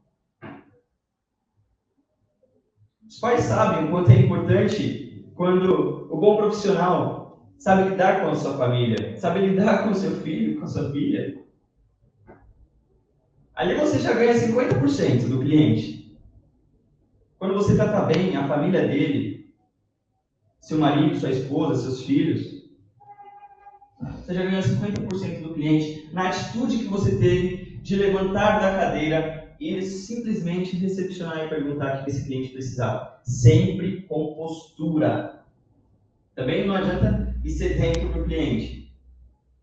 Os 3.08 3.20
pais 3.20 3.42
sabem 3.42 3.86
o 3.86 3.92
quanto 3.92 4.12
é 4.12 4.20
importante 4.20 5.32
quando 5.36 6.08
o 6.12 6.18
bom 6.18 6.38
profissional 6.38 7.48
sabe 7.60 7.90
lidar 7.90 8.22
com 8.22 8.30
a 8.30 8.36
sua 8.36 8.58
família, 8.58 9.16
sabe 9.18 9.40
lidar 9.40 9.84
com 9.84 9.92
o 9.92 9.96
seu 9.96 10.12
filho, 10.22 10.60
com 10.60 10.66
a 10.66 10.68
sua 10.68 10.92
filha, 10.92 11.46
ali 13.54 13.76
você 13.76 14.00
já 14.00 14.14
ganha 14.14 14.34
50% 14.34 15.28
do 15.30 15.40
cliente. 15.40 16.18
Quando 17.38 17.54
você 17.54 17.76
trata 17.76 18.06
bem 18.06 18.36
a 18.36 18.48
família 18.48 18.88
dele, 18.88 19.54
seu 20.60 20.80
marido, 20.80 21.20
sua 21.20 21.30
esposa, 21.30 21.82
seus 21.82 22.04
filhos, 22.04 22.55
você 24.26 24.34
já 24.34 24.44
ganhou 24.44 24.64
50% 24.64 25.42
do 25.44 25.54
cliente 25.54 26.10
na 26.12 26.30
atitude 26.30 26.80
que 26.80 26.86
você 26.86 27.16
teve 27.16 27.78
de 27.78 27.96
levantar 27.96 28.60
da 28.60 28.76
cadeira 28.76 29.56
e 29.60 29.80
simplesmente 29.84 30.76
recepcionar 30.76 31.46
e 31.46 31.50
perguntar 31.50 32.02
o 32.02 32.04
que 32.04 32.10
esse 32.10 32.26
cliente 32.26 32.50
precisava. 32.50 33.20
Sempre 33.24 34.02
com 34.04 34.34
postura. 34.34 35.46
Também 36.34 36.66
não 36.66 36.76
adianta 36.76 37.36
ir 37.44 37.52
sedento 37.52 38.10
para 38.10 38.22
o 38.22 38.26
cliente, 38.26 38.92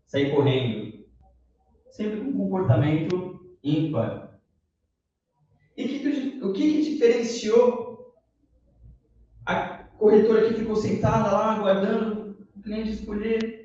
sair 0.05 0.33
correndo. 0.33 1.03
Sempre 1.91 2.21
com 2.21 2.31
comportamento 2.31 3.57
ímpar. 3.61 4.39
E 5.75 5.87
que, 5.87 6.39
o 6.41 6.53
que, 6.53 6.71
que 6.71 6.91
diferenciou 6.91 8.15
a 9.45 9.55
corretora 9.97 10.47
que 10.47 10.59
ficou 10.59 10.77
sentada 10.77 11.31
lá, 11.31 11.53
aguardando 11.53 12.37
o 12.55 12.61
cliente 12.61 12.91
escolher, 12.91 13.62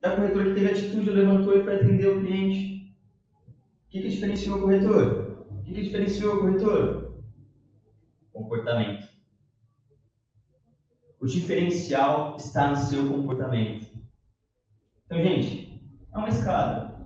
da 0.00 0.14
corretora 0.14 0.44
que 0.48 0.54
teve 0.54 0.70
atitude, 0.70 1.10
levantou 1.10 1.56
e 1.56 1.64
foi 1.64 1.74
atender 1.76 2.08
o 2.08 2.20
cliente? 2.20 2.94
O 3.86 3.90
que, 3.90 4.02
que 4.02 4.08
diferenciou 4.08 4.58
o 4.58 4.60
corretor? 4.62 5.46
O 5.50 5.62
que 5.62 5.72
diferenciou 5.72 6.36
o 6.36 6.40
corretor? 6.40 7.22
Comportamento. 8.32 9.08
O 11.20 11.26
diferencial 11.26 12.36
está 12.36 12.70
no 12.70 12.76
seu 12.76 13.08
comportamento. 13.08 13.88
Então, 15.06 15.20
gente, 15.22 15.82
é 16.14 16.18
uma 16.18 16.28
escada. 16.28 16.96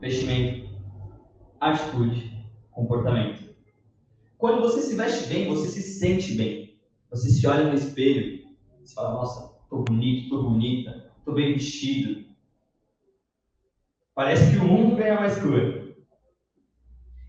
Vestimento, 0.00 0.68
atitude, 1.60 2.46
comportamento. 2.70 3.48
Quando 4.36 4.60
você 4.60 4.82
se 4.82 4.94
veste 4.94 5.28
bem, 5.28 5.48
você 5.48 5.68
se 5.68 5.98
sente 5.98 6.34
bem. 6.34 6.78
Você 7.10 7.30
se 7.30 7.46
olha 7.46 7.68
no 7.68 7.74
espelho, 7.74 8.46
você 8.80 8.94
fala, 8.94 9.14
nossa, 9.14 9.58
tô 9.70 9.82
bonito, 9.82 10.28
tô 10.28 10.42
bonita, 10.42 10.97
tô 11.28 11.34
bem 11.34 11.52
vestido. 11.52 12.24
Parece 14.14 14.50
que 14.50 14.56
o 14.56 14.64
mundo 14.64 14.96
ganha 14.96 15.20
mais 15.20 15.38
cor. 15.38 15.94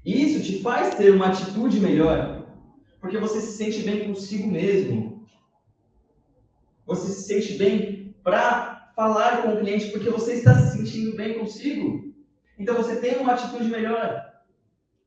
Isso 0.05 0.41
te 0.41 0.61
faz 0.61 0.95
ter 0.95 1.11
uma 1.11 1.27
atitude 1.27 1.81
melhor, 1.81 2.47
porque 3.01 3.17
você 3.17 3.41
se 3.41 3.57
sente 3.57 3.81
bem 3.83 4.07
consigo 4.07 4.49
mesmo. 4.49 5.27
Você 6.85 7.09
se 7.09 7.23
sente 7.23 7.57
bem 7.57 8.15
para 8.23 8.93
falar 8.95 9.41
com 9.41 9.49
o 9.49 9.59
cliente 9.59 9.91
porque 9.91 10.09
você 10.09 10.35
está 10.35 10.55
se 10.55 10.77
sentindo 10.77 11.17
bem 11.17 11.37
consigo. 11.37 12.13
Então 12.57 12.75
você 12.75 13.01
tem 13.01 13.17
uma 13.17 13.33
atitude 13.33 13.69
melhor. 13.69 14.25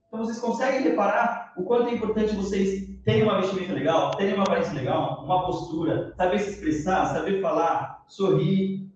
Então 0.07 0.21
vocês 0.21 0.39
conseguem 0.39 0.83
reparar 0.83 1.55
o 1.57 1.65
quanto 1.65 1.89
é 1.89 1.95
importante 1.95 2.37
vocês 2.37 2.92
terem 3.05 3.23
uma 3.23 3.41
vestimenta 3.41 3.73
legal, 3.73 4.13
terem 4.13 4.35
uma 4.35 4.45
aparência 4.45 4.73
legal, 4.73 5.25
uma 5.25 5.45
postura, 5.45 6.15
saber 6.17 6.39
se 6.39 6.51
expressar, 6.51 7.07
saber 7.07 7.41
falar, 7.41 8.05
sorrir. 8.09 8.91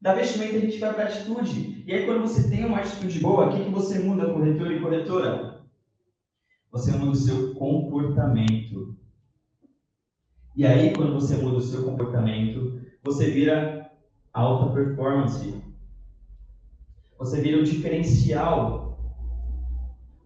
Da 0.00 0.14
vestimenta 0.14 0.56
a 0.56 0.60
gente 0.60 0.78
vai 0.78 0.94
para 0.94 1.04
a 1.04 1.06
atitude. 1.08 1.84
E 1.86 1.92
aí 1.92 2.06
quando 2.06 2.22
você 2.22 2.48
tem 2.48 2.64
uma 2.64 2.78
atitude 2.78 3.20
boa, 3.20 3.46
o 3.46 3.56
que, 3.56 3.64
que 3.64 3.70
você 3.70 3.98
muda, 3.98 4.32
corretor 4.32 4.70
e 4.72 4.80
corretora? 4.80 5.64
Você 6.70 6.92
muda 6.92 7.12
o 7.12 7.16
seu 7.16 7.54
comportamento. 7.54 8.96
E 10.56 10.66
aí 10.66 10.92
quando 10.94 11.14
você 11.14 11.36
muda 11.36 11.58
o 11.58 11.62
seu 11.62 11.84
comportamento, 11.84 12.80
você 13.02 13.30
vira 13.30 13.90
alta 14.32 14.72
performance. 14.72 15.62
Você 17.18 17.40
vira 17.40 17.58
o 17.58 17.64
diferencial. 17.64 18.87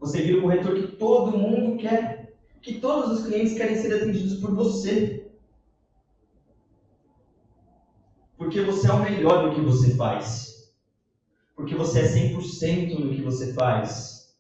Você 0.03 0.21
vira 0.21 0.39
o 0.39 0.43
corretor 0.43 0.75
que 0.75 0.97
todo 0.97 1.39
mundo 1.39 1.79
quer. 1.79 2.35
Que 2.61 2.79
todos 2.79 3.19
os 3.19 3.27
clientes 3.27 3.55
querem 3.55 3.77
ser 3.77 3.95
atendidos 3.95 4.39
por 4.39 4.55
você. 4.55 5.27
Porque 8.37 8.61
você 8.61 8.87
é 8.87 8.93
o 8.93 9.03
melhor 9.03 9.47
no 9.47 9.55
que 9.55 9.63
você 9.63 9.95
faz. 9.95 10.73
Porque 11.57 11.75
você 11.75 12.01
é 12.01 12.33
100% 12.35 12.99
no 12.99 13.15
que 13.15 13.23
você 13.23 13.55
faz. 13.55 14.37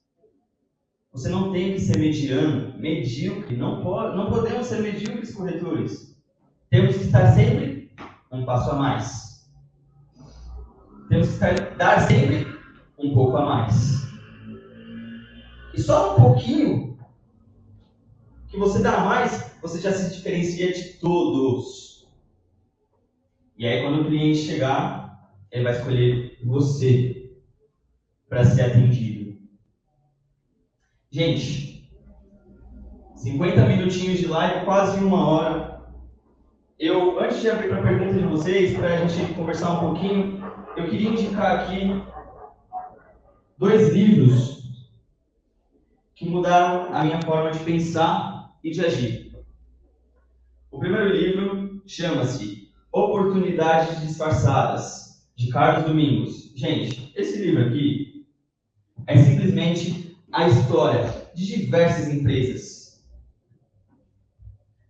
Você 1.12 1.30
não 1.30 1.50
tem 1.50 1.72
que 1.72 1.80
ser 1.80 1.98
mediano, 1.98 2.78
medíocre. 2.78 3.56
Não, 3.56 3.82
pode, 3.82 4.16
não 4.16 4.30
podemos 4.30 4.66
ser 4.66 4.82
medíocres 4.82 5.34
corretores. 5.34 6.14
Temos 6.68 6.96
que 6.96 7.04
estar 7.04 7.32
sempre 7.32 7.90
um 8.30 8.44
passo 8.44 8.70
a 8.70 8.74
mais 8.74 9.22
temos 11.12 11.28
que 11.28 11.34
estar, 11.34 11.76
dar 11.76 12.00
sempre 12.08 12.46
um 12.98 13.12
pouco 13.12 13.36
a 13.36 13.44
mais. 13.44 14.11
E 15.74 15.80
só 15.80 16.12
um 16.16 16.22
pouquinho 16.22 16.98
que 18.48 18.58
você 18.58 18.82
dá 18.82 19.00
mais, 19.00 19.56
você 19.62 19.80
já 19.80 19.92
se 19.92 20.14
diferencia 20.14 20.72
de 20.72 20.94
todos. 20.98 22.06
E 23.56 23.66
aí, 23.66 23.82
quando 23.82 24.02
o 24.02 24.04
cliente 24.04 24.40
chegar, 24.40 25.32
ele 25.50 25.64
vai 25.64 25.72
escolher 25.72 26.38
você 26.44 27.32
para 28.28 28.44
ser 28.44 28.62
atendido. 28.62 29.38
Gente, 31.10 31.90
50 33.14 33.66
minutinhos 33.66 34.18
de 34.18 34.26
live, 34.26 34.64
quase 34.64 35.02
uma 35.02 35.26
hora. 35.26 35.82
Eu, 36.78 37.20
antes 37.20 37.40
de 37.40 37.48
abrir 37.48 37.68
para 37.68 37.78
a 37.78 37.82
pergunta 37.82 38.14
de 38.14 38.26
vocês, 38.26 38.76
para 38.76 38.94
a 38.94 39.06
gente 39.06 39.34
conversar 39.34 39.72
um 39.72 39.92
pouquinho, 39.92 40.42
eu 40.76 40.90
queria 40.90 41.10
indicar 41.10 41.60
aqui 41.60 42.02
dois 43.56 43.92
livros 43.94 44.61
que 46.22 46.28
mudaram 46.28 46.94
a 46.94 47.02
minha 47.02 47.20
forma 47.20 47.50
de 47.50 47.58
pensar 47.58 48.56
e 48.62 48.70
de 48.70 48.80
agir. 48.84 49.36
O 50.70 50.78
primeiro 50.78 51.08
livro 51.08 51.82
chama-se 51.84 52.70
Oportunidades 52.92 54.00
Disfarçadas, 54.00 55.26
de 55.34 55.50
Carlos 55.50 55.84
Domingos. 55.84 56.52
Gente, 56.54 57.12
esse 57.16 57.42
livro 57.42 57.66
aqui 57.66 58.24
é 59.08 59.16
simplesmente 59.16 60.16
a 60.30 60.46
história 60.46 61.12
de 61.34 61.44
diversas 61.44 62.08
empresas, 62.08 63.04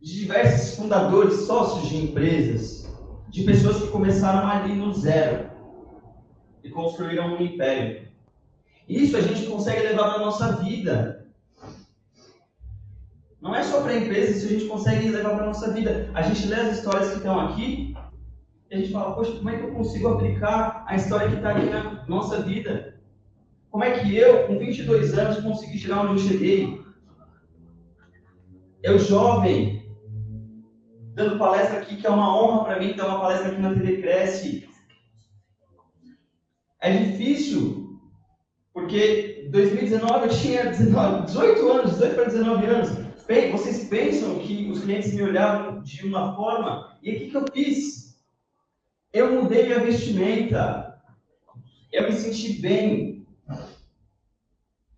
de 0.02 0.20
diversos 0.20 0.76
fundadores, 0.76 1.46
sócios 1.46 1.88
de 1.88 1.96
empresas, 1.96 2.86
de 3.30 3.42
pessoas 3.44 3.80
que 3.80 3.88
começaram 3.88 4.46
ali 4.46 4.74
no 4.74 4.92
zero 4.92 5.50
e 6.62 6.68
construíram 6.68 7.36
um 7.36 7.40
império. 7.40 8.06
Isso 8.86 9.16
a 9.16 9.22
gente 9.22 9.46
consegue 9.46 9.80
levar 9.80 10.10
para 10.10 10.24
nossa 10.26 10.56
vida. 10.56 11.21
Não 13.42 13.56
é 13.56 13.62
só 13.64 13.82
para 13.82 13.90
a 13.90 13.96
empresa, 13.96 14.36
isso 14.36 14.46
a 14.46 14.50
gente 14.50 14.66
consegue 14.66 15.08
levar 15.08 15.34
para 15.34 15.42
a 15.42 15.46
nossa 15.48 15.72
vida. 15.72 16.08
A 16.14 16.22
gente 16.22 16.46
lê 16.46 16.54
as 16.54 16.78
histórias 16.78 17.10
que 17.10 17.16
estão 17.16 17.40
aqui 17.40 17.92
e 18.70 18.74
a 18.74 18.78
gente 18.78 18.92
fala, 18.92 19.16
poxa, 19.16 19.32
como 19.32 19.50
é 19.50 19.56
que 19.58 19.64
eu 19.64 19.72
consigo 19.72 20.08
aplicar 20.08 20.84
a 20.86 20.94
história 20.94 21.28
que 21.28 21.34
está 21.34 21.50
aqui 21.50 21.66
na 21.66 22.06
nossa 22.06 22.40
vida? 22.40 23.00
Como 23.68 23.82
é 23.82 23.98
que 23.98 24.16
eu, 24.16 24.46
com 24.46 24.58
22 24.60 25.18
anos, 25.18 25.40
consegui 25.40 25.76
chegar 25.76 26.06
onde 26.06 26.22
eu 26.22 26.28
cheguei? 26.28 26.80
Eu, 28.80 28.96
jovem, 29.00 29.92
dando 31.14 31.36
palestra 31.36 31.80
aqui, 31.80 31.96
que 31.96 32.06
é 32.06 32.10
uma 32.10 32.40
honra 32.40 32.64
para 32.64 32.78
mim 32.78 32.94
dar 32.94 33.08
uma 33.08 33.20
palestra 33.20 33.50
aqui 33.50 33.60
na 33.60 33.74
TV 33.74 34.02
Cresce, 34.02 34.68
é 36.80 36.96
difícil, 36.96 37.98
porque 38.72 39.48
2019 39.50 40.26
eu 40.26 40.32
tinha 40.32 40.66
19, 40.66 41.26
18 41.26 41.72
anos, 41.72 41.90
18 41.92 42.14
para 42.14 42.24
19 42.24 42.66
anos. 42.66 43.01
Vocês 43.26 43.88
pensam 43.88 44.38
que 44.40 44.70
os 44.70 44.80
clientes 44.80 45.14
me 45.14 45.22
olhavam 45.22 45.82
de 45.82 46.06
uma 46.06 46.34
forma, 46.34 46.98
e 47.02 47.12
o 47.12 47.18
que, 47.18 47.30
que 47.30 47.36
eu 47.36 47.44
fiz? 47.52 48.18
Eu 49.12 49.42
mudei 49.42 49.66
minha 49.66 49.80
vestimenta, 49.80 51.00
eu 51.92 52.04
me 52.04 52.12
senti 52.12 52.54
bem. 52.54 53.26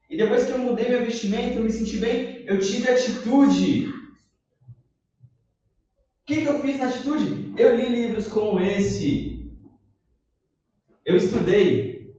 E 0.08 0.16
depois 0.16 0.46
que 0.46 0.52
eu 0.52 0.58
mudei 0.58 0.88
minha 0.88 1.04
vestimenta, 1.04 1.56
eu 1.56 1.64
me 1.64 1.70
senti 1.70 1.98
bem, 1.98 2.44
eu 2.46 2.60
tive 2.60 2.88
atitude. 2.88 3.88
O 3.88 3.92
que, 6.26 6.42
que 6.42 6.46
eu 6.46 6.60
fiz 6.60 6.78
na 6.78 6.88
atitude? 6.88 7.52
Eu 7.56 7.76
li 7.76 7.88
livros 7.88 8.28
como 8.28 8.60
esse, 8.60 9.52
eu 11.04 11.16
estudei. 11.16 12.14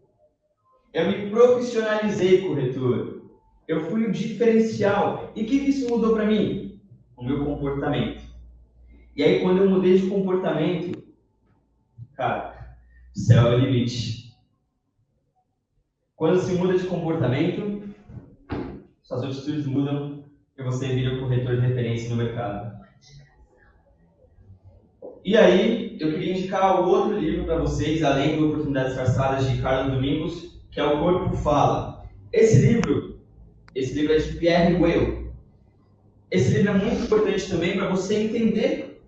Eu 0.94 1.08
me 1.08 1.30
profissionalizei 1.30 2.48
corretor. 2.48 3.25
Eu 3.68 3.90
fui 3.90 4.06
o 4.06 4.12
diferencial. 4.12 5.32
E 5.36 5.44
o 5.44 5.46
que, 5.46 5.56
isso 5.56 5.90
mudou 5.90 6.14
para 6.14 6.26
mim? 6.26 6.80
O 7.18 7.24
meu 7.24 7.44
comportamento. 7.44 8.24
E 9.16 9.24
aí, 9.24 9.42
quando 9.42 9.64
eu 9.64 9.70
mudei 9.70 9.98
de 9.98 10.08
comportamento, 10.08 11.04
cara, 12.14 12.78
céu 13.14 13.48
é 13.48 13.56
o 13.56 13.60
limite. 13.60 14.36
Quando 16.16 16.40
se 16.40 16.54
muda 16.54 16.78
de 16.78 16.86
comportamento, 16.86 17.84
suas 19.04 19.24
atitudes 19.24 19.66
mudam 19.66 20.24
e 20.58 20.64
você 20.64 20.88
vira 20.88 21.16
o 21.16 21.20
corretor 21.20 21.56
de 21.56 21.68
referência 21.68 22.10
no 22.10 22.16
mercado. 22.16 22.76
E 25.24 25.36
aí, 25.36 25.98
eu 26.00 26.12
queria 26.12 26.38
indicar 26.38 26.82
o 26.82 26.88
outro 26.88 27.18
livro 27.18 27.46
para 27.46 27.58
vocês, 27.58 28.04
além 28.04 28.38
do 28.38 28.48
Oportunidades 28.48 28.96
Disfarçadas 28.96 29.50
de 29.50 29.60
Carlos 29.62 29.94
Domingos, 29.94 30.62
que 30.72 30.80
é 30.80 30.86
O 30.86 31.00
Corpo 31.00 31.36
Fala. 31.38 32.06
Esse 32.32 32.66
livro, 32.66 33.15
esse 33.76 33.94
livro 33.94 34.14
é 34.14 34.18
de 34.18 34.38
Pierre 34.38 34.76
Weil. 34.76 35.26
Esse 36.32 36.52
livro 36.52 36.72
é 36.72 36.74
muito 36.74 37.04
importante 37.04 37.50
também 37.50 37.78
para 37.78 37.90
você 37.90 38.16
entender 38.16 39.04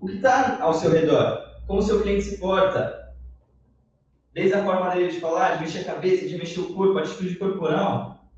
o 0.00 0.06
que 0.06 0.16
está 0.16 0.60
ao 0.60 0.74
seu 0.74 0.90
redor, 0.90 1.38
como 1.66 1.78
o 1.78 1.82
seu 1.82 2.02
cliente 2.02 2.24
se 2.24 2.38
porta, 2.38 3.14
desde 4.34 4.54
a 4.54 4.64
forma 4.64 4.90
dele 4.90 5.12
de 5.12 5.20
falar, 5.20 5.56
de 5.56 5.64
mexer 5.64 5.78
a 5.80 5.94
cabeça, 5.94 6.28
de 6.28 6.36
mexer 6.36 6.60
o 6.60 6.74
corpo, 6.74 6.98
a 6.98 7.02
atitude 7.02 7.36
corporal, 7.36 8.28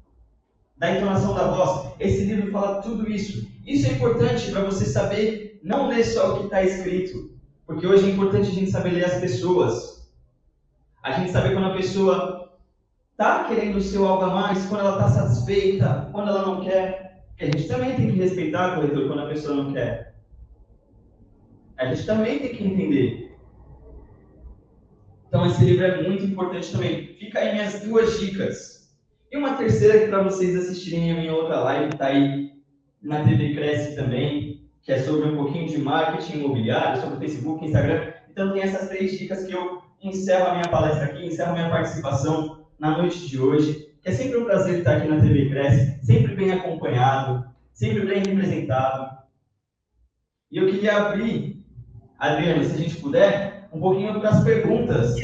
da 0.76 0.92
entonação 0.92 1.34
da 1.34 1.48
voz. 1.48 1.92
Esse 1.98 2.24
livro 2.24 2.50
fala 2.50 2.80
tudo 2.80 3.10
isso. 3.10 3.46
Isso 3.66 3.86
é 3.86 3.92
importante 3.92 4.50
para 4.50 4.64
você 4.64 4.84
saber 4.84 5.60
não 5.62 5.88
ler 5.88 6.04
só 6.04 6.34
o 6.34 6.38
que 6.38 6.44
está 6.44 6.62
escrito, 6.62 7.30
porque 7.66 7.86
hoje 7.86 8.08
é 8.08 8.12
importante 8.12 8.48
a 8.48 8.54
gente 8.54 8.70
saber 8.70 8.90
ler 8.90 9.04
as 9.04 9.20
pessoas. 9.20 10.08
A 11.02 11.12
gente 11.12 11.32
saber 11.32 11.52
quando 11.52 11.66
a 11.66 11.76
pessoa 11.76 12.29
está 13.20 13.44
querendo 13.44 13.76
o 13.76 13.82
seu 13.82 14.06
algo 14.06 14.24
a 14.24 14.34
mais, 14.34 14.64
quando 14.64 14.80
ela 14.80 14.92
está 14.94 15.08
satisfeita, 15.10 16.08
quando 16.10 16.28
ela 16.28 16.46
não 16.46 16.64
quer. 16.64 17.26
a 17.38 17.44
gente 17.44 17.68
também 17.68 17.94
tem 17.94 18.10
que 18.10 18.18
respeitar, 18.18 18.74
corretor, 18.74 19.08
quando 19.08 19.20
a 19.20 19.28
pessoa 19.28 19.62
não 19.62 19.72
quer. 19.74 20.14
A 21.76 21.92
gente 21.92 22.06
também 22.06 22.38
tem 22.38 22.54
que 22.54 22.64
entender. 22.64 23.38
Então, 25.28 25.44
esse 25.46 25.62
livro 25.62 25.84
é 25.84 26.02
muito 26.02 26.24
importante 26.24 26.72
também. 26.72 27.14
Fica 27.18 27.40
aí 27.40 27.52
minhas 27.52 27.80
duas 27.80 28.18
dicas. 28.18 28.90
E 29.30 29.36
uma 29.36 29.54
terceira 29.54 30.00
que 30.00 30.08
para 30.08 30.22
vocês 30.22 30.56
assistirem 30.56 31.12
a 31.12 31.14
minha 31.14 31.34
outra 31.34 31.60
live, 31.60 31.92
está 31.92 32.06
aí 32.06 32.52
na 33.02 33.22
TV 33.22 33.54
Cresce 33.54 33.96
também 33.96 34.68
que 34.82 34.92
é 34.92 34.98
sobre 34.98 35.28
um 35.28 35.36
pouquinho 35.36 35.68
de 35.68 35.76
marketing 35.76 36.38
imobiliário, 36.38 37.02
sobre 37.02 37.18
Facebook, 37.18 37.64
Instagram. 37.66 38.14
Então, 38.30 38.52
tem 38.54 38.62
essas 38.62 38.88
três 38.88 39.18
dicas 39.18 39.44
que 39.44 39.52
eu 39.52 39.82
encerro 40.02 40.46
a 40.46 40.52
minha 40.54 40.68
palestra 40.68 41.04
aqui, 41.04 41.26
encerro 41.26 41.50
a 41.50 41.52
minha 41.52 41.68
participação 41.68 42.59
na 42.80 42.96
noite 42.96 43.28
de 43.28 43.38
hoje, 43.38 43.92
que 44.02 44.08
é 44.08 44.12
sempre 44.12 44.38
um 44.38 44.44
prazer 44.46 44.78
estar 44.78 44.96
aqui 44.96 45.06
na 45.06 45.20
TV 45.20 45.50
Cresce, 45.50 45.98
sempre 46.02 46.34
bem 46.34 46.50
acompanhado, 46.50 47.44
sempre 47.74 48.06
bem 48.06 48.22
representado. 48.26 49.18
E 50.50 50.56
eu 50.56 50.66
queria 50.66 50.96
abrir, 50.96 51.62
Adriano, 52.18 52.64
se 52.64 52.72
a 52.72 52.78
gente 52.78 52.96
puder, 52.96 53.68
um 53.70 53.78
pouquinho 53.78 54.18
das 54.20 54.42
perguntas 54.42 55.14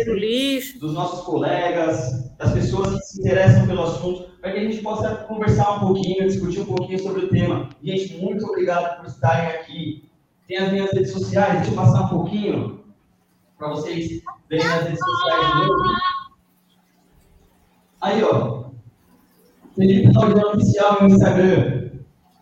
dos 0.79 0.93
nossos 0.93 1.25
colegas, 1.25 2.31
das 2.37 2.53
pessoas 2.53 3.01
que 3.01 3.07
se 3.07 3.21
interessam 3.23 3.67
pelo 3.67 3.83
assunto, 3.85 4.31
para 4.41 4.53
que 4.53 4.59
a 4.59 4.63
gente 4.63 4.83
possa 4.83 5.17
conversar 5.25 5.77
um 5.77 5.81
pouquinho, 5.81 6.29
discutir 6.29 6.61
um 6.61 6.67
pouquinho 6.67 6.99
sobre 6.99 7.25
o 7.25 7.29
tema. 7.29 7.71
Gente, 7.83 8.19
muito 8.19 8.45
obrigado 8.47 8.99
por 8.99 9.07
estarem 9.07 9.49
aqui. 9.57 10.05
Tem 10.47 10.59
as 10.59 10.71
minhas 10.71 10.93
redes 10.93 11.11
sociais, 11.11 11.55
deixa 11.55 11.71
eu 11.71 11.75
passar 11.75 12.03
um 12.03 12.09
pouquinho 12.09 12.85
para 13.59 13.71
vocês 13.71 14.23
verem 14.49 14.67
as 14.67 14.83
redes 14.85 15.01
sociais 15.01 16.16
Aí, 18.07 18.23
ó. 18.23 18.71
Felipe 19.75 20.13
Laureano 20.13 20.51
Oficial 20.51 21.03
no 21.03 21.09
Instagram. 21.09 21.91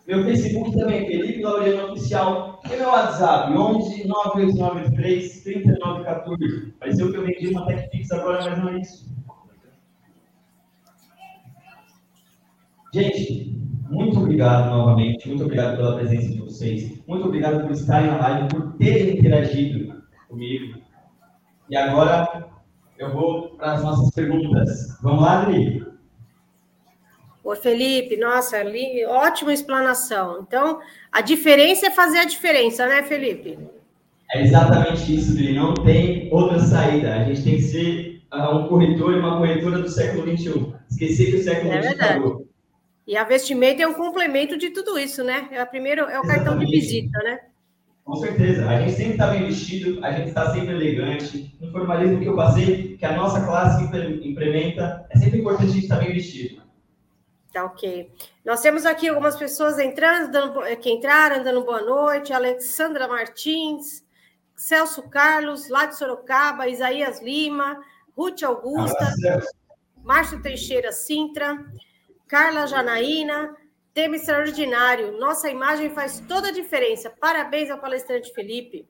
Meu 0.07 0.23
Facebook 0.23 0.71
também, 0.77 1.07
Felipe 1.07 1.41
Laureano 1.41 1.93
Oficial. 1.93 2.61
E 2.65 2.69
meu 2.77 2.87
WhatsApp, 2.87 3.51
11 3.51 4.07
98983 4.07 5.43
3914. 5.43 6.71
Pareceu 6.79 7.11
que 7.11 7.17
eu 7.17 7.25
vendi 7.25 7.47
uma 7.47 7.65
Tech 7.65 7.89
Fix 7.89 8.11
agora, 8.11 8.47
mas 8.47 8.59
não 8.59 8.69
é 8.69 8.79
isso. 8.79 9.11
Gente, 12.93 13.57
muito 13.89 14.19
obrigado 14.19 14.69
novamente. 14.69 15.27
Muito 15.27 15.45
obrigado 15.45 15.77
pela 15.77 15.95
presença 15.95 16.31
de 16.31 16.41
vocês. 16.41 17.03
Muito 17.07 17.25
obrigado 17.25 17.63
por 17.63 17.71
estarem 17.71 18.11
na 18.11 18.17
live, 18.17 18.49
por 18.49 18.73
terem 18.73 19.17
interagido 19.17 19.99
comigo. 20.29 20.77
E 21.67 21.75
agora 21.75 22.53
eu 22.97 23.11
vou 23.11 23.49
para 23.49 23.73
as 23.73 23.83
nossas 23.83 24.09
perguntas. 24.11 24.97
Vamos 25.01 25.23
lá, 25.23 25.41
Adri? 25.41 25.85
Ô, 27.43 27.55
Felipe, 27.55 28.17
nossa, 28.17 28.57
ali, 28.57 29.05
ótima 29.05 29.53
explanação. 29.53 30.43
Então, 30.47 30.79
a 31.11 31.21
diferença 31.21 31.87
é 31.87 31.91
fazer 31.91 32.19
a 32.19 32.25
diferença, 32.25 32.87
né, 32.87 33.03
Felipe? 33.03 33.59
É 34.31 34.41
exatamente 34.41 35.15
isso, 35.15 35.33
Adri. 35.33 35.53
Não 35.53 35.73
tem 35.73 36.29
outra 36.31 36.59
saída. 36.59 37.13
A 37.15 37.23
gente 37.25 37.43
tem 37.43 37.55
que 37.57 37.61
ser 37.61 38.21
uh, 38.33 38.55
um 38.55 38.67
corretor 38.67 39.13
e 39.13 39.19
uma 39.19 39.37
corretora 39.37 39.79
do 39.79 39.89
século 39.89 40.23
XXI. 40.35 40.73
Esquecer 40.89 41.31
que 41.31 41.37
o 41.37 41.43
século 41.43 41.71
é 41.71 41.81
XXI 41.81 41.93
acabou. 41.93 42.47
E 43.07 43.15
a 43.15 43.23
vestimenta 43.23 43.83
é 43.83 43.87
um 43.87 43.93
complemento 43.93 44.57
de 44.57 44.71
tudo 44.71 44.97
isso, 44.97 45.23
né? 45.23 45.47
É, 45.51 45.63
primeiro, 45.63 46.01
é 46.01 46.05
o 46.05 46.07
exatamente. 46.23 46.35
cartão 46.35 46.57
de 46.57 46.65
visita, 46.65 47.19
né? 47.19 47.39
Com 48.05 48.15
certeza. 48.17 48.69
A 48.69 48.79
gente 48.79 48.93
sempre 48.93 49.11
está 49.13 49.27
bem 49.31 49.47
vestido, 49.47 50.05
a 50.05 50.11
gente 50.11 50.27
está 50.27 50.53
sempre 50.53 50.75
elegante. 50.75 51.57
No 51.59 51.71
formalismo 51.71 52.19
que 52.19 52.27
eu 52.27 52.35
passei, 52.35 52.95
que 52.97 53.03
a 53.03 53.15
nossa 53.15 53.43
classe 53.43 53.83
implementa, 53.83 55.07
é 55.09 55.17
sempre 55.17 55.39
importante 55.39 55.71
a 55.71 55.73
gente 55.73 55.83
estar 55.83 55.97
tá 55.97 56.03
bem 56.03 56.13
vestido. 56.13 56.61
Tá 57.51 57.65
ok. 57.65 58.11
Nós 58.45 58.61
temos 58.61 58.85
aqui 58.85 59.07
algumas 59.07 59.35
pessoas 59.35 59.79
entrando, 59.79 60.31
dando, 60.31 60.61
que 60.77 60.91
entraram, 60.91 61.43
dando 61.43 61.65
boa 61.65 61.81
noite. 61.81 62.31
Alexandra 62.31 63.07
Martins, 63.07 64.05
Celso 64.55 65.09
Carlos, 65.09 65.67
lá 65.67 65.87
de 65.87 65.97
Sorocaba, 65.97 66.67
Isaías 66.67 67.19
Lima, 67.23 67.81
Ruth 68.15 68.43
Augusta, 68.43 69.13
Márcio 70.03 70.43
Teixeira 70.43 70.91
Sintra, 70.91 71.57
Carla 72.27 72.67
Janaína, 72.67 73.55
Tema 73.95 74.17
extraordinário. 74.17 75.17
Nossa 75.17 75.49
imagem 75.49 75.89
faz 75.89 76.19
toda 76.19 76.49
a 76.49 76.51
diferença. 76.51 77.09
Parabéns 77.09 77.71
ao 77.71 77.79
palestrante 77.79 78.33
Felipe. 78.33 78.85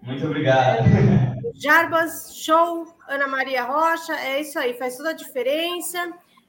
Muito 0.00 0.24
obrigado. 0.24 0.84
Jarbas, 1.60 2.32
show. 2.36 2.86
Ana 3.08 3.26
Maria 3.26 3.64
Rocha, 3.64 4.14
é 4.14 4.40
isso 4.40 4.56
aí, 4.56 4.74
faz 4.74 4.96
toda 4.96 5.10
a 5.10 5.12
diferença. 5.14 5.98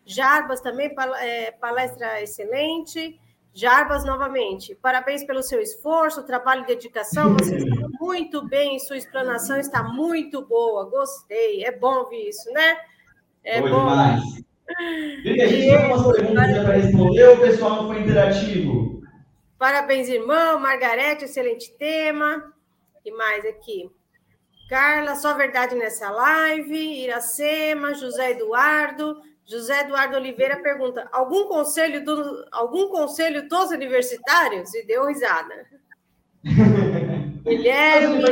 Jarbas 0.06 0.62
também, 0.62 0.94
é, 1.22 1.50
palestra 1.54 2.22
excelente. 2.22 3.20
Jarbas, 3.52 4.06
novamente, 4.06 4.76
parabéns 4.76 5.24
pelo 5.24 5.42
seu 5.42 5.60
esforço, 5.60 6.24
trabalho 6.24 6.62
e 6.62 6.68
dedicação. 6.68 7.34
Você 7.34 7.58
está 7.66 7.88
muito 8.00 8.48
bem, 8.48 8.78
sua 8.78 8.98
explanação 8.98 9.58
está 9.58 9.82
muito 9.82 10.46
boa. 10.46 10.88
Gostei, 10.88 11.64
é 11.64 11.72
bom 11.72 11.96
ouvir 11.96 12.30
isso, 12.30 12.52
né? 12.52 12.78
É 13.44 13.60
bom. 13.60 13.90
Demais. 13.90 14.53
Vivi, 15.24 15.42
a 15.42 15.48
gente 15.48 15.62
tem 15.62 15.76
algumas 15.76 16.16
perguntas 16.16 16.64
para 16.64 16.74
responder 16.74 17.24
ou 17.26 17.36
o 17.36 17.40
pessoal 17.40 17.84
não 17.84 17.88
foi 17.88 18.02
interativo? 18.02 19.02
Parabéns, 19.58 20.10
irmão. 20.10 20.60
Margarete, 20.60 21.26
excelente 21.26 21.72
tema. 21.78 22.54
E 23.06 23.12
mais 23.12 23.46
aqui? 23.46 23.90
Carla, 24.70 25.16
só 25.16 25.34
verdade 25.36 25.76
nessa 25.76 26.10
live. 26.10 27.04
Iracema, 27.04 27.94
José 27.94 28.32
Eduardo. 28.32 29.22
José 29.46 29.82
Eduardo 29.82 30.16
Oliveira 30.16 30.62
pergunta: 30.62 31.08
algum 31.12 31.48
conselho, 31.48 32.04
do, 32.04 32.46
algum 32.52 32.90
conselho 32.90 33.48
dos 33.48 33.72
universitários? 33.72 34.74
E 34.74 34.86
deu 34.86 35.08
risada. 35.08 35.66
Guilherme. 37.44 38.24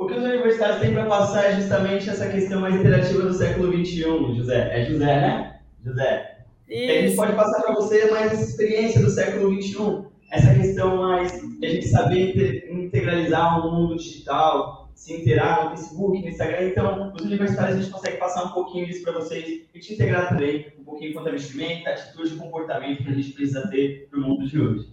O 0.00 0.06
que 0.06 0.14
os 0.14 0.24
universitários 0.24 0.80
têm 0.80 0.94
para 0.94 1.04
passar 1.04 1.44
é 1.44 1.56
justamente 1.56 2.08
essa 2.08 2.26
questão 2.26 2.62
mais 2.62 2.74
interativa 2.74 3.20
do 3.20 3.34
século 3.34 3.70
XXI, 3.70 4.34
José. 4.34 4.70
É 4.72 4.84
José, 4.86 5.04
né? 5.04 5.60
José. 5.84 6.38
Isso. 6.66 6.90
a 6.90 7.02
gente 7.02 7.16
pode 7.16 7.36
passar 7.36 7.60
para 7.60 7.74
você 7.74 8.10
mais 8.10 8.32
essa 8.32 8.42
experiência 8.42 9.02
do 9.02 9.10
século 9.10 9.62
XXI, 9.62 10.06
essa 10.32 10.54
questão 10.54 10.96
mais 10.96 11.30
de 11.32 11.66
a 11.66 11.68
gente 11.68 11.86
saber 11.88 12.66
integralizar 12.72 13.60
o 13.66 13.70
mundo 13.70 13.96
digital, 13.96 14.90
se 14.94 15.12
inteirar 15.12 15.64
no 15.64 15.76
Facebook, 15.76 16.18
no 16.18 16.28
Instagram. 16.28 16.68
Então, 16.68 17.12
os 17.14 17.22
universitários 17.22 17.76
a 17.76 17.82
gente 17.82 17.92
consegue 17.92 18.16
passar 18.16 18.44
um 18.44 18.52
pouquinho 18.52 18.86
disso 18.86 19.02
para 19.02 19.12
vocês 19.12 19.66
e 19.74 19.78
te 19.80 19.92
integrar 19.92 20.30
também 20.30 20.72
um 20.78 20.84
pouquinho 20.84 21.12
quanto 21.12 21.28
a 21.28 21.32
vestimenta, 21.32 21.90
atitude 21.90 22.36
comportamento 22.36 23.04
que 23.04 23.10
a 23.10 23.14
gente 23.14 23.32
precisa 23.32 23.68
ter 23.68 24.08
para 24.08 24.18
o 24.18 24.22
mundo 24.22 24.48
de 24.48 24.58
hoje. 24.58 24.88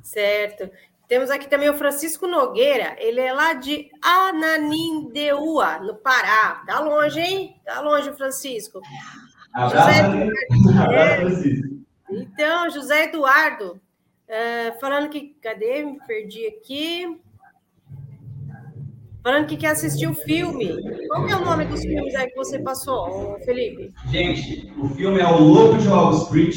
Certo. 0.00 0.70
Temos 1.08 1.30
aqui 1.30 1.48
também 1.48 1.68
o 1.68 1.74
Francisco 1.74 2.26
Nogueira, 2.26 2.96
ele 2.98 3.20
é 3.20 3.32
lá 3.32 3.52
de 3.52 3.90
Ananindeua, 4.02 5.78
no 5.80 5.96
Pará. 5.96 6.62
Tá 6.66 6.80
longe, 6.80 7.20
hein? 7.20 7.56
Tá 7.64 7.80
longe, 7.80 8.10
Francisco. 8.12 8.80
Abraço, 9.52 9.76
José 9.76 10.00
Eduardo, 10.00 10.80
Abraço, 10.80 11.20
Francisco. 11.20 11.74
Então, 12.10 12.70
José 12.70 13.04
Eduardo, 13.04 13.80
é, 14.26 14.72
falando 14.80 15.10
que. 15.10 15.36
Cadê? 15.42 15.84
Me 15.84 15.98
perdi 16.06 16.46
aqui. 16.46 17.20
Falando 19.22 19.46
que 19.46 19.56
quer 19.56 19.72
assistir 19.72 20.06
o 20.06 20.14
filme. 20.14 20.74
Qual 21.08 21.28
é 21.28 21.36
o 21.36 21.44
nome 21.44 21.66
dos 21.66 21.82
filmes 21.82 22.14
aí 22.14 22.28
que 22.28 22.36
você 22.36 22.58
passou, 22.58 23.38
Felipe? 23.44 23.92
Gente, 24.10 24.72
o 24.78 24.88
filme 24.88 25.20
é 25.20 25.26
O 25.26 25.38
Lobo 25.38 25.78
de 25.78 25.88
Wall 25.88 26.12
Street, 26.24 26.56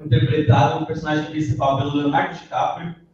interpretado 0.00 0.80
no 0.80 0.86
personagem 0.86 1.30
principal 1.30 1.78
pelo 1.78 1.94
Leonardo 1.96 2.36
DiCaprio 2.36 3.07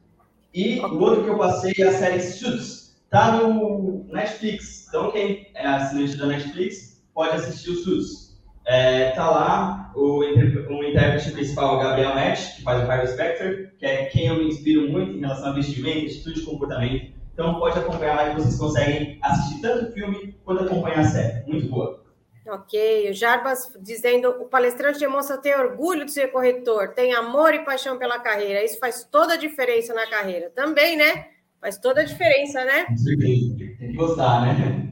e 0.55 0.79
o 0.79 1.01
outro 1.01 1.25
que 1.25 1.31
eu 1.31 1.39
passei 1.39 1.75
é 1.79 1.83
a 1.83 1.93
série 1.93 2.21
Suits. 2.21 2.97
Tá 3.11 3.37
no 3.37 4.07
Netflix. 4.09 4.87
Então 4.89 5.11
quem 5.11 5.49
é 5.55 5.67
assinante 5.67 6.17
da 6.17 6.27
Netflix 6.27 7.03
pode 7.13 7.35
assistir 7.35 7.71
o 7.71 7.77
Suits. 7.77 8.39
É, 8.67 9.11
tá 9.11 9.29
lá 9.29 9.93
o, 9.95 10.21
o 10.21 10.85
intérprete 10.85 11.33
principal, 11.33 11.79
Gabriel 11.79 12.15
Matt, 12.15 12.57
que 12.57 12.63
faz 12.63 12.83
o 12.83 12.87
Harry 12.87 13.09
Specter, 13.09 13.75
que 13.79 13.85
é 13.85 14.07
quem 14.07 14.29
eu 14.29 14.37
me 14.37 14.47
inspiro 14.47 14.91
muito 14.91 15.13
em 15.13 15.21
relação 15.21 15.51
a 15.51 15.53
vestimento, 15.53 16.07
atitude 16.07 16.41
e 16.41 16.45
comportamento. 16.45 17.13
Então 17.33 17.59
pode 17.59 17.79
acompanhar 17.79 18.15
lá 18.15 18.31
que 18.31 18.41
vocês 18.41 18.57
conseguem 18.57 19.19
assistir 19.23 19.61
tanto 19.61 19.87
o 19.87 19.93
filme 19.93 20.37
quanto 20.45 20.65
acompanhar 20.65 21.01
a 21.01 21.05
série. 21.05 21.45
Muito 21.51 21.69
boa. 21.69 22.04
Ok, 22.47 23.11
o 23.11 23.15
Jarbas 23.15 23.73
dizendo 23.81 24.29
o 24.29 24.45
palestrante 24.45 24.99
demonstra 24.99 25.39
ter 25.39 25.59
orgulho 25.59 26.05
de 26.05 26.13
ser 26.13 26.29
corretor, 26.29 26.89
tem 26.89 27.15
amor 27.15 27.55
e 27.55 27.65
paixão 27.65 27.97
pela 27.97 28.19
carreira. 28.19 28.63
Isso 28.63 28.79
faz 28.79 29.03
toda 29.05 29.33
a 29.33 29.39
diferença 29.39 29.95
na 29.95 30.07
carreira. 30.07 30.51
Também, 30.51 30.95
né? 30.95 31.29
Faz 31.59 31.79
toda 31.79 32.03
a 32.03 32.05
diferença, 32.05 32.63
né? 32.63 32.85
Tem 32.87 33.57
que 33.57 33.93
gostar, 33.95 34.43
né? 34.43 34.91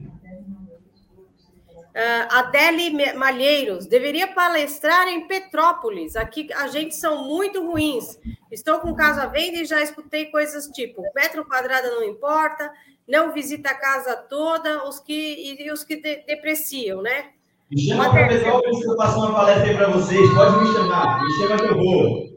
Uh, 1.93 2.25
Adele 2.31 3.13
Malheiros, 3.13 3.85
deveria 3.85 4.27
palestrar 4.27 5.07
em 5.07 5.27
Petrópolis. 5.27 6.15
Aqui 6.15 6.51
a 6.53 6.65
gente 6.65 6.95
são 6.95 7.23
muito 7.23 7.63
ruins. 7.63 8.19
Estou 8.51 8.79
com 8.79 8.95
casa 8.95 9.23
à 9.23 9.27
venda 9.27 9.57
e 9.57 9.65
já 9.65 9.79
escutei 9.79 10.25
coisas 10.31 10.65
tipo: 10.69 11.03
metro 11.13 11.45
quadrado 11.45 11.91
não 11.91 12.03
importa, 12.03 12.73
não 13.07 13.31
visita 13.31 13.69
a 13.69 13.75
casa 13.75 14.15
toda, 14.15 14.87
os 14.89 14.99
que 14.99 15.55
e 15.61 15.71
os 15.71 15.83
que 15.83 15.97
de, 15.97 16.23
depreciam, 16.25 17.03
né? 17.03 17.33
Me 17.71 17.81
chama 17.81 18.11
para 18.11 18.27
Petrópolis 18.27 18.79
que 18.79 18.89
eu 18.89 18.95
faço 18.95 19.17
uma 19.19 19.33
palestra 19.33 19.69
aí 19.69 19.75
para 19.75 19.87
vocês. 19.87 20.33
Pode 20.33 20.63
me 20.63 20.73
chamar. 20.73 21.23
Me 21.23 21.31
chama 21.33 21.57
que 21.57 21.65
eu 21.65 21.77
vou. 21.77 22.33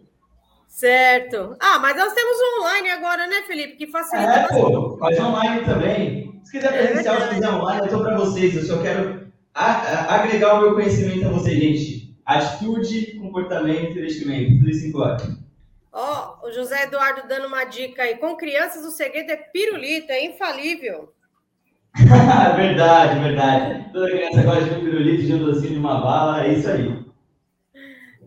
Certo. 0.68 1.57
Ah, 1.59 1.79
mas 1.79 1.97
nós 1.97 2.12
temos 2.12 2.37
online 2.59 2.91
agora, 2.91 3.27
né, 3.27 3.43
Felipe? 3.47 3.77
Que 3.77 3.87
facilita 3.87 4.31
é, 4.31 4.49
pô, 4.49 4.99
faz 4.99 5.18
online 5.18 5.64
também. 5.64 6.41
Se 6.45 6.53
quiser 6.53 6.74
é 6.74 6.87
presencial, 6.87 7.16
é 7.16 7.20
se 7.20 7.35
quiser 7.35 7.51
online, 7.51 7.81
eu 7.81 7.85
estou 7.87 8.03
para 8.03 8.16
vocês. 8.18 8.55
Eu 8.55 8.62
só 8.62 8.83
quero 8.83 9.27
agregar 9.55 10.55
o 10.55 10.61
meu 10.61 10.74
conhecimento 10.74 11.27
a 11.27 11.31
vocês, 11.31 11.59
gente. 11.59 12.14
Atitude, 12.27 13.18
comportamento 13.18 13.97
e 13.97 13.99
investimento. 13.99 14.59
Tudo 14.59 14.70
isso 14.70 14.87
em 14.87 14.93
Ó, 15.93 16.39
oh, 16.43 16.47
o 16.47 16.53
José 16.53 16.83
Eduardo 16.83 17.27
dando 17.27 17.47
uma 17.47 17.64
dica 17.64 18.03
aí. 18.03 18.16
Com 18.18 18.37
crianças, 18.37 18.85
o 18.85 18.91
segredo 18.91 19.31
é 19.31 19.37
pirulito, 19.37 20.12
é 20.12 20.27
infalível. 20.27 21.11
verdade, 22.57 23.21
verdade. 23.21 23.93
Toda 23.93 24.11
criança 24.11 24.43
gosta 24.43 24.65
de 24.65 24.71
um 24.75 24.81
pirulito, 24.81 25.23
de 25.23 25.35
um 25.35 25.39
docinho, 25.39 25.73
de 25.73 25.79
uma 25.79 26.01
bala, 26.01 26.45
é 26.45 26.53
isso 26.55 26.69
aí. 26.69 27.07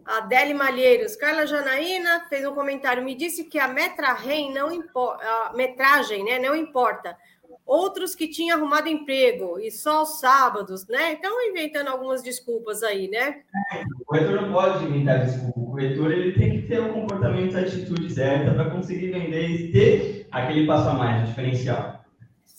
Adele 0.06 0.56
Malheiros, 0.56 1.16
Carla 1.16 1.46
Janaína 1.46 2.26
fez 2.30 2.44
um 2.44 2.56
comentário, 2.56 3.04
me 3.04 3.14
disse 3.14 3.44
que 3.44 3.60
a 3.60 3.68
metra 3.68 4.12
rem 4.14 4.52
não 4.52 4.72
importa, 4.72 5.24
a 5.24 5.54
metragem, 5.54 6.26
né, 6.26 6.40
não 6.40 6.56
importa. 6.56 7.16
outros 7.64 8.16
que 8.16 8.28
tinham 8.28 8.58
arrumado 8.58 8.90
emprego 8.90 9.60
e 9.60 9.70
só 9.70 10.02
os 10.02 10.20
sábados, 10.20 10.88
né? 10.88 11.14
Então, 11.14 11.32
inventando 11.48 11.90
algumas 11.90 12.24
desculpas 12.24 12.82
aí, 12.82 13.08
né? 13.08 13.42
É, 13.72 13.84
o 13.84 14.06
corretor 14.06 14.42
não 14.42 14.52
pode 14.52 14.86
inventar 14.86 15.24
desculpa. 15.24 15.60
O 15.60 15.66
corretor 15.68 16.12
ele 16.12 16.32
tem 16.32 16.50
que 16.62 16.68
ter 16.68 16.80
o 16.80 16.92
comportamento, 16.92 17.56
a 17.56 17.62
atitude 17.62 18.12
certa 18.12 18.52
para 18.56 18.72
conseguir 18.72 19.12
vender 19.12 19.48
e 19.48 19.72
ter 19.72 20.28
aquele 20.32 20.66
passo 20.66 20.90
a 20.90 20.94
mais, 20.94 21.24
o 21.24 21.28
diferencial. 21.28 21.99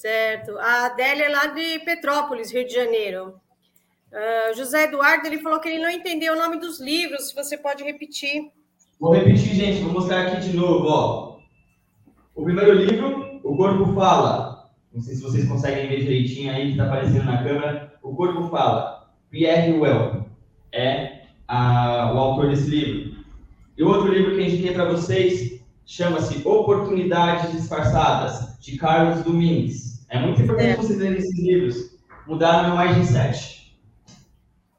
Certo. 0.01 0.57
A 0.59 0.87
Adélia 0.87 1.25
é 1.25 1.29
lá 1.29 1.49
de 1.49 1.79
Petrópolis, 1.81 2.51
Rio 2.51 2.67
de 2.67 2.73
Janeiro. 2.73 3.35
Uh, 4.11 4.57
José 4.57 4.85
Eduardo, 4.85 5.27
ele 5.27 5.43
falou 5.43 5.61
que 5.61 5.69
ele 5.69 5.83
não 5.83 5.91
entendeu 5.91 6.33
o 6.33 6.39
nome 6.39 6.59
dos 6.59 6.81
livros, 6.81 7.29
se 7.29 7.35
você 7.35 7.59
pode 7.59 7.85
repetir. 7.85 8.51
Vou 8.99 9.13
repetir, 9.13 9.55
gente, 9.55 9.83
vou 9.83 9.93
mostrar 9.93 10.23
aqui 10.23 10.41
de 10.41 10.57
novo, 10.57 10.89
ó. 10.89 11.39
O 12.35 12.43
primeiro 12.43 12.73
livro, 12.73 13.43
O 13.45 13.55
Corpo 13.55 13.93
Fala, 13.93 14.71
não 14.91 15.03
sei 15.03 15.17
se 15.17 15.23
vocês 15.23 15.47
conseguem 15.47 15.87
ver 15.87 16.01
direitinho 16.01 16.51
aí, 16.51 16.69
que 16.69 16.71
está 16.71 16.87
aparecendo 16.87 17.25
na 17.25 17.45
câmera. 17.45 17.93
O 18.03 18.17
corpo 18.17 18.49
fala. 18.49 19.13
Pierre 19.29 19.79
Well 19.79 20.25
é 20.73 21.25
a, 21.47 22.11
o 22.15 22.19
autor 22.19 22.49
desse 22.49 22.71
livro. 22.71 23.23
E 23.77 23.83
o 23.83 23.89
outro 23.89 24.11
livro 24.11 24.35
que 24.35 24.41
eu 24.41 24.47
indiquei 24.47 24.73
para 24.73 24.87
vocês 24.87 25.61
chama-se 25.85 26.39
Oportunidades 26.49 27.53
Disfarçadas, 27.53 28.59
de 28.59 28.79
Carlos 28.79 29.23
Domingues. 29.23 29.90
É 30.11 30.19
muito 30.19 30.43
importante 30.43 30.71
é. 30.71 30.77
vocês 30.77 30.99
lerem 30.99 31.19
esses 31.19 31.39
livros. 31.39 31.97
Mudaram 32.27 32.77
meu 32.77 32.85
mindset. 32.85 33.79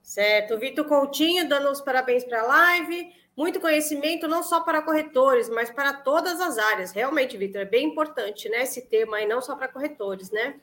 Certo. 0.04 0.60
Vitor 0.60 0.86
Coutinho 0.86 1.48
dando 1.48 1.72
os 1.72 1.80
parabéns 1.80 2.26
para 2.26 2.42
a 2.42 2.46
live. 2.46 3.14
Muito 3.36 3.62
conhecimento 3.62 4.28
não 4.28 4.44
só 4.44 4.60
para 4.60 4.82
corretores, 4.82 5.50
mas 5.50 5.72
para 5.72 5.94
todas 5.94 6.42
as 6.42 6.58
áreas. 6.58 6.92
Realmente, 6.92 7.38
Vitor, 7.38 7.62
é 7.62 7.66
bem 7.66 7.88
importante, 7.88 8.50
né? 8.50 8.64
Esse 8.64 8.82
tema 8.82 9.18
aí, 9.18 9.26
não 9.26 9.42
só 9.42 9.56
para 9.56 9.70
corretores, 9.70 10.30
né? 10.32 10.56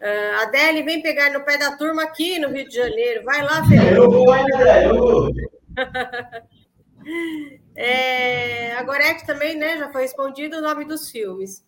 Uh, 0.00 0.42
Adele, 0.42 0.82
vem 0.82 1.02
pegar 1.02 1.30
no 1.30 1.44
pé 1.44 1.58
da 1.58 1.76
turma 1.76 2.02
aqui 2.02 2.38
no 2.38 2.48
Rio 2.48 2.66
de 2.66 2.74
Janeiro. 2.74 3.24
Vai 3.24 3.42
lá, 3.42 3.62
Felipe. 3.66 3.94
Eu 3.94 4.10
vou, 4.10 4.32
Adele, 4.32 4.88
eu 4.88 4.96
vou. 4.96 5.30
é, 7.76 8.72
a 8.72 8.82
Gorete 8.82 9.26
também, 9.26 9.54
né? 9.54 9.76
Já 9.76 9.92
foi 9.92 10.02
respondido 10.02 10.56
o 10.56 10.62
nome 10.62 10.86
dos 10.86 11.10
filmes. 11.10 11.62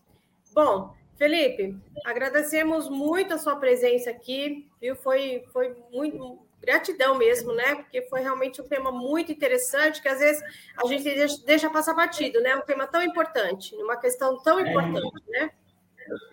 Bom, 0.54 0.94
Felipe, 1.16 1.76
agradecemos 2.04 2.88
muito 2.88 3.34
a 3.34 3.38
sua 3.38 3.56
presença 3.56 4.10
aqui, 4.10 4.68
viu? 4.80 4.94
Foi, 4.96 5.44
foi 5.52 5.74
muito, 5.90 6.46
gratidão 6.66 7.16
mesmo, 7.16 7.52
né? 7.52 7.76
Porque 7.76 8.02
foi 8.02 8.20
realmente 8.20 8.60
um 8.60 8.66
tema 8.66 8.90
muito 8.90 9.30
interessante 9.30 10.02
que 10.02 10.08
às 10.08 10.18
vezes 10.18 10.42
a 10.76 10.86
gente 10.88 11.04
deixa, 11.04 11.46
deixa 11.46 11.70
passar 11.70 11.94
batido, 11.94 12.40
né? 12.40 12.56
Um 12.56 12.62
tema 12.62 12.86
tão 12.86 13.00
importante, 13.00 13.74
uma 13.76 13.96
questão 13.96 14.42
tão 14.42 14.58
é. 14.58 14.68
importante, 14.68 15.22
é. 15.34 15.40
né? 15.40 15.50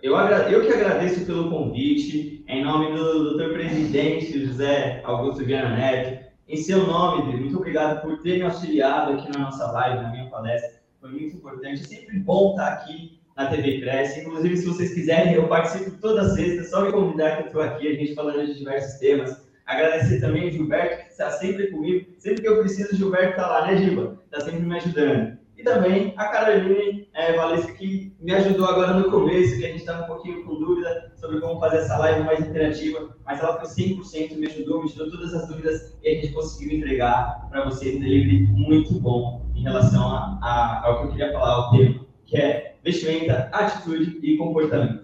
Eu, 0.02 0.16
eu 0.16 0.62
que 0.66 0.74
agradeço 0.74 1.26
pelo 1.26 1.50
convite, 1.50 2.44
em 2.48 2.64
nome 2.64 2.96
do 2.96 3.36
doutor 3.36 3.54
presidente 3.54 4.46
José 4.46 5.02
Augusto 5.04 5.44
Viana 5.44 5.76
Neto, 5.76 6.24
em 6.48 6.58
seu 6.58 6.86
nome, 6.86 7.36
muito 7.36 7.58
obrigado 7.58 8.02
por 8.02 8.22
ter 8.22 8.38
me 8.38 8.44
auxiliado 8.44 9.14
aqui 9.14 9.32
na 9.32 9.46
nossa 9.46 9.72
live, 9.72 10.04
na 10.04 10.12
minha 10.12 10.30
palestra, 10.30 10.80
foi 11.02 11.10
muito 11.10 11.38
importante, 11.38 11.82
é 11.82 11.86
sempre 11.86 12.20
bom 12.20 12.52
estar 12.52 12.74
aqui 12.74 13.20
na 13.36 13.48
TV 13.48 13.82
Cresce, 13.82 14.22
inclusive 14.22 14.58
se 14.58 14.66
vocês 14.66 14.94
quiserem, 14.94 15.34
eu 15.34 15.48
participo 15.48 15.92
toda 16.00 16.30
sexta, 16.30 16.62
é 16.62 16.64
só 16.64 16.86
me 16.86 16.92
convidar 16.92 17.38
que 17.38 17.44
eu 17.44 17.48
estou 17.48 17.62
aqui, 17.62 17.88
a 17.88 17.94
gente 17.94 18.16
falando 18.16 18.46
de 18.46 18.58
diversos 18.58 19.00
temas, 19.00 19.44
Agradecer 19.66 20.20
também 20.20 20.50
o 20.50 20.52
Gilberto, 20.52 21.06
que 21.06 21.12
está 21.12 21.32
sempre 21.32 21.68
comigo. 21.68 22.06
Sempre 22.18 22.42
que 22.42 22.48
eu 22.48 22.60
preciso, 22.60 22.94
o 22.94 22.98
Gilberto 22.98 23.32
está 23.32 23.48
lá, 23.48 23.68
né, 23.68 23.78
Gilba? 23.78 24.20
Está 24.26 24.42
sempre 24.42 24.62
me 24.62 24.76
ajudando. 24.76 25.38
E 25.58 25.64
também 25.64 26.14
a 26.18 26.26
Caroline 26.26 27.08
é, 27.14 27.34
Valesca, 27.34 27.72
que 27.74 28.14
me 28.20 28.34
ajudou 28.34 28.66
agora 28.66 28.94
no 28.94 29.10
começo, 29.10 29.58
que 29.58 29.66
a 29.66 29.70
gente 29.70 29.80
estava 29.80 30.04
um 30.04 30.08
pouquinho 30.08 30.44
com 30.44 30.56
dúvida 30.56 31.14
sobre 31.16 31.40
como 31.40 31.60
fazer 31.60 31.78
essa 31.78 31.98
live 31.98 32.24
mais 32.24 32.42
interativa, 32.42 33.16
mas 33.24 33.40
ela 33.40 33.58
foi 33.60 33.86
100%, 33.86 34.36
me 34.36 34.48
ajudou, 34.48 34.84
me 34.84 34.90
tirou 34.90 35.10
todas 35.10 35.34
as 35.34 35.48
dúvidas 35.48 35.96
e 36.04 36.10
a 36.10 36.16
gente 36.16 36.34
conseguiu 36.34 36.78
entregar 36.78 37.48
para 37.50 37.64
você 37.66 37.96
um 37.96 38.00
delivery 38.00 38.48
muito 38.48 39.00
bom 39.00 39.46
em 39.56 39.62
relação 39.62 40.04
a, 40.10 40.40
a, 40.42 40.82
ao 40.86 40.98
que 40.98 41.04
eu 41.06 41.12
queria 41.12 41.32
falar, 41.32 41.70
o 41.70 41.78
tema, 41.78 42.06
que 42.26 42.36
é 42.36 42.73
vestimenta, 42.84 43.50
atitude 43.52 44.20
e 44.22 44.38
comportamento. 44.38 45.04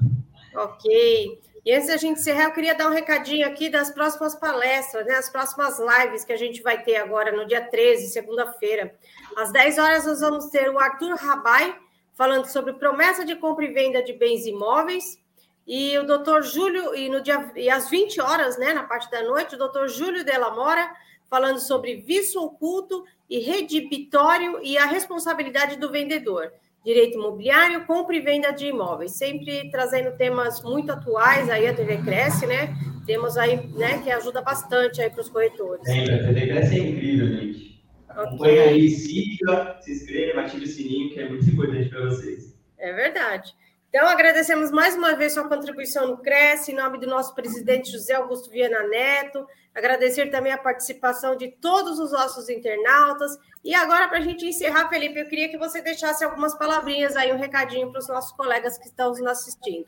Ok. 0.54 1.40
E 1.66 1.74
antes 1.74 1.88
da 1.88 1.98
gente 1.98 2.20
encerrar, 2.20 2.46
eu 2.46 2.54
queria 2.54 2.76
dar 2.76 2.88
um 2.88 2.94
recadinho 2.94 3.48
aqui 3.48 3.70
das 3.70 3.92
próximas 3.92 4.36
palestras, 4.36 5.06
né? 5.06 5.16
As 5.16 5.30
próximas 5.30 5.78
lives 5.80 6.24
que 6.24 6.34
a 6.34 6.38
gente 6.38 6.62
vai 6.62 6.82
ter 6.82 6.98
agora 6.98 7.32
no 7.32 7.46
dia 7.46 7.62
13, 7.62 8.08
segunda-feira. 8.08 8.96
Às 9.36 9.52
10 9.52 9.78
horas, 9.78 10.06
nós 10.06 10.20
vamos 10.22 10.48
ter 10.48 10.70
o 10.70 10.80
Arthur 10.80 11.16
Rabai 11.16 11.78
falando 12.14 12.46
sobre 12.46 12.74
promessa 12.74 13.24
de 13.24 13.36
compra 13.36 13.66
e 13.66 13.74
venda 13.74 14.04
de 14.04 14.14
bens 14.14 14.46
imóveis. 14.46 15.22
E 15.68 15.98
o 15.98 16.06
doutor 16.06 16.42
Júlio, 16.42 16.96
e, 16.96 17.10
no 17.10 17.22
dia, 17.22 17.52
e 17.56 17.70
às 17.70 17.90
20 17.90 18.20
horas, 18.20 18.58
né, 18.58 18.74
na 18.74 18.84
parte 18.84 19.10
da 19.12 19.22
noite, 19.22 19.56
o 19.56 19.58
doutor 19.58 19.88
Júlio 19.88 20.26
Della 20.26 20.50
Mora 20.50 20.92
falando 21.30 21.60
sobre 21.60 21.98
vício 21.98 22.42
oculto 22.42 23.06
e 23.30 23.40
redibitório 23.40 24.60
e 24.64 24.78
a 24.78 24.86
responsabilidade 24.86 25.78
do 25.78 25.92
vendedor 25.92 26.52
direito 26.90 27.20
imobiliário, 27.20 27.86
compra 27.86 28.16
e 28.16 28.20
venda 28.20 28.52
de 28.52 28.66
imóveis, 28.66 29.12
sempre 29.12 29.70
trazendo 29.70 30.18
temas 30.18 30.64
muito 30.64 30.92
atuais, 30.92 31.48
aí 31.48 31.68
a 31.68 31.74
TV 31.74 31.98
Cresce, 31.98 32.48
né? 32.48 32.76
Temos 33.06 33.38
aí, 33.38 33.58
né, 33.76 34.02
que 34.04 34.10
ajuda 34.10 34.42
bastante 34.42 35.00
aí 35.00 35.10
para 35.10 35.22
os 35.22 35.30
corretores. 35.30 35.86
Sempre, 35.86 36.16
a 36.16 36.24
TV 36.24 36.48
Cresce 36.48 36.80
é 36.80 36.80
incrível, 36.80 37.28
gente. 37.28 37.86
Acompanha 38.10 38.64
aí, 38.64 38.90
siga, 38.90 39.78
se 39.82 39.92
inscreva, 39.92 40.42
ative 40.42 40.66
o 40.66 40.68
sininho, 40.68 41.14
que 41.14 41.20
é 41.20 41.30
muito 41.30 41.48
importante 41.48 41.90
para 41.90 42.06
vocês. 42.06 42.56
É 42.80 42.92
verdade. 42.92 43.54
Então, 43.90 44.08
agradecemos 44.08 44.72
mais 44.72 44.96
uma 44.96 45.16
vez 45.16 45.34
sua 45.34 45.48
contribuição 45.48 46.08
no 46.08 46.18
Cresce, 46.18 46.72
em 46.72 46.76
nome 46.76 47.00
do 47.00 47.06
nosso 47.06 47.36
presidente 47.36 47.92
José 47.92 48.16
Augusto 48.16 48.50
Viana 48.50 48.88
Neto, 48.88 49.46
agradecer 49.76 50.28
também 50.32 50.52
a 50.52 50.58
participação 50.58 51.36
de 51.36 51.50
todos 51.50 52.00
os 52.00 52.12
nossos 52.12 52.50
internautas. 52.50 53.38
E 53.64 53.76
agora, 53.76 54.08
para 54.08 54.20
a 54.20 54.22
gente 54.22 54.46
encerrar, 54.46 54.90
Felipe, 54.90 55.20
eu 55.20 55.28
queria 55.28 55.50
que 55.50 55.58
você 55.58 55.82
deixasse 55.82 56.24
algumas 56.24 56.58
palavrinhas 56.58 57.16
aí, 57.16 57.34
um 57.34 57.38
recadinho 57.38 57.92
para 57.92 58.00
os 58.00 58.08
nossos 58.08 58.32
colegas 58.32 58.78
que 58.78 58.88
estão 58.88 59.10
nos 59.10 59.22
assistindo. 59.24 59.88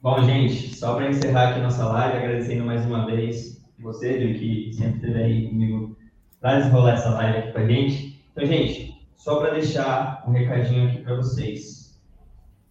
Bom, 0.00 0.22
gente, 0.22 0.76
só 0.76 0.94
para 0.94 1.08
encerrar 1.08 1.50
aqui 1.50 1.60
nossa 1.60 1.84
live, 1.84 2.18
agradecendo 2.18 2.64
mais 2.64 2.86
uma 2.86 3.04
vez 3.06 3.60
você, 3.80 4.12
Edil, 4.12 4.38
que 4.38 4.72
sempre 4.72 4.96
esteve 4.96 5.22
aí 5.22 5.48
comigo 5.48 5.96
para 6.40 6.58
desenrolar 6.58 6.94
essa 6.94 7.10
live 7.10 7.38
aqui 7.38 7.52
com 7.52 7.58
a 7.58 7.66
gente. 7.66 8.24
Então, 8.32 8.46
gente, 8.46 9.08
só 9.16 9.40
para 9.40 9.54
deixar 9.54 10.24
um 10.26 10.32
recadinho 10.32 10.88
aqui 10.88 10.98
para 11.02 11.16
vocês 11.16 11.78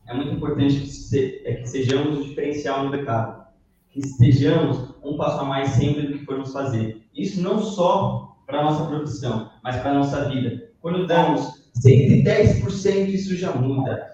é 0.08 0.14
muito 0.14 0.36
importante 0.36 0.80
que, 0.80 0.88
se, 0.88 1.42
é 1.46 1.56
que 1.56 1.68
sejamos 1.68 2.20
o 2.20 2.24
diferencial 2.24 2.86
no 2.86 2.92
mercado, 2.92 3.46
que 3.90 4.00
estejamos 4.00 4.96
um 5.04 5.18
passo 5.18 5.42
a 5.42 5.46
mais 5.46 5.70
sempre 5.72 6.08
do 6.08 6.18
que 6.18 6.26
formos 6.26 6.54
fazer. 6.54 7.04
Isso 7.14 7.42
não 7.42 7.60
só 7.60 8.38
para 8.46 8.62
a 8.62 8.64
nossa 8.64 8.86
profissão, 8.86 9.52
mas 9.68 9.82
para 9.82 9.92
a 9.92 9.96
nossa 9.96 10.30
vida. 10.30 10.70
Quando 10.80 11.06
damos 11.06 11.70
110%, 11.86 13.10
isso 13.10 13.36
já 13.36 13.52
muda. 13.52 14.14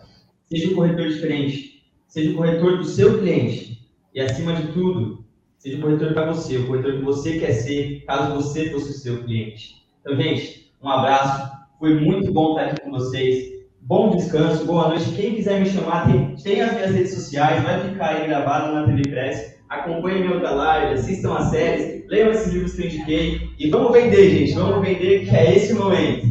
Seja 0.49 0.72
um 0.72 0.74
corretor 0.74 1.08
diferente, 1.10 1.84
seja 2.08 2.32
o 2.32 2.36
corretor 2.36 2.80
do 2.80 2.86
seu 2.86 3.20
cliente 3.20 3.88
e, 4.16 4.20
acima 4.20 4.54
de 4.54 4.72
tudo, 4.72 5.24
seja 5.60 5.78
o 5.78 5.82
corretor 5.82 6.12
para 6.14 6.34
você, 6.34 6.58
o 6.58 6.66
corretor 6.66 6.97
que 6.97 7.04
você 7.04 7.38
quer 7.38 7.51
ser, 7.51 8.04
caso 8.08 8.34
você 8.34 8.72
fosse 8.72 8.89
o 8.89 8.93
seu 8.93 9.24
cliente. 9.24 9.86
Então, 10.01 10.16
gente, 10.16 10.74
um 10.82 10.89
abraço. 10.89 11.54
Foi 11.78 11.99
muito 11.99 12.34
bom 12.34 12.58
estar 12.58 12.72
aqui 12.72 12.82
com 12.82 12.89
vocês. 12.89 13.54
Bom 13.82 14.16
descanso, 14.16 14.66
boa 14.66 14.88
noite. 14.88 15.12
Quem 15.12 15.36
quiser 15.36 15.60
me 15.60 15.70
chamar, 15.70 16.08
tem, 16.08 16.36
tem 16.36 16.62
as 16.62 16.74
minhas 16.74 16.95
redes 16.95 17.14
sociais, 17.14 17.62
vai 17.62 17.89
ficar 17.89 18.08
aí 18.08 18.26
gravado 18.26 18.74
na 18.74 18.88
TV 18.88 19.04
Press 19.04 19.56
acompanhem 19.80 20.22
minha 20.22 20.34
outra 20.36 20.52
live, 20.52 20.94
assistam 20.94 21.36
as 21.36 21.50
séries, 21.50 22.08
leiam 22.08 22.32
esses 22.32 22.54
livros 22.54 22.74
que 22.74 22.82
eu 22.82 22.86
indiquei 22.86 23.50
e 23.58 23.70
vamos 23.70 23.92
vender, 23.92 24.30
gente, 24.30 24.54
vamos 24.54 24.88
vender 24.88 25.26
que 25.26 25.36
é 25.36 25.56
esse 25.56 25.74
o 25.74 25.78
momento. 25.78 26.28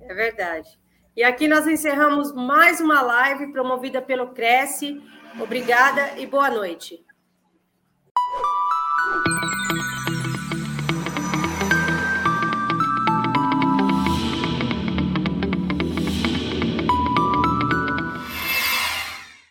É 0.00 0.14
verdade. 0.14 0.68
E 1.16 1.24
aqui 1.24 1.48
nós 1.48 1.66
encerramos 1.66 2.34
mais 2.34 2.80
uma 2.80 3.00
live 3.00 3.50
promovida 3.52 4.02
pelo 4.02 4.28
Cresce. 4.28 5.00
Obrigada 5.40 6.18
e 6.18 6.26
boa 6.26 6.50
noite. 6.50 7.04